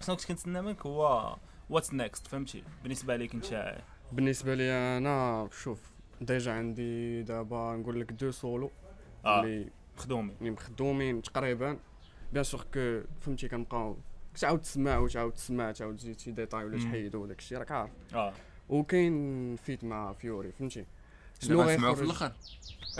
شنو 0.00 0.16
كنت 0.16 0.24
كنتسنى 0.24 0.62
منك؟ 0.62 0.86
هو 0.86 1.36
what's 1.70 1.94
next 1.94 2.26
فهمتي؟ 2.26 2.64
بالنسبة 2.82 3.16
ليك 3.16 3.34
انت. 3.34 3.78
بالنسبة 4.12 4.54
لي 4.54 4.72
أنا 4.72 5.48
شوف 5.62 5.80
déjà 6.20 6.52
عندي 6.52 7.22
دابا 7.22 7.76
نقول 7.76 8.00
لك 8.00 8.12
deux 8.12 8.30
solos. 8.30 8.70
آه. 9.24 9.40
اللي 9.40 9.79
مخدومين. 10.00 10.36
مخدومين 10.52 11.22
تقريبا. 11.22 11.78
bien 12.32 12.44
sûr 12.44 12.66
que 12.74 13.00
فهمتي 13.20 13.48
كنبقاو 13.48 13.96
تعاود 14.40 14.60
تسمع 14.60 14.98
وتعاود 14.98 15.32
تسمع 15.32 15.72
تعاود 15.72 15.96
تزيد 15.96 16.20
شي 16.20 16.30
détail 16.30 16.64
ولا. 16.64 16.78
تحيدو 16.78 17.22
وداك 17.22 17.38
الشيء 17.38 17.58
راك 17.58 17.70
عارف. 17.72 17.90
آه. 18.14 18.32
وكاين 18.68 19.56
feat 19.56 19.84
مع 19.84 20.12
فيوري 20.12 20.52
فهمتي. 20.52 20.86
شنو 21.40 21.62
غنسمعوا 21.62 21.94
في 21.94 22.02
الأخر. 22.02 22.32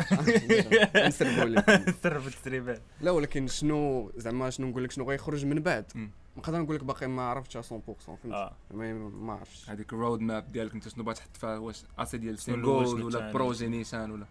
نسربوا 1.06 1.44
لك. 1.44 1.94
سر 2.02 2.20
في 2.20 2.28
التسريبات 2.28 2.82
لا 3.00 3.10
ولكن 3.10 3.46
شنو 3.46 4.12
زعما 4.16 4.50
شنو 4.50 4.66
نقول 4.66 4.84
لك 4.84 4.90
شنو 4.90 5.10
غيخرج 5.10 5.46
من 5.46 5.60
بعد. 5.60 6.10
نقدر 6.36 6.58
نقول 6.58 6.76
لك 6.76 6.84
باقي 6.84 7.06
ما 7.06 7.22
عرفتش 7.22 7.56
100% 7.56 7.60
فهمتي. 7.60 8.32
آه. 8.32 8.56
ما 8.74 8.92
ما 8.92 9.32
عرفتش. 9.32 9.70
هذيك 9.70 9.92
الرود 9.92 10.20
ماب 10.20 10.52
ديالك 10.52 10.74
انت 10.74 10.88
شنو 10.88 11.04
باغي 11.04 11.16
تحط 11.16 11.36
فيها؟ 11.36 11.58
واش 11.58 11.82
اسي 11.98 12.18
ديال 12.18 12.38
شنو 12.38 12.78
ولا؟ 13.06 13.32
بروجي 13.32 13.68
نيشان 13.68 14.10
ولا؟ 14.10 14.26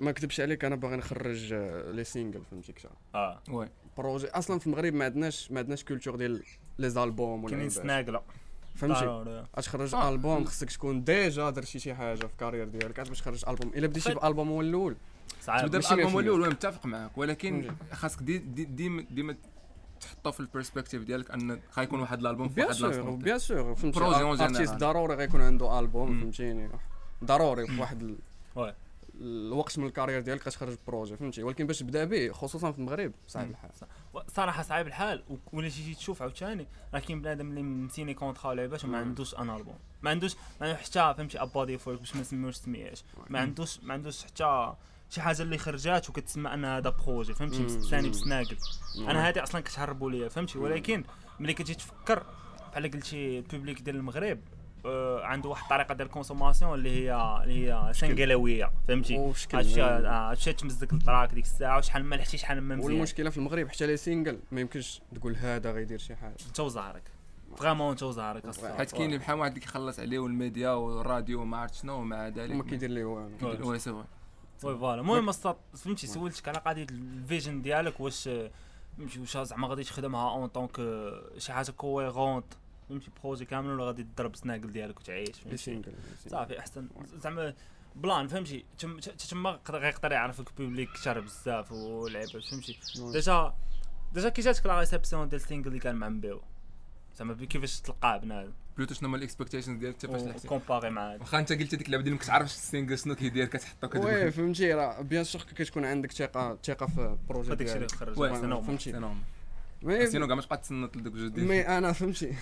ما 0.00 0.12
كتبش 0.12 0.40
عليك 0.40 0.64
أنا 0.64 0.76
باغي 0.76 0.96
نخرج 0.96 1.52
آه، 1.52 1.90
لي 1.90 2.04
سينجل 2.04 2.42
فهمتي 2.50 2.72
كثر 2.72 2.90
آه 3.14 3.40
وي 3.50 3.68
بروجي 3.98 4.28
أصلا 4.28 4.58
في 4.58 4.66
المغرب 4.66 4.94
ما 4.94 5.04
عندناش 5.04 5.50
ما 5.52 5.58
عندناش 5.60 5.84
كولتور 5.84 6.16
ديال 6.16 6.42
لي 6.78 6.90
زالبوم 6.90 7.44
ولا 7.44 7.50
كاينين. 7.50 7.70
سناقله 7.70 8.22
فهمتي. 8.74 9.44
أش 9.54 9.66
تخرج 9.66 9.94
آه. 9.94 10.08
البوم 10.08 10.44
خصك 10.44 10.70
تكون 10.70 11.04
ديجا 11.04 11.50
درتي 11.50 11.78
شي 11.78 11.94
حاجة 11.94 12.18
في 12.18 12.24
ال 12.24 12.29
carrière 12.29 12.68
ديالك 12.68 12.98
عاد 12.98 13.08
باش 13.08 13.20
تخرج 13.20 13.44
البوم 13.48 13.72
إلا 13.74 13.86
بديتي. 13.86 14.14
بألبوم 14.14 14.48
هو 14.48 14.60
الأول 14.60 14.96
صعيب 15.40 15.66
تبدأ 15.66 15.78
بالالبوم 15.78 16.12
100%. 16.14 16.18
الأول 16.18 16.48
متفق 16.50 16.86
معاك 16.86 17.18
ولكن. 17.18 17.70
خاصك 17.92 18.22
دي 18.22 18.38
دي 18.38 18.64
ديما 18.64 19.04
ديما 19.10 19.36
تحطه 20.00 20.30
في 20.30 20.40
ال 20.40 20.45
perspective 20.45 21.02
ديالك 21.04 21.30
أن 21.30 21.60
غيكون 21.78 22.00
واحد 22.00 22.20
الألبوم 22.20 22.48
في 22.48 22.54
بيان 22.54 22.66
واحد 22.66 22.78
سور 22.78 22.88
لاصون 22.90 23.18
بيان 23.18 23.38
سور 23.38 23.74
فهمتي 23.74 24.00
projet 24.00 24.22
en 24.22 24.36
général. 24.36 24.78
ضروري 24.78 25.14
غيكون 25.14 25.40
عنده 25.40 25.78
البوم. 25.80 26.20
فهمتيني 26.20 26.68
ضروري 27.24 27.66
في 27.66 27.80
واحد 27.80 28.16
oui. 28.56 28.74
الوقت 29.22 29.78
من 29.78 29.86
ال 29.86 29.90
carrière 29.90 30.20
ديالك 30.20 30.46
غتخرج 30.46 30.76
projet 30.86 31.16
فهمتي؟ 31.16 31.42
ولكن 31.42 31.66
باش 31.66 31.78
تبدأ 31.78 32.04
به 32.04 32.32
خصوصا 32.32 32.72
في 32.72 32.78
المغرب 32.78 33.12
مم. 33.36 33.42
الحال. 33.42 33.70
صراحة 34.28 34.62
صعيب 34.62 34.86
الحال 34.86 35.24
ولا 35.52 35.68
تجي 35.68 35.94
تشوف 35.94 36.22
عاوتاني 36.22 36.66
راه 36.94 37.00
كاين 37.00 37.22
بنادم 37.22 37.50
اللي 37.50 37.62
مسيني 37.62 38.14
كونترا 38.14 38.54
لعبات 38.54 38.84
وما. 38.84 38.98
عندوش 38.98 39.34
ان 39.34 39.50
ألبوم. 39.50 39.78
ما 40.02 40.10
عندوش 40.10 40.36
حتى 40.60 41.14
فهمتي 41.16 41.42
ابادي 41.42 41.78
فورك 41.78 41.98
باش 41.98 42.14
ما 42.14 42.20
نسميوش 42.20 42.54
سمياش 42.56 43.04
ما 43.30 43.40
عندوش 43.40 43.80
ما 43.82 43.94
عندوش 43.94 44.24
حتى 44.24 44.72
شي 45.10 45.20
حاجة 45.20 45.42
اللي 45.42 45.58
خرجات 45.58 46.10
وكتسمى 46.10 46.54
ان 46.54 46.64
هذا 46.64 46.90
بروجي 46.90 47.34
فهمتي. 47.34 47.68
ثاني. 47.68 48.10
بسناقل. 48.10 48.56
أنا 48.98 49.28
هذه 49.28 49.42
أصلا 49.42 49.60
كتهربوا 49.60 50.10
ليا 50.10 50.28
فهمتي؟ 50.28 50.58
ولكن 50.58 51.04
ملي 51.40 51.54
كتجي 51.54 51.74
تفكر 51.74 52.22
بحال 52.72 52.90
قلتي 52.90 53.38
البوبليك 53.38 53.80
ديال 53.80 53.96
المغرب 53.96 54.38
عنده 55.24 55.48
واحد 55.48 55.62
الطريقة 55.62 55.94
ديال 55.94 56.06
الكونسوماسيون 56.08 56.74
اللي 56.74 56.90
هي 56.90 57.40
اللي 57.42 57.72
هي 57.72 57.92
سنقلاويه 57.92 58.72
فهمتي؟ 58.88 59.18
وشكل 59.18 59.56
هادشي 59.56 59.80
يعني. 59.80 60.08
آه، 60.08 60.30
هادشي 60.30 60.52
تمزك 60.52 60.92
الطراك 60.92 61.34
ديك 61.34 61.44
الساعة 61.44 61.78
وشحال 61.78 62.04
ما 62.04 62.16
لحتي 62.16 62.38
شحال 62.38 62.60
ما 62.60 62.76
مزيان. 62.76 62.92
والمشكلة 62.92 63.30
في 63.30 63.38
المغرب 63.38 63.68
حتى 63.68 63.86
les 63.86 63.96
singles 63.96 64.38
ما 64.52 64.60
يمكنش 64.60 65.00
تقول 65.14 65.36
هذا 65.36 65.72
غيدير 65.72 65.98
شي 65.98 66.16
حاجة. 66.16 66.36
انت 66.46 66.60
وزهرك 66.60 67.02
vraiment 67.56 67.90
انت 67.90 68.02
وزهرك 68.02 68.44
الصراحة. 68.44 68.76
حيت 68.76 68.92
كاين 68.92 69.06
اللي 69.06 69.18
بحال 69.18 69.38
واحد 69.38 69.50
اللي 69.50 69.60
كيخلص 69.60 70.00
عليه 70.00 70.18
والميديا 70.18 70.70
والراديو 70.70 71.40
وما 71.40 71.56
عرفت 71.56 71.74
شنو 71.74 71.94
ومع 71.94 72.28
ذلك 72.28 72.50
وما 72.54 72.64
كيدير 72.64 72.90
ليه 72.90 73.04
والو 73.04 73.70
oui. 73.70 73.78
c'est 73.78 73.90
oui 73.90 74.04
voilà. 74.58 75.00
المهم 75.00 75.32
فهمتي 75.74 76.06
سولتك 76.06 76.48
على 76.48 76.58
قضية 76.58 76.86
ال 76.90 77.00
vision 77.00 77.62
ديالك 77.62 78.00
واش 78.00 78.28
واش 79.18 79.36
زعما 79.38 79.68
غادي 79.68 79.84
تخدمها 79.84 80.30
en 80.30 80.46
tant 80.48 80.64
que 80.64 80.76
شي 81.38 81.52
حاجة 81.52 81.70
cohérente 81.70 82.44
فهمتي 82.92 83.10
projet 83.22 83.44
كامل 83.44 83.70
ولا 83.70 83.84
غادي 83.84 84.02
تضرب 84.02 84.36
سناقل 84.36 84.72
ديالك 84.72 85.00
وتعيش 85.00 85.28
لي 85.28 85.34
فهمتي 85.34 85.56
single 85.56 85.92
صافي 86.28 86.58
أحسن. 86.58 86.88
زعما 87.14 87.54
plan 87.96 88.28
فهمتي؟ 88.28 88.64
تما 89.30 89.50
يقدر- 89.50 89.78
غيقدر 89.78 90.12
يعرفك 90.12 90.48
public 90.58 90.88
كثر 90.92 91.20
بزاف 91.20 91.72
ولعيبات 91.72 92.44
فهمتي؟ 92.50 92.78
oui. 93.00 93.12
déjà 93.12 93.54
déjà 94.12 94.28
كي 94.28 94.42
جاتك 94.42 94.66
la 94.66 94.78
réception 94.78 95.28
ديال 95.28 95.40
ال 95.40 95.44
single 95.44 95.68
اللي 95.68 95.78
كان 95.78 95.94
مع 95.94 96.08
مبيو 96.08 96.40
زعما 97.16 97.34
كيفاش 97.34 97.80
تلقاه 97.80 98.16
بنادم. 98.16 98.52
plutôt 98.76 98.94
شنو 98.94 99.08
هما 99.08 99.16
ال 99.16 99.21
expectations 99.21 99.78
ديالك؟ 99.78 99.94
انت 99.94 100.12
فاش 100.12 100.22
لحقتي؟ 100.22 100.48
comparé 100.48 100.90
مع 100.90 101.12
هذا 101.12 101.20
واخا 101.20 101.38
انت 101.38 101.52
قلت 101.52 101.74
ديك 101.74 101.86
اللعبة 101.86 102.02
ديال 102.02 102.14
ما 102.14 102.20
كتعرفش 102.20 102.54
ال 102.54 102.60
single 102.60 102.98
شنو 102.98 103.14
كيدير 103.14 103.46
كتحطو 103.46 103.86
oui 103.86 103.88
كتقول 103.88 104.32
فهمتي. 104.32 104.72
راه 104.74 105.00
bien 105.00 105.24
sûr 105.24 105.42
كتكون 105.42 105.84
عندك 105.84 106.12
ثقه 106.12 106.58
ثقة 106.64 106.86
في 106.86 106.98
ال 107.00 107.08
projet 107.08 107.54
ديالك. 107.54 107.90
خرج. 107.90 108.18
oui، 108.18 108.34
c'est 108.34 108.40
normal. 108.46 108.64
فهمتي. 108.64 108.84
c'est 108.84 108.92
normal 108.92 109.22
mais 109.82 110.06
sinon 110.06 110.26
كاع 110.26 110.36
ما 110.36 110.42
تبقى 110.42 110.56
تصنت 110.56 110.96
لدوك 110.96 111.12
جوج 111.12 111.28
ديال. 111.28 111.46
مي 111.46 111.78
أنا 111.78 111.92
فهمتي. 111.92 112.34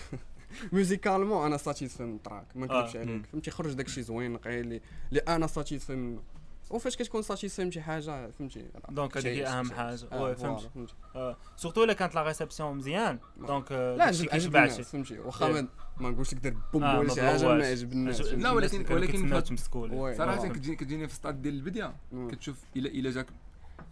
musicalement 0.72 1.46
أنا 1.46 1.56
satisfait 1.56 2.02
من 2.02 2.14
ال 2.14 2.19
track 2.19 2.44
ما 2.54 2.66
نكذبش 2.66 2.96
آه، 2.96 3.00
عليك. 3.00 3.26
فهمتي 3.26 3.50
خرج 3.50 3.72
داكشي 3.72 4.02
زوين 4.02 4.32
نقي 4.32 4.60
اللي 4.60 4.80
أنا 5.28 5.46
satisfait 5.46 5.94
منه 5.96 6.20
وفاش 6.70 6.96
كتكون 6.96 7.22
satisfait 7.22 7.64
من 7.64 7.70
شي 7.72 7.80
حاجة 7.80 8.30
فهمتي 8.30 8.66
donc 8.88 9.16
هذيك 9.16 9.26
هي 9.38 9.46
اهم. 9.46 9.70
حاجة 9.72 10.06
آه، 10.12 10.22
oui 10.22 10.36
فهمت 10.36 10.60
فهمتي 10.74 10.94
آه، 11.14 11.36
surtout 11.56 11.84
الا 11.84 11.92
كانت 11.92 12.14
la 12.14 12.22
réception 12.22 12.76
مزيان. 12.76 13.18
donc 13.46 13.72
لا 13.72 13.96
داكشي 13.96 14.22
عجب 14.22 14.30
عجب 14.32 14.32
كيشبعش 14.32 14.70
الناس 14.72 14.90
فهمتي 14.90 15.18
واخا. 15.18 15.66
ما 16.00 16.10
نقولش 16.10 16.34
دير 16.34 16.56
boom 16.72 16.82
ولا 16.98 17.14
شي 17.14 17.22
حاجة. 17.22 17.44
ما 17.54 17.64
عجب 17.66 17.92
الناس 17.92 18.20
عجب- 18.20 18.28
فهمتي. 18.30 18.42
لا، 18.42 18.50
ولكن- 18.50 18.92
ولكن. 18.94 20.16
صراحة 20.16 20.48
كتجيني 20.48 21.08
في 21.08 21.14
ستاد 21.14 21.42
ديال 21.42 21.54
البدايه. 21.54 21.94
كتشوف 22.30 22.56
الا 22.76 22.88
الا 22.88 23.10
جاك 23.10 23.26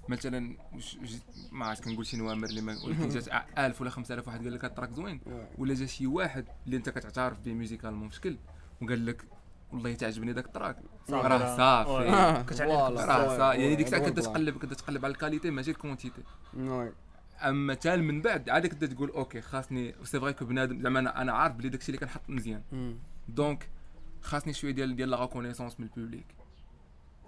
مثلا 0.08 0.56
ما 1.52 1.66
عرفت 1.66 1.84
كنقول 1.84 2.06
شي 2.06 2.16
numéros 2.16 2.48
اللي 2.48 2.60
ما 2.60 2.76
ولكن 2.84 3.08
جات 3.08 3.28
1000 3.58 3.80
ولا 3.80 3.90
5000 3.90 4.28
واحد 4.28 4.42
قال 4.44 4.52
لك 4.52 4.64
هاد 4.64 4.70
ال 4.70 4.73
track 4.73 4.90
زوين 4.92 5.20
oui. 5.26 5.46
ولا 5.58 5.74
جا 5.74 5.86
شي 5.86 6.06
واحد 6.06 6.44
اللي 6.66 6.76
انت 6.76 6.88
كتعترف 6.88 7.38
به 7.40 7.52
musicalement 7.52 8.08
بشكل 8.08 8.36
وقال 8.82 9.06
لك 9.06 9.24
والله 9.72 9.94
تعجبني 9.94 10.32
داك 10.32 10.46
التراك 10.46 10.76
راه 11.28 11.56
صافي. 11.56 12.08
راه 13.06 13.28
صافي 13.38 13.60
يعني 13.62 13.76
ديك 13.76 13.86
الساعة 13.86 14.02
كنت. 14.08 14.18
تقلب 14.32 14.58
كنت 14.58 14.74
تقلب 14.74 15.04
على 15.04 15.12
ال 15.12 15.17
qualité 15.17 15.50
ماشي 15.50 15.70
ال 15.70 15.75
quantité. 15.75 16.22
أما 17.42 17.74
تال 17.74 18.02
من 18.04 18.22
بعد 18.22 18.50
عاد 18.50 18.66
كنت 18.66 18.84
تقول 18.84 19.10
OK 19.10 19.40
خاصني 19.40 19.94
c'est 20.04 20.20
vrai 20.20 20.32
que 20.32 20.44
بنادم 20.44 20.82
زعما 20.82 20.98
أنا 21.00 21.22
أنا 21.22 21.32
عارف 21.32 21.54
بلي 21.54 21.68
داكشي 21.68 21.88
اللي 21.88 21.98
كنحط 21.98 22.20
مزيان. 22.28 22.62
donc 23.28 23.68
خاصني 24.22 24.52
شوية 24.52 24.70
ديال 24.72 24.96
ديال 24.96 25.10
la 25.10 25.20
reconnaissance 25.20 25.80
من 25.80 25.86
ال 25.86 25.92
public 25.92 26.26
مم. 26.26 26.34
مم. 26.34 26.34
وي. 26.34 27.26
إيه. 27.26 27.27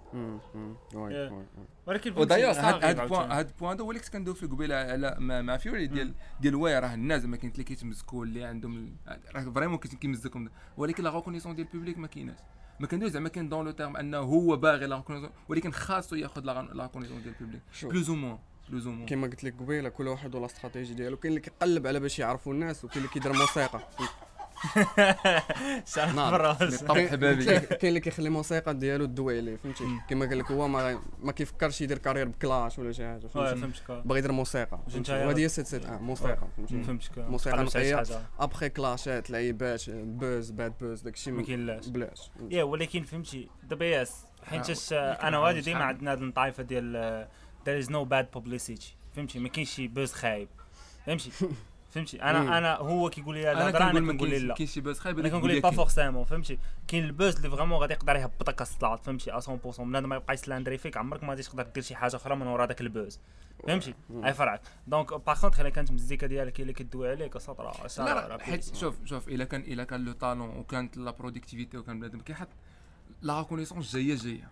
ولكن 1.87 2.13
ودايوغ 2.17 2.59
هاد 2.59 3.07
point. 3.07 3.31
هاد 3.31 3.51
point 3.59 3.79
هو 3.79 3.91
اللي 3.91 4.01
كنت 4.01 4.13
كندوي 4.13 4.35
فيه 4.35 4.47
قبيله 4.47 4.75
على 4.75 5.15
مع, 5.19 5.57
فيوري 5.57 5.87
ديال 5.87 6.13
ديال 6.39 6.55
oui 6.55 6.79
راه 6.79 6.93
الناس 6.93 7.21
زعما 7.21 7.37
كاين 7.37 7.51
اللي 7.51 7.63
كيتمزكوا 7.63 8.25
اللي 8.25 8.43
عندهم 8.43 8.95
راه 9.35 9.41
vraiment 9.41 9.77
كيمزكهم 9.77 10.49
ولكن 10.77 11.03
la 11.03 11.15
reconnaissance 11.15 11.55
ديال 11.55 11.67
ال 11.67 11.71
public 11.71 11.97
ما 11.97 12.07
كايناش 12.07 12.37
ما 12.79 12.87
كندويش 12.87 13.11
زعما 13.11 13.29
كاين 13.29 13.49
dans 13.49 13.65
le 13.65 13.71
terme 13.71 13.97
انه 13.97 14.17
هو 14.17 14.55
باغي 14.55 14.85
la 14.85 14.95
reconnaissance 14.95 15.29
ولكن 15.49 15.71
خاصو 15.71 16.15
ياخذ 16.15 16.41
la 16.43 16.83
reconnaissance 16.83 17.21
ديال 17.21 17.33
ال 17.41 17.43
public. 17.43 17.61
plus 17.83 18.09
ou 18.09 18.15
moins 18.15 18.37
plus 18.69 18.87
ou 18.87 18.93
moins 18.93 19.05
كما 19.05 19.27
قلت 19.27 19.43
لك 19.43 19.55
قبيله 19.59 19.89
كل 19.89 20.07
واحد 20.07 20.35
ولا 20.35 20.45
استراتيجي 20.45 20.93
ديالو 20.93 21.17
كاين 21.17 21.31
اللي 21.33 21.41
كيقلب 21.41 21.87
على 21.87 21.99
باش 21.99 22.19
يعرفوا 22.19 22.53
الناس 22.53 22.85
وكاين 22.85 22.97
اللي 22.97 23.13
كيدير 23.13 23.33
موسيقى 23.33 23.81
شعر 25.95 26.11
نعم. 26.15 26.31
براس. 26.31 26.83
حبابي. 26.83 27.45
كاين 27.45 27.77
اللي 27.83 27.99
كيخلي 27.99 28.27
الموسيقى 28.27 28.73
ديالو 28.73 29.05
تدوي 29.05 29.37
عليه 29.37 29.55
فهمتي 29.55 29.83
كما 30.09 30.25
قال 30.25 30.39
لك 30.39 30.51
هو 30.51 30.67
ما 30.67 31.01
ما 31.23 31.31
كيفكرش 31.31 31.81
يدير 31.81 31.97
carrière 31.97 32.27
ب 32.27 32.36
clash 32.36 32.79
ولا 32.79 32.91
شي 32.91 33.05
حاجة 33.07 33.27
فهمتك 33.27 33.91
باغي 33.91 34.19
يدير 34.19 34.31
موسيقى 34.31 34.79
وهذه 35.09 35.39
هي 35.39 35.49
c'est 35.49 35.67
c'est 35.67 35.85
آه 35.85 35.97
موسيقى 35.97 36.47
فهمتي؟ 36.57 36.83
فهمتك 36.83 37.17
موسيقى 37.17 37.63
نقية. 37.63 38.03
après 38.39 38.69
clash 38.69 39.19
ات 39.19 39.29
لعيبات 39.29 39.89
buzz 39.89 40.51
bad 40.51 40.73
buzz 40.81 41.01
داكشي 41.01 41.31
ما 41.31 41.43
كاينلاش. 41.43 41.87
بلاش 41.87 42.31
يا 42.49 42.63
ولكن 42.63 43.03
فهمتي 43.03 43.49
دابا 43.63 43.85
ياس 43.85 44.25
حيت 44.43 44.93
آه، 44.93 45.11
أنا 45.11 45.39
وهادي 45.39 45.61
ديما 45.61 45.83
عندنا 45.83 46.11
هاد 46.11 46.21
الطائفه 46.21 46.63
ديال 46.63 47.27
there 47.65 47.83
is 47.85 47.87
no 47.89 48.05
bad 48.05 48.39
publicity 48.39 48.85
فهمتي؟ 49.15 49.39
ما 49.39 49.49
كاينش 49.49 49.69
شي 49.71 49.87
buzz 49.87 50.11
خايب. 50.13 50.47
فهمتي؟ 51.05 51.31
فهمتي؟ 51.91 52.17
مم. 52.17 52.23
أنا 52.23 52.57
أنا 52.57 52.75
هو 52.77 53.09
كيقول 53.09 53.35
لي 53.35 53.51
أنا 53.51 53.71
كنقول 53.71 53.97
أنا 53.97 54.11
كنقول 54.11 54.29
لي 54.29 54.39
لا. 54.39 54.53
كاين 54.53 54.67
شي 54.67 54.81
buzz 54.81 54.99
خايب 54.99 55.19
أنا 55.19 55.29
كنقول 55.29 55.51
لي 55.51 55.59
pas 55.59 55.71
forcément 55.71 56.23
فهمتي؟ 56.25 56.59
كاين 56.87 57.03
ال 57.03 57.09
buzz 57.09 57.35
اللي 57.35 57.49
vraiment 57.49 57.79
غادي 57.79 57.93
يقدر 57.93 58.15
يهبطك 58.15 58.61
الصلاط 58.61 59.05
فهمتي؟ 59.05 59.31
100% 59.41 59.81
بنادم 59.81 60.09
ما 60.09 60.15
يبقى 60.15 60.33
يسلاندري 60.33 60.77
فيك 60.77 60.97
عمرك 60.97 61.23
ما 61.23 61.29
غادي 61.29 61.43
تقدر 61.43 61.63
دير 61.63 61.83
شي 61.83 61.95
حاجة 61.95 62.15
أخرى 62.15 62.35
من 62.35 62.47
ورا 62.47 62.65
داك 62.65 62.81
ال 62.81 62.87
buzz. 62.87 63.19
فهمتي؟ 63.67 63.93
اي 64.25 64.33
فرعك 64.33 64.61
donc 64.87 65.13
par 65.13 65.41
contre 65.41 65.59
إلا 65.59 65.69
كانت 65.69 65.89
المزيكا 65.89 66.27
ديالك 66.27 66.59
اللي 66.59 66.73
كدوي 66.73 67.09
عليك 67.09 67.37
سطر 67.37 67.71
لا 67.97 68.27
لا 68.27 68.43
حيت 68.43 68.75
شوف 68.75 68.95
شوف 69.05 69.27
إلا 69.27 69.43
كان 69.45 69.61
إلا 69.61 69.83
كان 69.83 70.05
le 70.05 70.11
talent 70.11 70.49
وكانت 70.49 70.97
la 70.97 71.11
productivité 71.11 71.77
وكان 71.77 71.99
بنادم 71.99 72.19
كيحط 72.19 72.47
la 73.21 73.39
reconnaissance 73.39 73.95
جاية 73.95 74.15
جاية. 74.15 74.51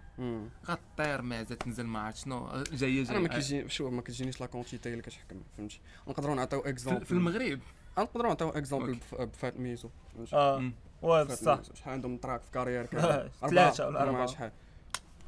غطير 0.66 1.22
معزه 1.22 1.56
تنزل 1.56 1.86
ما 1.86 2.00
عرفت 2.00 2.18
شنو 2.18 2.64
جاية 2.72 3.10
أنا 3.10 3.20
ما 3.20 3.28
جاية 3.28 3.40
كيجي 3.40 3.70
شوف 3.70 3.94
ما 3.94 4.02
كتجينيش 4.02 4.42
la 4.42 4.48
quantité 4.48 4.90
اللي 4.90 5.02
كتحكم 5.02 5.42
فهمتي 5.58 5.80
نقدروا 6.08 6.36
نعطيو 6.36 6.62
في 6.62 6.70
exemple 6.70 7.06
في 7.06 7.12
المغرب 7.12 7.60
نقدروا 7.98 8.28
نعطيو 8.28 8.50
exemple. 8.50 9.00
بفات 9.20 9.60
ميزو 9.60 9.90
فهمتي 10.16 10.36
آه. 10.36 10.72
واه 11.02 11.24
فات 11.24 11.38
صح 11.38 11.58
ميزو. 11.58 11.74
شحال 11.74 11.94
عندهم 11.94 12.18
track 12.18 12.42
في 12.42 12.52
carrière 12.52 12.86
كامل 12.86 13.30
ثلاثة 13.42 13.88
ولا 13.88 14.00
أربعة، 14.00 14.10
أربعة. 14.10 14.26
شحال 14.26 14.52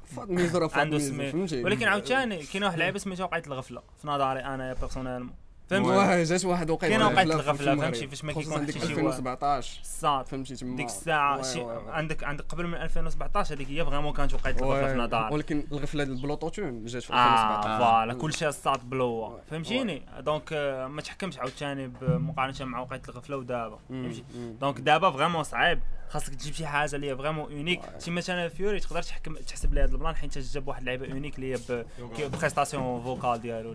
فات 0.05 0.29
ميزو 0.29 0.57
راه 0.57 0.69
عنده 0.73 0.99
فهمتي 0.99 1.63
ولكن 1.63 1.87
عاوتاني 1.87 2.43
كاين 2.43 2.63
واحد 2.63 2.73
اللعيبه 2.73 2.99
سميتها 2.99 3.23
وقعت 3.23 3.47
الغفلة. 3.47 3.81
في 4.01 4.07
نظري 4.07 4.39
أنا 4.39 4.73
personnellement 4.73 5.35
فهمتي 5.71 5.89
واه 5.89 6.23
جات 6.23 6.45
واحد 6.45 6.69
وقيته 6.69 6.87
كاينة 6.87 7.05
وقعت 7.07 7.27
في 7.27 7.33
الغفله. 7.33 7.75
فهمتي 7.75 8.07
فاش 8.07 8.23
ما 8.23 8.33
كيكون 8.33 8.65
ديك 8.65 8.75
حتى 8.77 8.87
شي 8.87 8.93
واحد. 8.93 9.05
2017 9.05 9.79
الصاط 9.81 10.25
فهمتي 10.27 10.55
تما 10.55 10.75
ديك 10.75 10.85
الساعة 10.85 11.41
شي. 11.41 11.63
عندك 11.87 12.23
عندك 12.23 12.45
قبل 12.49 12.67
من 12.67 12.73
2017 12.73 13.55
هذيك 13.55 13.69
هي 13.69 13.85
vraiment 13.85 14.13
كانت 14.13 14.33
وقعت 14.33 14.61
الغفله 14.61 14.87
في 14.93 14.97
نظري 14.99 15.29
ولكن 15.33 15.63
الغفلة 15.71 16.03
ديال 16.03 16.15
البلوتوتون 16.17 16.85
جات 16.85 17.03
في 17.03 17.13
آه 17.13 17.15
2017 17.59 17.77
voilà 17.79 18.13
كلشي 18.13 18.47
الصاط 18.47 18.89
بلوا. 18.89 19.37
فهمتيني؟ 19.51 20.01
donc 20.19 20.53
آه، 20.53 20.87
ما 20.87 21.01
تحكمش 21.01 21.37
عاوتاني 21.39 21.87
بمقارنه 22.01 22.65
مع 22.65 22.79
وقعت 22.79 23.09
الغفلة 23.09 23.37
ودابا. 23.37 23.79
فهمتي. 23.89 24.23
donc 24.61 24.79
دابا 24.79 25.11
vraiment 25.11 25.43
صعيب. 25.43 25.79
خاصك 26.09 26.35
تجيب 26.35 26.53
شي 26.53 26.65
حاجة 26.67 26.95
اللي 26.95 27.11
هي 27.11 27.17
vraiment 27.17 27.51
unique. 27.51 27.81
شي 27.99 28.11
مثلا 28.11 28.47
فيوري 28.47 28.79
تقدر 28.79 29.01
تحكم 29.01 29.35
تحسب 29.35 29.73
لي 29.73 29.81
هذا 29.83 29.91
ال 29.91 29.96
plan 29.96 30.15
حيت 30.15 30.37
جاب 30.37 30.67
واحد 30.67 30.79
اللعيبه 30.79 31.11
unique 31.11 31.35
اللي 31.35 31.53
هي 31.53 31.57
ب- 31.69 31.85
كي- 32.15 32.27
prestation 32.27 33.01
vocale 33.03 33.41
ديالو. 33.41 33.73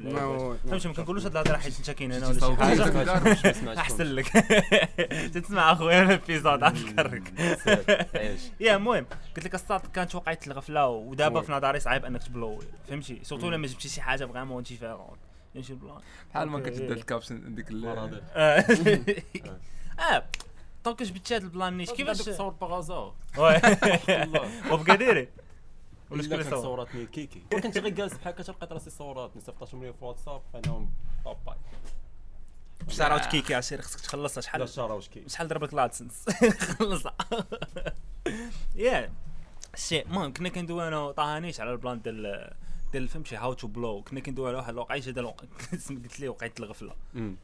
فهمتي؟ 0.69 0.89
ما 0.89 0.95
كنقولوش 0.95 1.25
هاد 1.25 1.33
الهضرة 1.37 1.57
حيت 1.57 1.81
انت 1.89 1.99
كاين 1.99 2.13
هنا 2.13 2.29
ولا 2.29 2.41
شي 2.41 2.57
حاجة. 2.57 3.81
أحسن 3.81 4.05
لك. 4.05 4.29
تسمع 5.35 5.73
أخويا 5.73 6.03
ال 6.03 6.10
épisode 6.10 6.63
افكرك 6.63 7.33
يا 8.61 8.77
المهم 8.77 9.07
قلت 9.37 9.45
لك 9.47 9.55
الصاط 9.55 9.81
كانت 9.95 10.15
وقعت 10.15 10.47
الغفلة 10.47 10.87
ودابا 10.87 11.41
في 11.41 11.53
نظري 11.53 11.81
صعيب 11.81 12.05
إنك 12.05 12.23
تبلوي 12.23 12.59
فهمتي؟ 12.89 13.21
surtout 13.23 13.51
لما 13.51 13.67
جبتي 13.67 13.89
شي 13.89 14.01
حاجة 14.01 14.25
vraiment 14.27 14.63
différent 14.63 15.17
فهمتي؟ 15.55 15.73
ال 15.73 15.78
plan 15.78 16.01
بحال 16.35 16.49
ما. 16.49 16.61
كتبدا 16.61 16.95
ال 16.95 17.02
caption 17.02 17.55
ديك 17.55 17.71
ال- 17.71 17.81
مرضي 17.87 18.21
آه. 18.35 18.65
دونك 20.85 21.03
جبتي 21.03 21.37
هاد 21.37 21.43
البلان 21.43 21.77
نيت 21.77 21.91
كيفاش؟ 21.91 22.19
تصور 22.19 22.49
باغازار 22.53 23.15
وي. 23.39 23.55
وبقديري. 24.73 25.29
ولا 26.11 26.23
شكون 26.23 26.33
ولا 26.33 26.41
اللي 26.41 26.51
كانت 26.51 26.55
صور 26.55 26.63
صوراتني 26.63 27.07
كيكي. 27.07 27.43
كنت 27.53 27.79
غير 27.79 27.89
جالس 27.89 28.15
بحال 28.15 28.33
هكا 28.35 28.43
لقيت 28.43 28.73
راسي 28.73 28.91
صورات 28.91 29.37
نصيفطاتهم 29.37 29.85
لي 29.85 29.93
في 29.93 30.05
واتساب 30.05 30.43
فانهم 30.53 30.91
باباي 31.25 31.57
شعرات 32.89 33.27
كيكي 33.27 33.55
عسير 33.55 33.83
خصك 33.83 34.01
تخلصها 34.01 34.41
لا 34.41 34.47
شحال 34.47 34.69
شارع 34.69 34.95
واش 34.95 35.09
كي 35.09 35.29
شحال 35.29 35.49
ضربك 35.49 35.75
لادسنس 35.75 36.25
خلصها. 36.79 37.17
يا 38.77 39.13
شي 39.75 40.03
المهم 40.03 40.33
كنا 40.33 40.49
كندوي 40.49 40.89
أنا 40.89 40.99
وطهانيش 40.99 41.61
على 41.61 41.73
البلان 41.73 42.03
ديال 42.03 42.53
ديال 42.97 43.09
فهمتي 43.09 43.37
هاو 43.37 43.53
تو 43.53 43.67
بلو 43.67 44.03
كنا 44.03 44.21
كندوي 44.21 44.49
على 44.49 44.57
واحد 44.57 45.01
ديال 45.01 45.19
الوق- 45.19 45.41
قلت 45.91 46.21
لي 46.21 46.29
وقعت 46.29 46.61
الغفلة؟ 46.61 46.93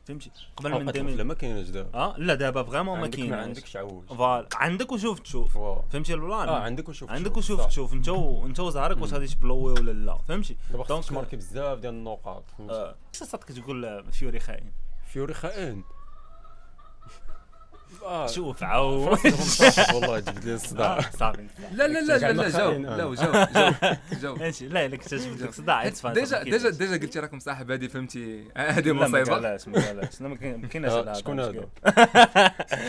فهمتي؟ 0.07 0.31
قبل 0.57 0.71
من 0.85 0.89
2000 0.89 1.23
ما 1.23 1.35
كاينش 1.35 1.69
دابا. 1.69 1.99
آه؟ 1.99 2.15
لا 2.19 2.35
دابا 2.35 2.63
vraiment 2.63 2.99
ما 2.99 3.05
عندك 3.05 3.19
ما 3.19 3.25
كاينش. 3.27 3.35
عندكش 3.47 3.77
عوج. 3.77 4.05
voilà. 4.05 4.49
عندك 4.55 4.93
وشوف 4.93 5.21
تشوف. 5.21 5.59
فهمتي 5.93 6.15
ال 6.15 6.21
plan 6.21 6.49
آه 6.49 6.59
عندك 6.61 6.89
وشوف 6.89 7.11
عندك 7.11 7.37
وشوف 7.37 7.67
تشوف. 7.67 7.93
انت 7.93 8.09
انت 8.47 8.61
وزهرك 8.61 9.03
واش 9.03 9.13
غادي 9.13 9.27
تبلوي 9.27 9.73
ولا 9.73 9.91
لا. 9.93 10.19
فهمتي؟ 10.29 10.57
دابا 10.71 10.83
خصك 10.85 10.93
donc- 10.93 11.05
تماركي 11.05 11.37
بزاف 11.37 11.79
ديال 11.79 11.95
النقاط 11.95 12.45
فهمتي؟ 12.59 12.75
آه، 12.75 12.95
اش 13.15 13.23
صدق 13.23 13.45
تقول 13.45 14.13
فيوري 14.13 14.41
خاين؟ 14.41 14.73
فيوري 15.07 15.35
خائن 15.35 15.83
شوف 18.27 18.63
عاو. 18.73 19.17
فراسي 19.17 19.85
والله 19.95 20.19
جبد 20.19 20.45
لي 20.45 20.55
الصداع. 20.55 21.01
صافي 21.01 21.47
لا 21.73 21.89
لا 21.89 22.01
لا 22.01 22.19
لا 22.19 22.33
لا 22.33 22.49
جاوب. 22.59 22.81
لا 22.81 22.97
جاوب 23.15 23.15
جاوب 24.23 24.39
لا 24.63 24.87
الا 24.87 24.97
كنت 24.97 25.15
جبت 25.15 25.43
لك 25.43 25.55
صداع 25.55 25.89
déjà 25.89 26.43
déjà 26.43 26.71
déjà 26.71 26.97
قلتي 26.97 27.21
راكم 27.21 27.39
صاحب 27.39 27.71
هذه 27.71 27.87
فهمتي؟ 27.87 28.45
هذه 28.57 28.87
لا 28.87 28.93
مصيبة. 28.93 29.39
لا 29.39 29.59
ما 30.21 30.37
كاين- 30.37 30.61
ما 30.61 30.69
كايناش 30.69 30.93
آه، 30.93 31.01
هذا 31.03 31.13
شكون 31.13 31.41
هذا؟ 31.41 31.69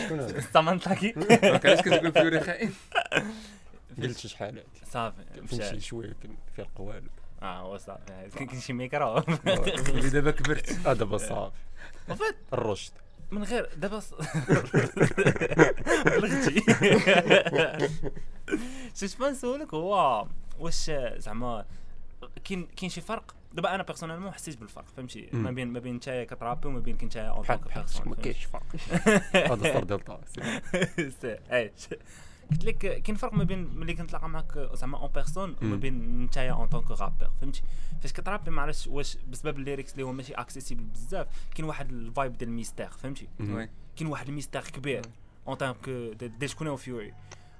شكون 0.04 0.20
هذا؟ 0.20 0.38
السمنطاكي 0.38 1.12
دونك 1.12 1.66
علاش 1.66 1.80
كتقول 1.80 2.12
فيوري 2.12 2.40
خائن 2.40 2.72
قلت 4.02 4.18
شي 4.18 4.28
شحال 4.28 4.62
صافي 4.92 5.16
فهمتي 5.36 5.56
مشى 5.56 5.80
شوية 5.80 6.16
فيها 6.56 6.64
القوالب 6.64 7.08
آه 7.42 7.58
هو 7.60 7.78
صافي. 7.78 8.00
كاين 8.36 8.60
شي 8.60 8.72
ميكرو. 8.72 9.18
اللي 9.88 10.08
دابا 10.08 10.30
كبرت. 10.30 10.86
آه 10.86 10.92
دابا 10.92 11.18
صافي. 11.18 11.52
الرشد. 12.52 12.92
من 13.30 13.44
غير 13.44 13.68
دابا 13.76 14.02
بلغتي 16.04 16.60
شفت 18.94 19.18
بغا 19.18 19.30
نسولك 19.30 19.74
هو 19.74 20.26
واش 20.58 20.90
زعما 21.16 21.64
كاين 22.44 22.66
كاين 22.76 22.90
شي 22.90 23.00
فرق؟ 23.00 23.34
دابا 23.52 23.74
أنا 23.74 23.82
personnellement 23.82 24.30
حسيت 24.32 24.58
بالفرق 24.58 24.84
فهمتي؟ 24.96 25.28
ما. 25.32 25.50
بين 25.50 25.68
ما 25.68 25.78
بين 25.78 25.96
نتايا 25.96 26.24
كترابي 26.24 26.68
وما 26.68 26.78
بين 26.80 26.96
كنتايا 26.96 27.28
اون 27.28 27.42
بحال 27.42 27.84
ما 28.06 28.14
كاينش 28.14 28.44
فرق. 28.44 28.62
هذا 29.52 29.72
صار 29.72 29.84
ديال 29.84 30.00
عيش. 31.50 31.72
قلت 32.50 32.64
لك 32.64 32.78
كاين 32.78 33.16
فرق 33.16 33.32
ما 33.32 33.44
بين 33.44 33.78
ملي 33.78 33.94
كنتلاقى 33.94 34.28
معاك 34.28 34.58
زعما 34.72 34.98
en 34.98 35.10
personne 35.10 35.56
وما. 35.62 35.76
بين 35.76 36.24
نتايا 36.24 36.52
en 36.52 36.66
tant 36.66 36.80
que 36.80 36.90
rappeur 36.90 37.30
فهمتي؟ 37.40 37.62
فاش 38.00 38.12
كترابي 38.12 38.50
ما 38.50 38.62
عرفتش 38.62 38.86
واش 38.86 39.16
بسبب 39.30 39.58
ال 39.58 39.63
lyrics 39.63 39.92
اللي 39.92 40.02
هو 40.02 40.12
ماشي 40.12 40.34
accessible 40.34 40.82
بزاف 40.84 41.26
كاين 41.54 41.68
واحد 41.68 41.90
ال 41.92 42.00
vibe 42.00 42.32
ديال 42.38 42.50
ال 42.50 42.55
mystère 42.55 42.88
فهمتي؟ 42.88 43.28
كاين 43.96 44.10
واحد 44.10 44.28
ال 44.28 44.32
mystère 44.32 44.62
كبير 44.62 45.02
en 45.48 45.54
tant 45.54 45.73
que 45.73 45.88
ديال 46.38 46.50
شكون 46.50 46.66
هو 46.66 46.76
فيوري 46.76 47.14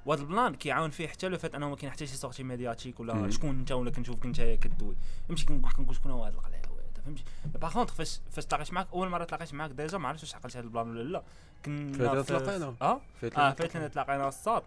وهذا 0.06 0.22
ال 0.22 0.29
plan 0.29 0.54
كيعاون 0.54 0.90
فيه 0.90 1.08
حتى 1.08 1.28
le 1.28 1.38
fait 1.38 1.54
انه 1.54 1.68
ما 1.70 1.76
كاين 1.76 1.92
حتى 1.92 2.06
شي 2.06 2.16
sortie 2.16 2.42
médiatique 2.42 3.00
ولا. 3.00 3.30
شكون 3.30 3.50
انت 3.50 3.72
ولا 3.72 3.90
كنشوفك 3.90 4.26
انت 4.26 4.40
كدوي. 4.40 4.96
فهمتي؟ 5.28 5.46
كنقول 5.46 5.72
كنقول 5.72 5.94
شكون 5.94 6.12
هو 6.12 6.24
هذا 6.24 6.34
القلاع 6.34 6.60
فهمتي؟ 7.04 7.24
par 7.54 7.72
contre 7.72 7.94
فاش 7.94 8.20
فاش 8.30 8.46
تلاقيت 8.46 8.72
معاك 8.72 8.88
أول 8.92 9.08
مرة 9.08 9.24
تلاقيت 9.24 9.54
معاك 9.54 9.70
déjà 9.70 9.98
ما 9.98 10.08
عرفتش 10.08 10.24
واش 10.24 10.34
عقلت 10.34 10.56
هذا 10.56 10.64
ال 10.64 10.70
plan 10.70 10.90
ولا 10.90 11.02
لا. 11.02 11.22
كنا 11.64 12.22
فايت 12.22 12.26
تلاقينا. 12.28 12.74
آه 12.82 13.00
فايت 13.20 13.38
آه 13.38 13.50
فايت 13.52 13.76
لنا 13.76 13.88
تلاقينا 13.88 14.28
الصاط. 14.28 14.62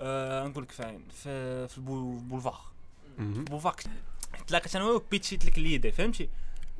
آه 0.00 0.46
نقول 0.46 0.62
لك 0.64 0.72
فاين 0.72 1.00
في 1.22 1.68
في 1.68 1.78
البولفار. 1.78 2.60
البولفار 3.18 3.74
تلاقيت 4.46 4.76
أنا 4.76 4.84
وياك 4.84 5.02
pitch 5.10 5.34
يت 5.34 5.44
لك 5.44 5.58
l'idée 5.58 5.92
فهمتي؟ 5.92 6.28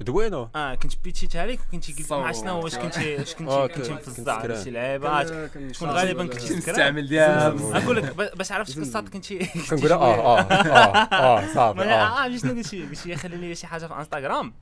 دوينه 0.01 0.49
آه 0.57 0.75
كنت 0.75 0.93
pitch 1.05 1.31
يتها 1.31 1.47
لك 1.47 1.61
وكنت 1.69 1.99
قلت 1.99 2.13
عرفت 2.13 2.41
شنو 2.41 2.61
واش 2.65 2.77
كنت 2.79 2.97
واش 2.99 3.35
كنت 3.35 3.49
آه، 3.49 3.67
كنت 3.67 3.91
مفزع 3.91 4.63
شي. 4.65 4.71
لعيبات. 4.71 5.29
شكون 5.73 5.89
غالبا 5.91 6.27
كنت 6.27 6.53
نستعمل 6.53 7.09
ديال 7.09 7.57
نقول 7.57 7.97
لك 8.03 8.37
باش 8.37 8.53
عرفت 8.53 8.79
قصات 8.79 9.09
كنت 9.09 9.33
كنقول 9.71 9.93
آه 9.93 9.97
آه 10.15 10.41
آه 10.41 10.97
آه 11.15 11.55
صافي 11.55 11.81
آه. 11.83 12.25
آه 12.27 12.37
شنو 12.37 12.53
قلت 12.53 12.67
شي 12.67 12.83
قلت 12.87 12.99
شي 12.99 13.17
خلي 13.17 13.37
لي 13.37 13.55
شي 13.55 13.67
حاجة 13.67 13.87
في 13.87 13.95
إنستغرام. 13.95 14.53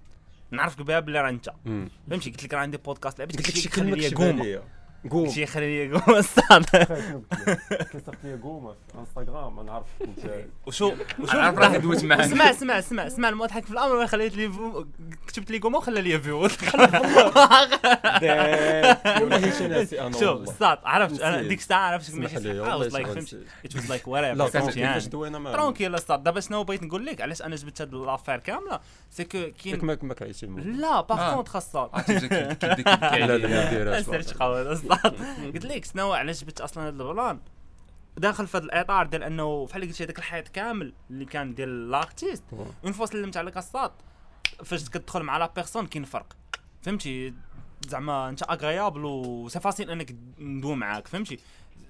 نعرفك 0.51 0.81
بها 0.83 1.01
بلي 1.01 1.21
راه 1.21 1.29
أنت. 1.31 1.51
فهمتي؟ 2.11 2.31
قلت 2.31 2.45
لك 2.45 2.55
راه 2.55 2.61
عندي 2.61 2.77
بودكاست 2.77 3.19
لعبت 3.19 3.37
قلت 3.37 3.49
لك 3.49 3.57
شي 3.57 3.69
خلي 3.69 3.85
كلمة 3.85 3.97
لي 3.97 4.09
قومه 4.15 4.63
قوم 5.11 5.31
شي 5.31 5.47
خلي 5.47 5.89
لي 5.89 5.99
قومه 5.99 6.19
الصاد 6.19 6.65
كنصيفط 6.67 8.15
لي 8.25 8.35
قومه 8.43 8.73
في 8.73 8.99
انستغرام 8.99 9.57
ما 9.57 9.63
نعرف 9.63 9.85
وشو 10.67 10.93
وشو 11.21 11.39
عارف 11.39 11.59
راه 11.59 11.77
دويت 11.77 12.05
معاك 12.05 12.21
اسمع 12.21 12.51
اسمع 12.51 12.79
اسمع 12.79 13.07
اسمع 13.07 13.29
المضحك 13.29 13.65
في 13.65 13.71
الامر 13.71 14.07
خليت 14.07 14.37
لي 14.37 14.51
كتبت 15.27 15.51
لي 15.51 15.59
قومه 15.59 15.79
وخلى 15.79 16.03
لي 16.03 16.19
فيو 16.21 16.49
شوف 20.21 20.43
أستاذ 20.49 20.77
عرفت 20.85 21.21
أنا. 21.21 21.43
ديك 21.43 21.59
الساعة 21.59 21.93
عرفت 21.93 22.09
اسمح 22.09 22.33
ماشي 22.33 22.35
لي، 22.49 22.61
صح 22.61 22.69
والله 22.69 22.77
واز 22.77 22.93
لايك 22.93 23.07
فهمتي 23.07 23.21
نسيت. 23.21 23.41
ات 23.65 23.75
واز 23.77 23.89
لايك 23.91 24.09
لا 24.09 24.45
وات 24.45 24.53
فهمتي 24.53 24.81
يعني 24.81 25.01
ما 25.39 25.53
ترونكيل 25.53 25.95
أستاذ 25.95 26.17
دابا 26.17 26.41
شنو 26.41 26.65
بغيت 26.65 26.83
نقول 26.83 27.07
لك 27.07 27.21
علاش 27.21 27.43
أنا 27.43 27.57
جبت 27.57 27.81
هاد 27.81 27.95
لافير 27.95 28.37
كامله 28.39 28.81
سي 29.11 29.25
كو 29.25 29.39
كاين 29.65 29.85
ما 29.85 29.93
المهم 30.43 30.81
لا 30.81 31.01
باغ 31.01 31.21
آه. 31.21 31.35
كي- 32.01 32.55
كي- 32.55 33.19
لا 33.27 33.39
لا 33.39 33.49
ما 33.49 33.71
ديرهاش 33.71 34.05
أستاذ 34.93 35.53
قلت 35.53 35.65
لك 35.65 35.85
شنو 35.85 36.13
علاش 36.13 36.41
جبت 36.41 36.61
أصلا 36.61 36.87
هاد 36.87 37.01
البلان 37.01 37.41
داخل 38.17 38.47
في 38.47 38.57
هذا 38.57 38.65
الإطار 38.65 39.07
ديال 39.07 39.23
أنه 39.23 39.67
بحال 39.67 39.83
قلتي 39.83 40.05
هذاك 40.05 40.19
الحيط 40.19 40.49
كامل 40.49 40.93
اللي 41.11 41.25
كان 41.25 41.55
ديال 41.55 41.91
لارتيست 41.91 42.45
اون 42.85 42.93
فوا 42.93 43.07
سلمت 43.07 43.37
على 43.37 43.51
كاسات 43.51 43.93
فاش 44.65 44.89
كتدخل 44.89 45.23
مع 45.23 45.37
لا 45.39 45.47
بيرسون 45.57 45.87
كاين 45.87 46.05
فرق. 46.05 46.37
فهمتي؟ 46.83 47.35
زعما 47.89 48.29
أنت 48.29 48.43
agréable 48.43 49.05
و 49.05 49.49
c'est 49.49 49.61
facile 49.61 49.91
أنك 49.91 50.17
ندوي 50.39 50.77
معاك 50.77 51.09
فهمتي؟ 51.09 51.39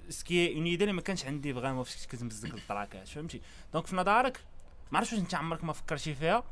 c'est 0.09 0.55
qu'une 0.55 0.65
idée 0.65 0.83
اللي 0.83 0.93
ما 0.93 1.01
كانش 1.01 1.25
عندي 1.25 1.53
vraiment 1.53 1.83
فاش 1.83 1.95
كنت 1.95 2.15
كتمزق 2.15 2.53
التراكات 2.53 3.07
فهمتي؟ 3.07 3.41
donc 3.73 3.87
في 3.87 3.95
نظرك 3.95 4.39
ما 4.91 4.97
عرفتش 4.97 5.13
واش 5.13 5.21
أنت 5.21 5.35
عمرك 5.35 5.63
ما 5.63 5.73
فكرتي 5.73 6.15
فيها 6.15 6.43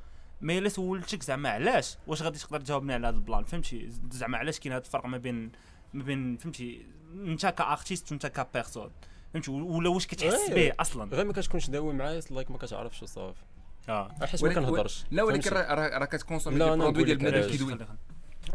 mais 0.41 0.57
إلا 0.57 0.69
سولتك 0.69 1.23
زعما 1.23 1.49
علاش؟ 1.49 1.97
واش 2.07 2.21
غادي 2.21 2.39
تقدر 2.39 2.59
تجاوبني 2.59 2.93
على 2.93 3.07
هذا 3.07 3.15
ال 3.15 3.20
plan؟ 3.20 3.43
فهمتي؟ 3.43 3.89
زعما 4.11 4.37
علاش 4.37 4.59
كاين 4.59 4.73
هذا 4.73 4.83
الفرق 4.85 5.05
ما 5.05 5.17
بين 5.17 5.51
ما 5.95 6.03
بين 6.03 6.37
فهمتي 6.37 6.85
انت 7.13 7.45
ك 7.45 7.54
artiste 7.54 8.11
وانت 8.11 8.27
ك 8.27 8.34
personne 8.34 8.91
فهمتي 9.33 9.51
ولا 9.51 9.89
واش 9.89 10.07
كتحس 10.07 10.33
إيه. 10.33 10.69
به 10.69 10.75
أصلا؟ 10.79 11.15
غير 11.15 11.25
ما 11.25 11.33
كتكونش 11.33 11.69
داوي 11.69 11.93
معايا 11.93 12.21
like 12.31 12.51
ما 12.51 12.57
كتعرفش 12.57 13.03
وصافي 13.03 13.41
آه. 13.89 14.11
حيت 14.25 14.43
ما 14.43 14.53
كنهضرش 14.53 15.05
لا 15.11 15.23
ولكن؟ 15.23 15.49
راه 15.49 15.97
راه 15.97 16.05
كتكونسومي 16.05 16.55
أنا 16.55 16.75
برودوي 16.75 17.03
ديال 17.03 17.17
بنادم. 17.17 17.49
كيدوي. 17.49 17.77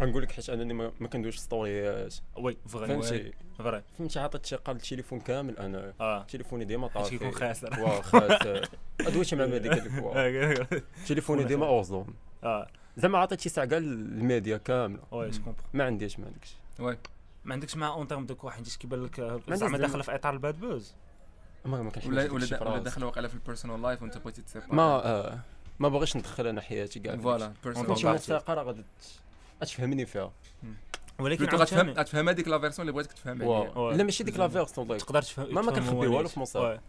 غنقول 0.00 0.22
لك 0.22 0.32
حيت 0.32 0.50
أنني 0.50 0.74
ما, 0.74 0.92
ما 1.00 1.08
كندويش 1.08 1.36
ستوريات 1.36 2.14
وي 2.36 2.56
فري 2.66 2.86
فهمتي؟ 2.86 3.32
فري 3.58 3.82
فهمتي 3.98 4.18
عطيت 4.18 4.46
شقه 4.46 4.70
التليفون 4.70 5.20
كامل 5.20 5.58
أنا. 5.58 5.92
آه. 6.00 6.22
تليفوني 6.22 6.64
ديما 6.64 6.88
حيت 6.88 6.94
طافي. 6.94 7.18
كيكون 7.18 7.30
خاسر. 7.32 7.80
واه 7.80 8.00
خاسر. 8.02 8.68
ادويتي 9.00 9.36
مع 9.36 9.46
مادي 9.46 9.68
قال 9.68 9.84
لك 9.84 10.02
واه. 10.02 10.82
تليفوني 11.06 11.44
ديما 11.44 11.66
أوزون. 11.66 12.14
آه. 12.44 12.66
زعما 12.96 13.18
عطيت 13.18 13.40
شي 13.40 13.48
ساعة 13.48 13.66
كاع 13.66 13.78
الميديا 13.78 14.56
كاملة. 14.56 15.02
وي 15.10 15.30
جو 15.30 15.42
كومبخ 15.42 15.62
ما 15.72 15.84
عنديش 15.84 16.18
ما 16.18 16.26
عندكش 16.26 16.56
وي. 16.78 16.98
ما 17.50 17.54
عندكش 17.54 17.76
مع 17.76 17.88
اون 17.88 18.08
تيرم 18.08 18.26
دو 18.26 18.34
كوا 18.34 18.50
حيت 18.50 18.76
كيبان 18.76 19.04
لك 19.04 19.40
زعما 19.48 19.78
داخله 19.78 20.02
في 20.02 20.14
إطار 20.14 20.32
الباد 20.32 20.60
بوز. 20.60 20.94
ما 21.64 21.82
ما 21.82 21.90
كنحبش 21.90 22.06
ولا 22.06 22.22
ولا 22.32 22.46
ولا 22.60 22.70
راسي. 22.70 22.84
داخل 22.84 23.04
واقيلا 23.04 23.28
في 23.28 23.34
البيرسونال 23.34 23.82
لايف 23.82 24.02
وانت 24.02 24.18
بغيتي 24.18 24.42
تسيبار 24.42 24.74
ما 24.74 24.82
آه. 24.82 25.38
ما 25.78 25.88
بغيتش 25.88 26.16
ندخل 26.16 26.46
أنا 26.46 26.60
حياتي 26.60 27.00
كاع. 27.00 27.16
فوالا. 27.16 27.52
لايف 27.64 27.78
موسيقى 27.88 28.54
راه 28.54 28.62
غادي 28.62 28.82
ت- 28.82 28.86
غتفهمني 29.62 30.06
فيها. 30.06 30.32
ولكن 31.18 31.44
غتفهم 31.44 31.90
غتفهم 31.90 32.28
هذيك 32.28 32.48
لا 32.48 32.58
فيرسون 32.58 32.82
اللي 32.82 32.92
بغيتك 32.92 33.12
تفهم. 33.12 33.42
لا 33.92 34.02
ماشي 34.04 34.24
ديك 34.24 34.38
لا 34.38 34.48
فيرسون 34.48 34.98
تقدر 34.98 35.22
تفهم 35.22 35.54
ما- 35.54 35.72
كنخبي 35.72 36.06
والو. 36.06 36.28
في 36.28 36.34
الموسيقى. 36.34 36.80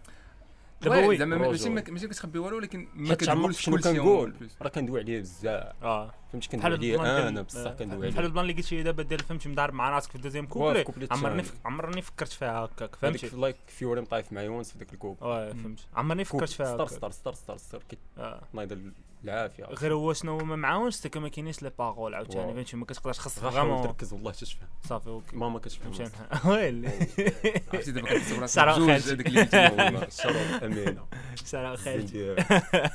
دابا 0.81 1.07
وي. 1.07 1.17
زعما. 1.17 1.37
ماشي 1.37 1.69
ما- 1.69 1.83
ماشي 1.89 2.07
كتخبي 2.07 2.39
والو 2.39 2.57
ولكن 2.57 2.87
ما 2.93 3.15
كتقولش 3.15 3.61
شنو 3.61 3.77
كنقول. 3.77 4.33
راه 4.61 4.69
كندوي؟ 4.69 4.99
عليه 4.99 5.19
بزاف. 5.19 5.83
آه. 5.83 6.13
فهمتي 6.31 6.47
كندوي 6.49 6.59
بحال 6.69 6.73
عليه؟ 6.73 6.97
ديال- 6.97 7.27
أنا 7.27 7.41
بصح 7.41 7.59
آه، 7.59 7.73
كندوي 7.73 7.99
بحال 8.07 8.17
عليه. 8.17 8.27
البلان 8.27 8.45
اللي 8.49 8.53
قلتي 8.61 8.83
دابا 8.83 9.03
ديال 9.03 9.19
فهمتي 9.19 9.49
مضارب 9.49 9.73
مع 9.73 9.89
راسك 9.89 10.09
في 10.09 10.15
الدوزيام 10.15 10.45
كوبلي. 10.45 10.85
عمرني. 11.11 11.43
عمرني 11.65 12.01
فكرت 12.01 12.31
فيها 12.31 12.51
هكاك 12.65 12.89
هذيك 13.03 13.17
فهمتي 13.21 13.35
لايك 13.37 13.55
فيوري 13.67 14.01
مطايف 14.01 14.33
مع 14.33 14.41
يونس 14.41 14.71
في 14.71 14.77
ديك 14.77 14.93
الكوب. 14.93 15.23
وي 15.23 15.53
فهمتي 15.53 15.83
عمرني 15.95 16.23
فكرت 16.25 16.49
فيها 16.49 16.65
ستار 16.73 16.87
ستار 16.87 17.11
ستار 17.11 17.33
ستار 17.33 17.57
ستار 17.57 17.81
كي 17.89 17.97
آه. 18.17 18.41
نايض 18.53 18.91
العافية. 19.23 19.63
غير 19.65 19.93
هو 19.93 20.13
شنو 20.13 20.37
ما 20.37 20.55
معاونش 20.55 20.95
سكو 20.95 21.19
ما 21.19 21.29
كاينينش 21.29 21.61
لي 21.63 21.71
باغول 21.79 22.15
عاوتاني. 22.15 22.53
فهمتي 22.53 22.77
ما 22.77 22.85
كتقدرش 22.85 23.19
خاص 23.19 23.39
غا 23.39 23.51
حاول 23.51 23.61
فريمون 23.61 23.83
تركز 23.83 24.13
والله 24.13 24.31
تشفى 24.31 24.65
صافي 24.89 25.09
أوكي. 25.09 25.35
ما 25.35 25.49
ما 25.49 25.59
كتفهم 25.59 26.09
ويلي. 26.45 26.87
عرفتي 27.73 27.91
دابا 27.91 28.07
براسك 28.09 28.45
سارة 28.45 28.75
بجوج. 28.75 28.89
هذاك 28.89 29.27
اللي 29.27 30.07
الشرط 30.07 30.63
امينه 30.63 31.05
سلام 31.35 31.75
خالتي. 31.75 32.35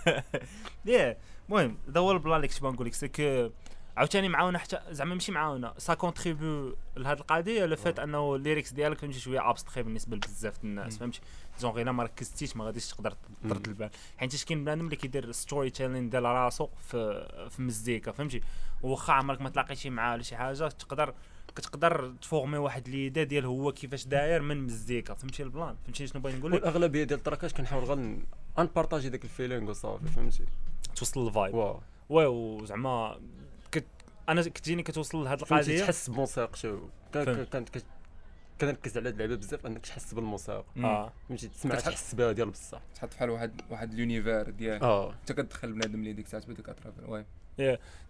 ياه 0.86 1.16
المهم 1.48 1.78
هذا 1.88 2.00
هو 2.00 2.12
البلان 2.12 2.36
اللي 2.36 2.48
كنت 2.48 2.62
بنقول 2.62 2.86
لك 2.86 2.94
سي 2.94 3.08
كو 3.08 3.50
عاوتاني 3.96 4.28
معاونه 4.28 4.58
حتى 4.58 4.80
زعما 4.90 5.14
ماشي 5.14 5.32
معاونه 5.32 5.72
ça 5.78 5.94
contribue 5.94 6.76
لهاد 6.96 7.18
القضية 7.18 7.66
le 7.66 7.76
fait 7.76 7.98
أنه 7.98 8.34
ال 8.34 8.40
lyrics 8.40 8.72
ديالك 8.72 8.98
فهمتي 8.98 9.18
شوية 9.18 9.50
abstraits 9.50 9.82
بالنسبة 9.82 10.16
لبزاف 10.16 10.64
الناس 10.64 10.98
فهمتي؟ 10.98 11.20
زون 11.58 11.80
إلا 11.80 11.92
ما 11.92 12.02
ركزتيش 12.02 12.56
ما 12.56 12.64
غاديش 12.64 12.88
تقدر 12.88 13.14
ترد 13.48 13.68
البال. 13.68 13.90
حيت 14.18 14.44
كاين 14.44 14.64
بنادم 14.64 14.84
اللي 14.84 14.96
كيدير 14.96 15.32
storytelling 15.32 16.10
ديال 16.10 16.24
راسو 16.24 16.68
في 16.88 17.28
في 17.50 17.62
مزيكا 17.62 18.12
فهمتي؟ 18.12 18.40
واخا 18.82 19.12
عمرك 19.12 19.40
ما 19.40 19.48
تلاقيتي 19.48 19.90
معاه 19.90 20.12
ولا 20.12 20.22
شي 20.22 20.36
حاجة 20.36 20.68
تقدر 20.68 21.14
كتقدر 21.56 22.12
تفورمي 22.22 22.58
واحد 22.58 22.88
l'idée 22.88 23.22
ديال 23.22 23.46
هو 23.46 23.72
كيفاش 23.72 24.06
داير 24.06 24.42
من 24.42 24.62
مزيكا 24.62 25.14
فهمتي 25.14 25.42
ال 25.42 25.48
plan؟ 25.48 25.76
فهمتي 25.84 26.06
شنو 26.06 26.22
باغي 26.22 26.38
نقول 26.38 26.52
لك؟ 26.52 26.58
والأغلبية 26.58 27.04
ديال 27.04 27.18
التراكات 27.18 27.52
كنحاول 27.52 27.84
غير 27.84 28.18
انبارطاجي 28.58 29.08
داك 29.08 29.24
ال 29.24 29.30
feeling 29.30 29.70
وصافي 29.70 30.06
فهمتي؟ 30.06 30.44
توصل 30.96 31.26
الفايب 31.26 31.54
واو. 31.54 31.80
وي 32.08 32.26
وزعما 32.26 33.20
أنا 34.28 34.42
كتجيني 34.42 34.82
كتوصل 34.82 35.24
لهاد 35.24 35.40
القضية. 35.40 35.80
تحس 35.82 36.10
بموسيقى 36.10 36.58
شو. 36.58 36.78
كانت 37.12 37.68
كنركز 38.60 38.98
على 38.98 39.08
هاد 39.08 39.12
اللعبة 39.12 39.34
بزاف 39.34 39.66
انك 39.66 39.86
تحس 39.86 40.14
بالموسيقى. 40.14 40.64
آه. 40.76 41.12
فهمتي؟ 41.28 41.48
تسمع 41.48 41.74
تحس 41.74 42.14
بها 42.14 42.32
ديال 42.32 42.50
بصح. 42.50 42.80
تحط 42.94 43.14
بحال 43.14 43.30
واحد 43.30 43.60
واحد 43.70 43.94
لونيفير 43.94 44.50
ديال 44.50 44.82
آه. 44.82 45.12
انت 45.12 45.32
كتدخل 45.32 45.72
بنادم 45.72 46.00
اللي 46.00 46.12
ديك 46.12 46.26
الساعة 46.26 46.46
بديك 46.46 46.68
اترافير 46.68 47.10
وي. 47.10 47.24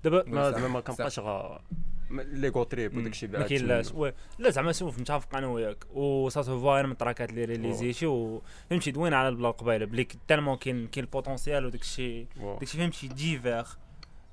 دابا 0.04 0.50
زعما 0.50 0.68
ما. 0.68 0.80
كنبقاش 0.80 1.18
غا 1.18 1.62
ليغو 2.10 2.62
تريب 2.62 2.96
وداك 2.96 3.12
الشيء 3.12 3.28
ما 3.28 3.38
بعد. 3.38 3.48
كاين 3.48 3.66
لاش 3.66 3.92
منه. 3.92 4.00
وي. 4.00 4.12
لا 4.38 4.50
زعما 4.50 4.72
شوف 4.72 4.98
متفق 4.98 5.36
أنا 5.36 5.46
وياك. 5.46 5.84
وساتو 5.94 6.60
فوا 6.60 6.80
أنا 6.80 6.86
من 6.86 6.92
التراكات 6.92 7.30
اللي 7.30 7.44
ريليزيتي 7.44 8.06
وفهمتي 8.06 8.90
دوين 8.90 9.14
على 9.14 9.28
البلا 9.28 9.50
قبيله 9.50 9.86
بلي 9.86 10.08
تالمون 10.28 10.56
كاين 10.56 10.86
كاين 10.86 11.04
البوتونسيال 11.04 11.66
وداك 11.66 11.80
الشيء. 11.80 12.26
داك 12.36 12.62
الشيء 12.62 12.80
فهمتي 12.80 13.08
ديفير 13.08 13.64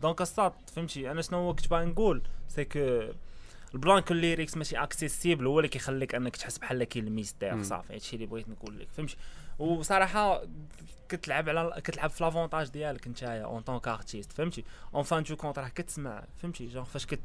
donc 0.04 0.22
الصاد 0.22 0.54
فهمتي؟ 0.76 1.12
أنا 1.12 1.22
شنو 1.22 1.56
كنت 1.56 1.68
باغي 1.68 1.86
نقول؟ 1.86 2.22
c'est 2.48 2.66
que 2.66 2.80
ال 3.74 3.79
plan 3.79 4.00
que 4.00 4.08
les 4.08 4.16
lyrics 4.16 4.58
ماشي 4.58 4.78
accessibles 4.78 5.48
هو 5.48 5.60
اللي 5.60 5.70
كيخليك 5.70 6.16
أنك 6.16 6.36
تحس 6.36 6.58
بحال 6.58 6.84
كاين 6.84 7.08
ال 7.08 7.14
mystère. 7.14 7.64
صافي؟ 7.64 7.94
هادشي 7.94 8.16
اللي 8.16 8.26
بغيت 8.26 8.50
نقول 8.50 8.80
لك 8.80 8.88
فهمتي؟ 8.92 9.16
وصراحة 9.60 10.42
كتلعب 11.10 11.50
على 11.50 11.82
كتلعب 11.84 12.10
في 12.10 12.24
l'avantage 12.24 12.70
ديالك 12.70 13.08
نتايا 13.08 13.44
en 13.44 13.62
tant 13.62 13.80
qu'artiste 13.80 14.32
فهمتي؟ 14.32 14.64
en 14.96 15.04
fin 15.04 15.24
de 15.24 15.36
compte 15.36 15.60
راه 15.60 15.68
كتسمع 15.68 16.24
فهمتي؟ 16.38 16.68
جون 16.68 16.84
فاش 16.84 17.06
كت 17.06 17.20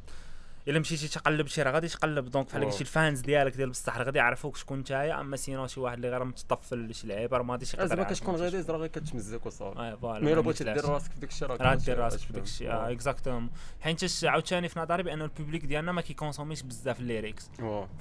الا 0.69 0.79
مشيتي 0.79 1.09
تقلب 1.09 1.47
شي 1.47 1.63
راه 1.63 1.71
غادي 1.71 1.89
تقلب. 1.89 2.31
donc 2.31 2.47
بحال. 2.47 2.65
قلتي 2.65 2.81
ال 2.81 2.89
fans 2.89 3.21
ديالك 3.21 3.57
ديال 3.57 3.71
بصح 3.71 3.97
راه 3.97 4.05
غادي 4.05 4.19
يعرفوك 4.19 4.57
شكون 4.57 4.79
نتايا 4.79 5.21
اما 5.21 5.37
sinon 5.37 5.67
شي 5.67 5.81
واحد 5.81 5.97
اللي 5.97 6.11
غير 6.11 6.25
متطفل 6.25 6.95
شي 6.95 7.07
لعيبه 7.07 7.37
راه 7.37 7.43
ما 7.43 7.53
غاديش 7.53 7.75
يقدر 7.75 7.87
زعما 7.87 8.03
يعرف 8.03 8.21
كتكون. 8.21 8.51
ديز 8.51 8.71
راه 8.71 8.79
غير 8.79 8.87
كتمزك 8.87 9.47
وصافي. 9.47 9.79
آه 9.79 9.95
voilà 9.95 10.25
mais 10.25 10.33
الا 10.33 10.41
بغيتي 10.41 10.65
دير 10.65 10.85
راسك 10.85 11.13
في 11.13 11.21
داك 11.21 11.31
الشيء 11.31 11.49
راه 11.49 11.75
دير 11.75 11.99
راسك 11.99 12.19
في. 12.19 12.33
داك 12.33 12.43
الشيء. 12.43 12.73
exactement 12.73 13.51
حيت 13.81 14.25
عاوتاني 14.25 14.69
في 14.69 14.81
نظري 14.81 15.03
بأن 15.03 15.23
ال 15.23 15.29
public 15.29 15.65
ديالنا 15.65 15.93
ما 15.93 16.01
كيكونسوميش 16.01 16.63
بزاف 16.63 17.01
ال 17.01 17.07
lyrics. 17.07 17.51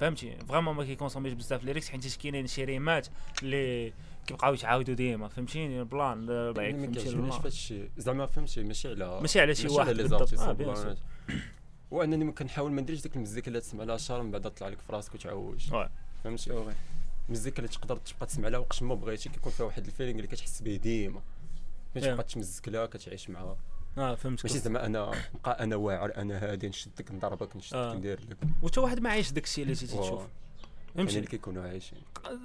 فهمتي؟ 0.00 0.36
vraiment 0.48 0.74
ما 0.74 0.84
كيكونسوميش 0.84 1.32
بزاف 1.32 1.60
ال 1.60 1.64
lyrics 1.64 1.88
حيت 1.88 2.16
كاينين 2.16 2.46
شي 2.46 2.64
ريمات 2.64 3.08
اللي 3.42 3.92
كيبقاو 4.26 4.54
يتعاودوا 4.54 4.94
ديما. 4.94 5.28
فهمتيني؟ 5.28 5.80
ال 5.80 5.88
plan 5.88 6.18
ما 6.26 6.52
كيعجبنيش 6.52 7.06
ال 7.06 7.10
plan. 7.10 7.30
في 7.30 7.46
هادشي 7.46 7.90
زعما 7.96 8.26
فهمتي 8.26 8.62
ماشي 8.62 8.88
على 8.88 9.20
ماشي 9.20 9.40
على 9.40 9.54
شي 9.54 9.68
واحد 9.68 9.96
بالضبط. 9.96 10.34
وانني 11.90 12.24
ما 12.24 12.32
كنحاول 12.32 12.72
ما 12.72 12.80
نديرش 12.82 13.00
ديك 13.02 13.16
المزيكا 13.16 13.48
اللي 13.48 13.60
تسمع 13.60 13.84
لها 13.84 13.96
شهر 13.96 14.22
من 14.22 14.30
بعد 14.30 14.42
تطلع 14.42 14.68
لك 14.68 14.78
في 14.86 14.92
راسك 14.92 15.14
وتعوج. 15.14 15.70
فهمتي. 16.24 16.64
المزيكا 17.28 17.58
اللي 17.58 17.68
تقدر 17.68 17.96
تبقى 17.96 18.26
تسمع 18.26 18.48
لها 18.48 18.58
وقت 18.58 18.82
ما 18.82 18.94
بغيتي 18.94 19.28
كيكون 19.28 19.52
فيها 19.52 19.66
واحد 19.66 19.86
ال 19.86 19.90
feeling 19.90 20.16
اللي 20.16 20.28
كتحس 20.28 20.62
به 20.62 20.76
ديما 20.76 21.20
فهمتي 21.94 22.08
Yeah. 22.08 22.12
تبقى 22.12 22.24
تمزك 22.24 22.68
لها 22.68 22.86
كتعيش 22.86 23.30
معاها 23.30 23.56
آه 23.98 24.14
فهمت 24.14 24.46
ماشي 24.46 24.58
زعما 24.58 24.86
أنا 24.86 25.12
نبقى 25.34 25.64
أنا 25.64 25.76
واعر 25.76 26.16
أنا 26.16 26.38
هادي 26.52 26.68
نشدك 26.68 27.12
نضربك 27.12 27.56
نشدك 27.56 27.74
آه. 27.76 27.94
ندير 27.94 28.20
لك 28.30 28.36
وتا 28.62 28.80
واحد 28.80 29.00
ما 29.00 29.10
عايش 29.10 29.32
داك 29.32 29.44
الشيء 29.44 29.64
اللي 29.64 29.74
تيجي. 29.74 29.92
تشوف 29.92 30.20
يعني 30.20 30.28
فهمتي 30.96 31.16
اللي 31.16 31.26
كيكونوا 31.28 31.62
عايشين 31.62 31.98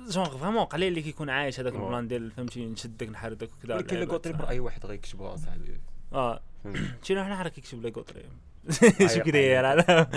جونغ 0.10 0.38
فريمون 0.38 0.64
قليل 0.66 0.88
اللي 0.88 1.02
كيكون 1.02 1.30
عايش 1.30 1.60
هذاك. 1.60 1.74
البلان 1.74 2.08
ديال 2.08 2.32
فهمتي 2.32 2.66
نشدك 2.66 3.10
نحردك 3.10 3.50
وكذا 3.60 3.76
ولكن. 3.76 4.06
قلت 4.12 4.28
لك 4.28 4.42
اي 4.50 4.60
واحد 4.60 4.86
غيكتبها 4.86 5.36
صاحبي 5.36 5.80
آه 6.14 6.42
فهمتي 6.64 6.90
شنو 7.04 7.24
حنا 7.24 7.38
حنا 7.38 7.50
كيكتب 7.50 7.82
لي 7.82 7.90
قطري 7.90 8.24
أيوة. 9.00 9.14
شو 9.14 9.24
كداير 9.24 9.74
أنا 9.74 10.08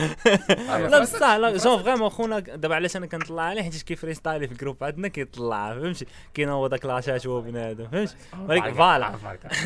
أيوة. 0.74 0.88
لا 0.88 1.00
بصح 1.00 1.34
لا 1.34 1.56
جون 1.56 1.82
فريمون 1.82 2.08
خونا 2.08 2.38
دابا 2.38 2.74
علاش 2.74 2.96
أنا 2.96 3.06
كنطلع 3.06 3.42
عليه 3.42 3.62
حيت 3.62 3.82
كيفري 3.82 4.14
ستايلي 4.14 4.46
في 4.46 4.52
الجروب 4.52 4.84
عندنا 4.84 5.08
كيطلع 5.08 5.74
فهمتي 5.74 6.06
كاين 6.34 6.48
هو 6.48 6.66
داك 6.66 6.84
لاشات 6.84 7.26
هو 7.26 7.40
بنادم 7.40 7.88
فهمتي 7.88 8.14
ولكن 8.48 8.74
فوالا 8.74 9.18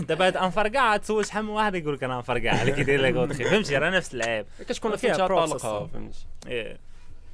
دابا 0.08 0.26
هاد 0.26 0.36
أنفرقع 0.36 0.96
تسول 0.96 1.26
شحال 1.26 1.44
من 1.44 1.50
واحد 1.50 1.74
يقول 1.74 1.94
لك 1.94 2.04
أنا 2.04 2.16
أنفرقع 2.16 2.62
اللي 2.62 2.72
كيدير 2.72 3.00
لي 3.00 3.12
قطري 3.12 3.44
فهمتي 3.44 3.76
راه 3.76 3.90
نفس 3.90 4.14
اللعيب 4.14 4.46
كتكون 4.68 4.96
فيها. 4.96 5.26
طلقة 5.26 5.86
فهمتي 5.86 6.26
إيه. 6.46 6.78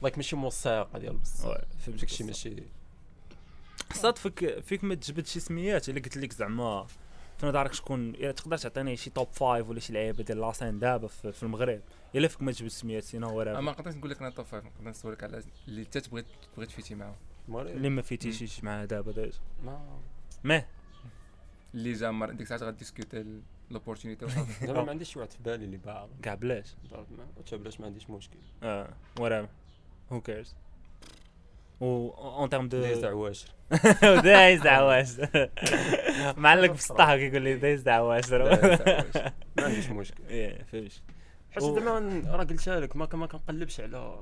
لايك 0.03 0.17
ماشي 0.17 0.37
موسيقى 0.37 1.01
ديال 1.01 1.17
بصح 1.17 1.47
وي، 1.47 1.59
فهمت 1.87 2.01
داكشي 2.01 2.25
ماشي. 2.25 2.63
صاد 3.95 4.19
فيك 4.19 4.61
فيك 4.61 4.85
ما 4.85 4.95
تجبد 4.95 5.27
شي 5.27 5.41
سميات 5.41 5.89
اللي 5.89 6.01
قلت 6.01 6.17
لك 6.17 6.33
زعما. 6.33 6.87
في 7.39 7.47
نظرك 7.47 7.73
شكون؟ 7.73 8.11
الا 8.11 8.33
تقدر 8.33 8.57
تعطيني 8.59 8.97
شي 8.97 9.11
توب 9.11 9.29
فايف 9.33 9.69
ولا 9.69 9.81
شي 9.81 9.93
لعيبة 9.93 10.23
ديال 10.25 10.41
لاسين 10.41 10.79
دابا 10.79 11.09
في, 11.09 11.33
في 11.33 11.43
المغرب؟ 11.43 11.81
الا 12.15 12.29
فيك 12.29 12.43
ما 12.43 12.53
تجبد 12.53 12.69
سميات 12.69 13.03
سينا 13.03 13.27
هو 13.27 13.43
راه 13.43 13.61
ما 13.61 13.73
نقدرش 13.73 13.95
نقول 13.95 14.11
لك 14.11 14.21
أنا 14.21 14.31
توب 14.31 14.47
فايف 14.47 14.65
نقدر 14.65 14.91
نسولك 14.91 15.25
على 15.25 15.43
اللي 15.69 15.81
انت 15.83 15.99
تبغي 15.99 16.25
تبغي 16.55 16.67
تفيتي 16.67 16.95
معاهم. 16.95 17.15
المغرب 17.49 17.67
اللي 17.67 17.89
ما 17.89 18.03
فيتيش 18.03 18.65
معاه 18.65 18.85
دابا 18.85 19.13
دايز 19.13 19.41
ما 19.65 20.01
ما 20.45 20.65
اللي 21.75 21.93
جا 21.93 22.11
مر 22.11 22.31
ديك 22.31 22.41
الساعة 22.41 22.59
غاديسكوتي 22.59 23.41
لوبورتونيتي 23.71 24.25
وصافي 24.25 24.67
زعما 24.67 24.83
ما 24.85 24.91
عنديش 24.91 25.13
شي 25.13 25.19
واحد 25.19 25.31
في 25.31 25.43
بالي 25.43 25.65
اللي 25.65 25.77
باغي 25.77 26.09
كاع 26.23 26.35
بلاش. 26.35 26.75
حتى 27.39 27.57
بلاش 27.57 27.81
ما 27.81 27.87
عنديش 27.87 28.11
مشكل. 28.11 28.39
آه 28.63 28.89
ورا 29.21 29.49
هو 30.13 30.21
كيرز 30.21 30.55
و 31.81 32.11
اون 32.11 32.49
تيرم 32.49 32.69
دو 32.69 32.81
دايز 32.81 33.05
عواشر 33.05 33.49
دايز 34.03 34.67
عواش 34.67 35.09
معلق 36.37 36.73
في 36.73 36.79
السطح 36.79 37.15
كيقول 37.15 37.43
لي 37.43 37.55
دايز 37.55 37.89
عواشر. 37.89 38.43
ما 39.57 39.65
عنديش 39.65 39.91
مشكل 39.91 40.23
إيه 40.31 40.65
فهمت 40.73 41.03
حيت 41.57 41.65
زعما 41.65 42.23
راه 42.31 42.45
قلتها 42.45 42.81
لك 42.81 42.97
ما 42.97 43.07
كان- 43.07 43.21
ما 43.21 43.27
كنقلبش 43.27 43.81
على 43.81 44.15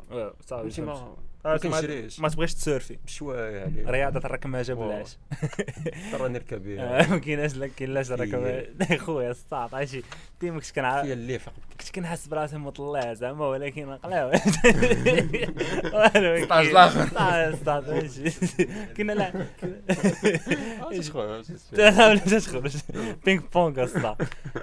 صافي 0.47 0.71
فهمتي 0.71 0.77
فهمت. 0.83 0.89
ما 0.89 1.17
آه، 1.47 1.49
ما 1.53 1.57
كنشريش 1.57 2.21
ما 2.21 2.29
تبغيش 2.29 2.55
تسيرفي. 2.55 2.99
بشوية 3.07 3.61
عليه 3.65 3.91
رياضة 3.91 4.19
الركماجه. 4.25 4.73
بلاش 4.73 5.17
ترى 6.13 6.29
نركب 6.29 6.69
آه، 6.69 6.99
بها 6.99 7.09
ما 7.11 7.19
كايناش 7.19 7.55
لك 7.57 7.71
كاين 7.77 7.95
لاش 7.95 8.11
الركماجه 8.13 8.97
خويا 9.05 9.31
السطاط 9.31 9.75
عرفتي 9.75 10.03
ديما 10.41 10.61
كنت 10.61 10.71
كنعرف 10.71 11.07
اللي 11.07 11.39
كنت 11.81 11.91
كنحس 11.95 12.27
براسي 12.27 12.57
مطلع 12.57 13.13
زعما 13.15 13.47
ولكن 13.47 13.87
نقلاو 13.89 14.29
والو 15.93 16.45
سطاج 16.45 16.67
الآخر. 16.67 17.07
سطاج 17.57 17.91
ماشي 17.91 18.31
كنا 18.97 19.13
لا 19.13 19.33
ولا 22.09 22.19
تخرج 22.39 22.77
بينغ 23.25 23.43
بونغ 23.55 23.85
اسطا 23.85 24.17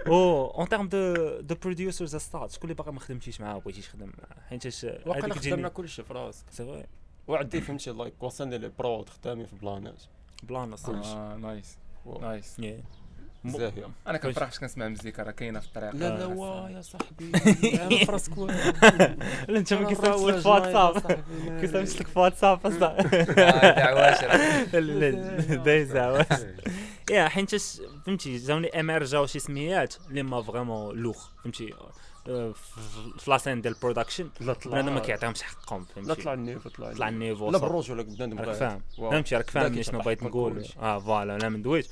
أو 0.08 0.46
اون 0.48 0.70
تيرم 0.70 0.88
دو 0.88 1.14
دو 1.40 1.56
بروديوسرز 1.56 2.16
اسطا 2.16 2.46
شكون 2.62 2.72
اللي 2.72 2.84
باقي 2.84 2.94
ما 2.94 3.00
خدمتيش 3.00 3.42
معاه 3.42 3.58
وبغيتيش 3.58 3.88
تخدم 3.88 4.06
معاه. 4.18 4.48
حيت 4.50 4.86
واقيلا 5.06 5.34
خدمنا 5.34 5.70
كلشي 5.70 6.04
في 6.04 6.14
راسك. 6.14 6.46
سي 6.52 6.86
وعندي 7.28 7.62
فهمتي 7.62 7.92
لايك 7.92 8.24
وصلني 8.24 8.58
لي 8.58 8.72
برود 8.80 9.10
خدامين 9.10 9.46
في 9.46 9.56
بلانات 9.56 10.04
بلان 10.44 10.74
اسطا 10.74 10.94
آه، 10.94 11.38
نايس. 11.38 11.78
نايس 12.22 12.62
زاهية. 13.46 13.90
أنا 14.08 14.18
كنفرح 14.18 14.50
فاش 14.50 14.60
كنسمع 14.60 14.88
مزيكا 14.88 15.24
راه 15.24 15.32
كاينة 15.32 15.60
في 15.60 15.68
الطريق. 15.68 15.96
لا 15.96 16.18
لا 16.18 16.24
آه. 16.24 16.28
وا 16.28 16.70
يا 16.70 16.82
صاحبي. 16.82 17.32
أنا 17.82 18.06
في 18.06 18.12
راسك 18.12 18.38
لا 18.38 19.58
أنت 19.58 19.74
ما 19.74 19.90
كيسمعش 19.90 20.20
لك 20.20 20.40
في 20.40 20.48
واتساب. 20.48 21.24
كيسمعش 21.62 22.00
لك 22.00 22.08
في 22.08 22.20
واتساب 22.20 22.68
اسطا 22.68 23.02
دعواش 23.74 24.26
دايز 25.56 25.96
يا 27.12 27.28
حيت 27.28 27.56
فهمتي 28.06 28.38
جاوني 28.38 28.80
اميرجاو 28.80 29.26
شي 29.26 29.40
سميات 29.40 29.96
اللي 30.10 30.24
ما 30.24 30.42
فريمون 30.42 30.96
لوخ 30.96 31.30
فهمتي 31.44 31.74
آه، 31.74 31.92
في- 32.26 32.54
في 33.20 33.32
لاسين 33.32 33.62
ديال 33.62 33.74
البرودكشن 33.76 34.30
لا 34.42 34.54
طلع. 34.54 34.72
بنادم 34.72 34.94
ما 34.94 35.00
كيعطيهمش 35.00 35.42
حقهم 35.42 35.86
لا 35.98 36.04
فهمتي 36.04 36.22
طلع 36.24 36.34
النيفو 36.34 36.70
طلع 36.70 36.94
طلع 36.94 37.10
النيفو 37.10 37.50
لا. 37.52 37.58
بالرجوله 37.58 38.04
بنادم 38.04 38.40
راك. 38.40 38.56
فاهم. 38.56 38.82
فهمتي؟ 38.98 39.36
راك 39.36 39.46
لا 39.56 39.70
فاهم 39.70 39.82
شنو 39.82 40.00
بغيت 40.00 40.24
ما 40.24 40.30
نقول. 40.30 40.66
آه 40.80 41.00
فوالا 41.00 41.36
أنا 41.36 41.50
من 41.50 41.62
دويت 41.62 41.88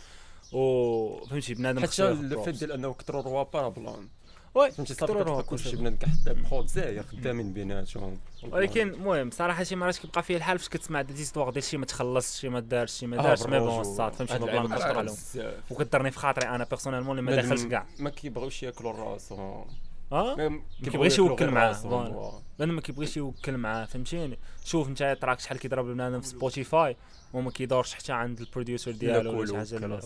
و 0.54 1.26
فهمتي؟ 1.26 1.54
بنادم 1.54 1.84
حتى 1.84 2.10
الفيت. 2.10 2.56
ديال 2.60 2.72
أنه 2.72 2.94
كثروا 2.94 3.22
روابا 3.22 3.70
بلان 3.70 4.08
وي 4.56 4.72
فهمتي؟ 4.72 4.94
صافي 4.94 5.44
كلشي. 5.50 5.76
بنادم 5.76 5.96
كحتى 5.98 6.34
بخوت 6.34 6.68
زاير 6.68 7.04
خدامين 7.04 7.54
بيناتهم. 7.54 8.20
ولكن 8.44 8.90
المهم 8.90 9.32
صراحة 9.32 9.64
شي 9.64 9.76
مرات 9.76 9.98
كيبقى 9.98 10.24
فيه 10.24 10.38
الحال 10.38 10.60
فاش 10.60 10.70
كتسمع 10.70 11.02
des 11.02 11.14
histoires 11.14 11.50
ديال 11.50 11.64
شي 11.64 11.78
ما 11.78 11.86
تخلصش 11.86 12.40
شي 12.40 12.50
ما 12.50 12.60
دارش 12.60 12.92
شي 12.92 13.08
ما 13.08 13.20
آه، 13.20 13.24
دارش 13.24 13.44
mais 13.44 13.60
bon. 13.60 13.82
الصاد 13.82 14.14
فهمتي؟ 14.14 14.34
هاد 14.34 14.42
ما 14.42 14.46
اللعيبة 14.48 14.68
بلا 14.68 14.76
ما 14.78 14.82
كتقرا 14.86 15.02
بزاف. 15.02 15.72
وكضرني 15.72 16.12
في 16.12 16.20
خاطري 16.20 16.50
أنا 16.50 16.64
personnellement 16.64 17.20
اللي 17.20 17.32
ما 17.32 17.42
داخلش 17.42 17.64
كاع. 17.64 17.86
ما 18.00 18.10
كيبغيوش 18.10 18.64
ياكلوا 18.64 18.92
راسهم 18.92 19.66
آه 20.12 20.36
ما 20.36 20.62
كيبغيش 20.84 21.18
يوكل 21.18 21.52
معاه،. 21.52 22.42
لأنه 22.60 22.74
ما 22.74 22.82
كيبغيش 22.82 23.18
يوكل 23.18 23.58
معاه 23.58 23.86
فهمتيني 23.86 24.40
شوف 24.66 24.88
أنت 24.88 25.18
تراك 25.22 25.40
شحال 25.40 25.60
كيضرب 25.60 25.86
بنادم 25.86 26.22
في 26.22 26.28
Spotify 26.28 26.98
وما 27.34 27.52
كيدورش 27.52 27.94
حتى 27.94 28.14
عند 28.14 28.40
ال 28.40 28.45
producer 28.45 28.92
ديالو 28.92 29.40
ولا 29.40 29.66
شي 29.66 29.80
حاجة. 29.80 30.00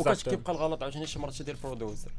وكاش. 0.00 0.24
كيبقى 0.24 0.52
الغلط 0.52 0.82
عاوتاني 0.82 1.06
شي 1.06 1.18
مرات 1.18 1.42
ديال 1.42 1.56
ال 1.56 1.62
producer 1.62 2.10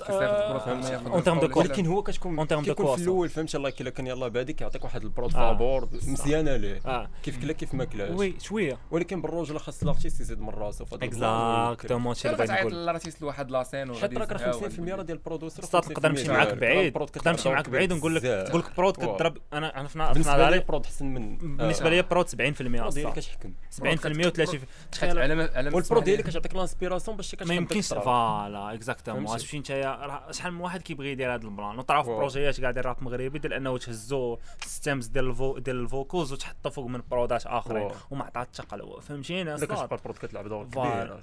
en 0.00 1.22
termes 1.24 1.40
de 1.40 1.48
quoi 1.48 1.62
ولكن 1.62 1.86
هو 1.86 2.02
كتكون 2.02 2.46
de 2.46 2.54
كيكون 2.54 2.86
quoi, 2.86 2.96
في. 2.96 3.02
الأول 3.02 3.28
فهمتي 3.28 3.56
الله 3.56 3.72
الا 3.80 3.90
كان 3.90 4.06
يلاه 4.06 4.28
بادي 4.28 4.52
كيعطيك 4.52 4.84
واحد 4.84 5.02
ال 5.02 5.08
prod 5.08 5.34
آه. 5.36 5.52
فابور. 5.52 5.88
مزيانة 5.92 6.56
ليه؟ 6.56 6.80
آه. 6.86 7.08
كيف 7.22 7.40
كلا 7.42 7.52
كيف 7.52 7.74
ما 7.74 7.84
كلاش؟ 7.84 8.10
oui 8.18 8.34
شوية. 8.40 8.78
ولكن 8.90 9.22
بالرجوله 9.22 9.58
خاص 9.58 9.82
ال 9.82 9.87
artiste 9.87 10.20
يزيد 10.20 10.40
من 10.40 10.48
راسو 10.48 10.84
exactement 10.92 12.14
اللي 12.24 12.36
بغيت 12.36 12.50
نقول. 12.50 12.72
لل 12.74 12.85
artiste 12.85 13.22
لواحد 13.22 13.50
la 13.50 13.63
scène 13.63 13.94
حيت 13.94 14.18
راك 14.18 14.32
راه 14.32 14.52
50% 14.52 14.64
راه 14.78 15.02
ديال 15.02 15.16
ال 15.18 15.23
producer 15.23 15.62
ستات 15.64 15.90
نقدر 15.90 16.08
نمشي 16.08 16.28
معاك 16.28 16.54
بعيد. 16.54 16.96
نقدر 16.98 17.30
نمشي 17.30 17.48
معاك 17.48 17.68
بعيد 17.68 17.92
ونقول 17.92 18.14
لك 18.14 18.22
تقول 18.22 18.60
لك 18.60 18.76
prod. 18.76 18.96
كضرب 18.96 19.38
أنا 19.52 19.80
أنا 19.80 19.88
في 19.88 19.98
بالنسبة 20.12 20.50
لي 20.50 20.58
prod 20.58 20.84
أحسن 20.84 21.06
من 21.06 21.36
بالنسبة 21.38 21.90
لي 21.90 22.02
prod 22.02 22.28
70% 22.28 22.32
ديالي 22.34 22.88
أصلا 22.88 23.10
كتحكم. 23.10 23.52
70% 23.70 23.82
و30 24.30 24.56
تخيل. 24.92 25.18
على 25.18 25.34
ما 25.34 25.50
على 25.54 25.70
ما 25.70 25.76
والبرو 25.76 25.80
تسمح 25.80 25.98
ديالي 26.04 26.22
لي- 26.22 26.30
كتعطيك 26.30 26.54
لانسبيراسيون 26.54 27.16
باش 27.16 27.34
كتحب 27.34 27.48
ما 27.48 27.54
يمكنش. 27.54 27.88
فوالا 27.94 28.74
اكزاكتومون؟ 28.74 29.38
شفتي 29.38 29.56
نتايا 29.82 30.32
شحال 30.32 30.52
من 30.52 30.60
واحد 30.60 30.82
كيبغي 30.82 31.12
يدير 31.12 31.34
هذا 31.34 31.44
البلان 31.44 31.78
وطرا 31.78 32.02
في. 32.02 32.10
بروجيات 32.10 32.60
كاع 32.60 32.70
ديال 32.70 32.84
الراب 32.84 33.02
مغربي 33.04 33.38
ديال 33.38 33.52
انه 33.52 33.78
تهزو 33.78 34.38
سيستمز 34.60 35.06
ديال 35.06 35.28
الفو 35.28 35.58
ديال 35.58 35.76
الفوكوز 35.80 36.32
وتحطو 36.32 36.70
فوق 36.70 36.86
من 36.86 37.02
برودات 37.10 37.46
آخرين. 37.46 37.90
وما 38.10 38.24
عطات 38.24 38.48
الثقل 38.48 39.02
فهمتيني 39.02 39.54
أصلاً؟ 39.54 39.66
كتبقى 39.66 39.96
البرود 39.98 40.18
كتلعب 40.18 40.48
دور. 40.48 40.64
كبير 40.64 41.20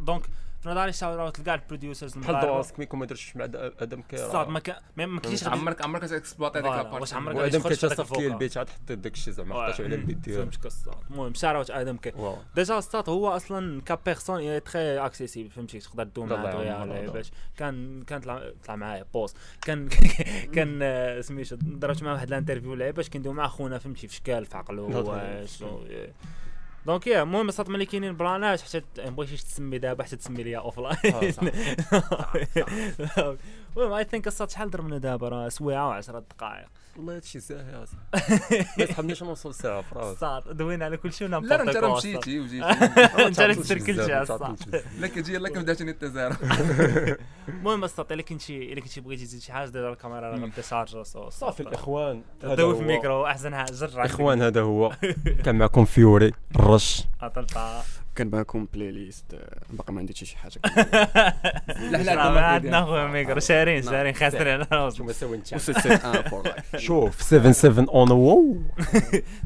دونك 0.00 0.22
في 0.64 0.70
نظري 0.70 0.92
شاور 0.92 1.22
اوت 1.22 1.40
لكاع 1.40 1.54
البروديوسرز 1.54 2.12
بحال 2.14 2.24
المغاربه 2.30 2.52
دواسك 2.52 2.78
ميكون 2.78 3.00
ما 3.00 3.06
درتش 3.06 3.36
مع 3.36 3.44
أدم 3.78 4.02
كيرا. 4.02 4.32
صاد 4.32 4.48
ما 4.48 4.58
كان 4.60 4.76
ما 4.96 5.20
كاينش 5.20 5.44
عمرك 5.44 5.82
عمرك 5.82 6.04
ديك 6.04 6.24
فوالا، 6.24 6.58
لابارتي 6.60 6.96
واش 7.00 7.14
عمرك 7.14 7.36
وأدم 7.36 7.58
تخرج 7.60 7.72
في 7.74 7.86
هذاك 7.86 7.88
كيتصافط 7.90 8.12
لي 8.12 8.18
الفوكا. 8.18 8.34
البيت 8.34 8.56
عاد 8.56 8.68
حطيت 8.68 8.98
داك 8.98 9.12
الشيء 9.12 9.32
زعما 9.32 9.54
واو. 9.54 9.64
حطيتو 9.72 9.84
على 9.84 9.94
البيت 9.94 10.16
ديالو 10.16 10.42
فهمتك 10.42 10.66
الصاد. 10.66 10.94
المهم 11.10 11.34
شاروت 11.34 11.70
أدم 11.70 11.96
كي 11.96 12.12
واو. 12.16 12.36
ديجا 12.54 12.80
ستات 12.80 13.08
هو 13.08 13.28
أصلا 13.28 13.80
كبيرسون 13.82 14.40
اي 14.40 14.60
تري 14.60 14.98
اكسيسيبل 15.06 15.50
فهمتي 15.50 15.78
تقدر 15.78 16.04
تدوم 16.04 16.32
الله 16.32 16.36
معاه 16.64 16.84
دغيا. 16.86 17.10
باش. 17.10 17.30
كان 17.56 18.02
كان 18.02 18.20
طلع 18.20 18.42
طلع 18.66 18.76
معايا 18.76 19.04
بوس 19.14 19.34
كان 19.62 19.88
كان 20.54 20.78
آه، 20.82 21.20
سميتو 21.20 21.56
ضربت 21.56 22.02
معاه 22.02 22.14
واحد 22.14 22.28
ال 22.28 22.33
interview 22.33 22.74
لعيباش 22.74 23.08
كندوي 23.08 23.34
مع 23.34 23.48
خونا 23.48 23.78
فهمتي 23.78 24.08
في 24.08 24.14
شكال 24.14 24.46
في 24.46 24.56
و- 24.78 24.90
donc 26.86 27.06
يا 27.06 27.22
المهم 27.22 27.50
صات 27.50 27.68
ملي 27.68 27.86
كاينين 27.86 28.16
بلانات 28.16 28.60
حتى 28.60 28.82
ما 28.98 29.10
بغيتيش 29.10 29.44
تسمي 29.44 29.78
دابا 29.78 30.04
حتى 30.04 30.16
تسمي 30.16 30.42
ليا 30.42 30.58
offline 30.58 31.34
المهم 33.76 33.92
I 33.92 34.04
think 34.04 34.26
الصات 34.26 34.50
شحال 34.50 34.70
ضربنا 34.70 34.98
دابا؟ 34.98 35.28
راه 35.28 35.48
سويعة 35.48 36.00
و10 36.02 36.10
دقائق. 36.10 36.68
والله 36.96 37.16
هادشي 37.16 37.40
ساهل. 37.40 37.82
اصاحبي 37.82 38.64
ما 38.78 38.84
يسحبنيش 38.84 39.22
نوصل 39.22 39.54
ساعة 39.54 39.82
في 39.82 39.94
راسي 39.94 40.18
صات 40.18 40.48
دوينا 40.48 40.84
على 40.84 40.96
كل 40.96 41.12
شيء 41.12 41.28
لا 41.28 41.38
راه 41.38 41.62
انت 41.62 41.76
راه 41.76 41.96
مشيتي 41.96 42.40
وجيتي 42.40 42.64
انت 43.26 43.40
اللي 43.40 43.54
تسركلتي 43.54 44.22
الصاد 44.22 44.84
لا 44.98 45.08
كتجي 45.08 45.34
يلا 45.34 45.48
كنبدا 45.48 45.72
التزارع 45.90 46.36
المهم 47.48 47.84
الصوت 47.84 48.12
الا 48.12 48.22
كنتي 48.22 48.72
الا 48.72 48.80
كنتي 48.80 49.00
بغيتي 49.00 49.24
تزيد 49.24 49.40
شي 49.40 49.52
حاجة 49.52 49.68
دير 49.68 49.92
الكاميرا 49.92 50.20
راه 50.20 50.38
غادي 50.38 50.62
شارجر 50.62 51.02
صافي 51.28 51.60
الإخوان 51.60 52.22
هذا 52.44 52.54
دوي 52.54 52.74
في. 52.74 52.80
الميكرو 52.80 53.26
احسن 53.26 53.54
حاجة 53.54 53.72
جرع 53.72 54.04
إخوان 54.04 54.42
هذا 54.42 54.60
هو. 54.60 54.96
كان 55.44 55.54
معكم 55.58 55.84
فيوري 55.84 56.32
الرش. 56.56 57.04
كان 58.16 58.30
معكم 58.30 58.66
بلاي 58.74 58.90
ليست 58.90 59.34
آه، 59.34 59.60
باقي 59.70 59.92
ما 59.92 60.00
عندي 60.00 60.14
حتى 60.14 60.24
شي 60.26 60.36
حاجة. 60.36 60.60
لا 62.04 62.30
ما 62.30 62.40
عندنا 62.40 62.84
خويا 62.84 63.06
ميكرو. 63.06 63.40
شارين 63.40 63.82
شارين 63.82 64.14
خاسرين. 64.14 64.60
ان 66.04 66.22
فور 66.22 66.42
لايف 66.48 66.76
شوف 66.76 67.22
7 67.22 67.52
7 67.52 67.86
اون 67.88 68.10
وو 68.10 68.56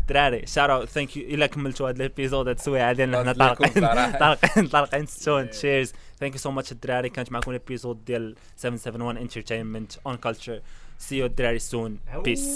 دراري 0.08 0.46
shout 0.46 0.84
out 0.84 0.96
thank 0.96 1.16
you 1.16 1.28
إلا 1.34 1.46
كملتوا 1.46 1.88
هذا 1.90 1.96
ال 1.96 2.03
épisode 2.03 2.48
هاد 2.48 2.56
السويعه 2.56 2.92
ديالنا 2.92 3.18
حنا 3.20 3.32
طالقين. 3.54 3.86
طالقين 4.18 4.66
طالقين. 4.66 5.06
stay 5.06 5.26
tuned 5.26 5.50
cheers 5.50 5.92
thank 6.20 6.32
you 6.32 6.38
so 6.38 6.50
much 6.50 6.72
الدراري 6.72 7.08
كانت 7.08 7.32
معكم 7.32 7.50
ال 7.50 7.57
épisode 7.57 8.04
ديال 8.04 8.34
771 8.56 9.16
entertainment 9.22 9.92
and 10.06 10.16
culture 10.16 10.60
see 10.98 11.16
you 11.18 11.26
الدراري 11.26 11.58
soon 11.58 11.98
peace 12.24 12.48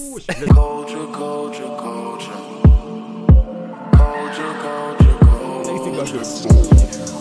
Pleasure. 6.05 7.13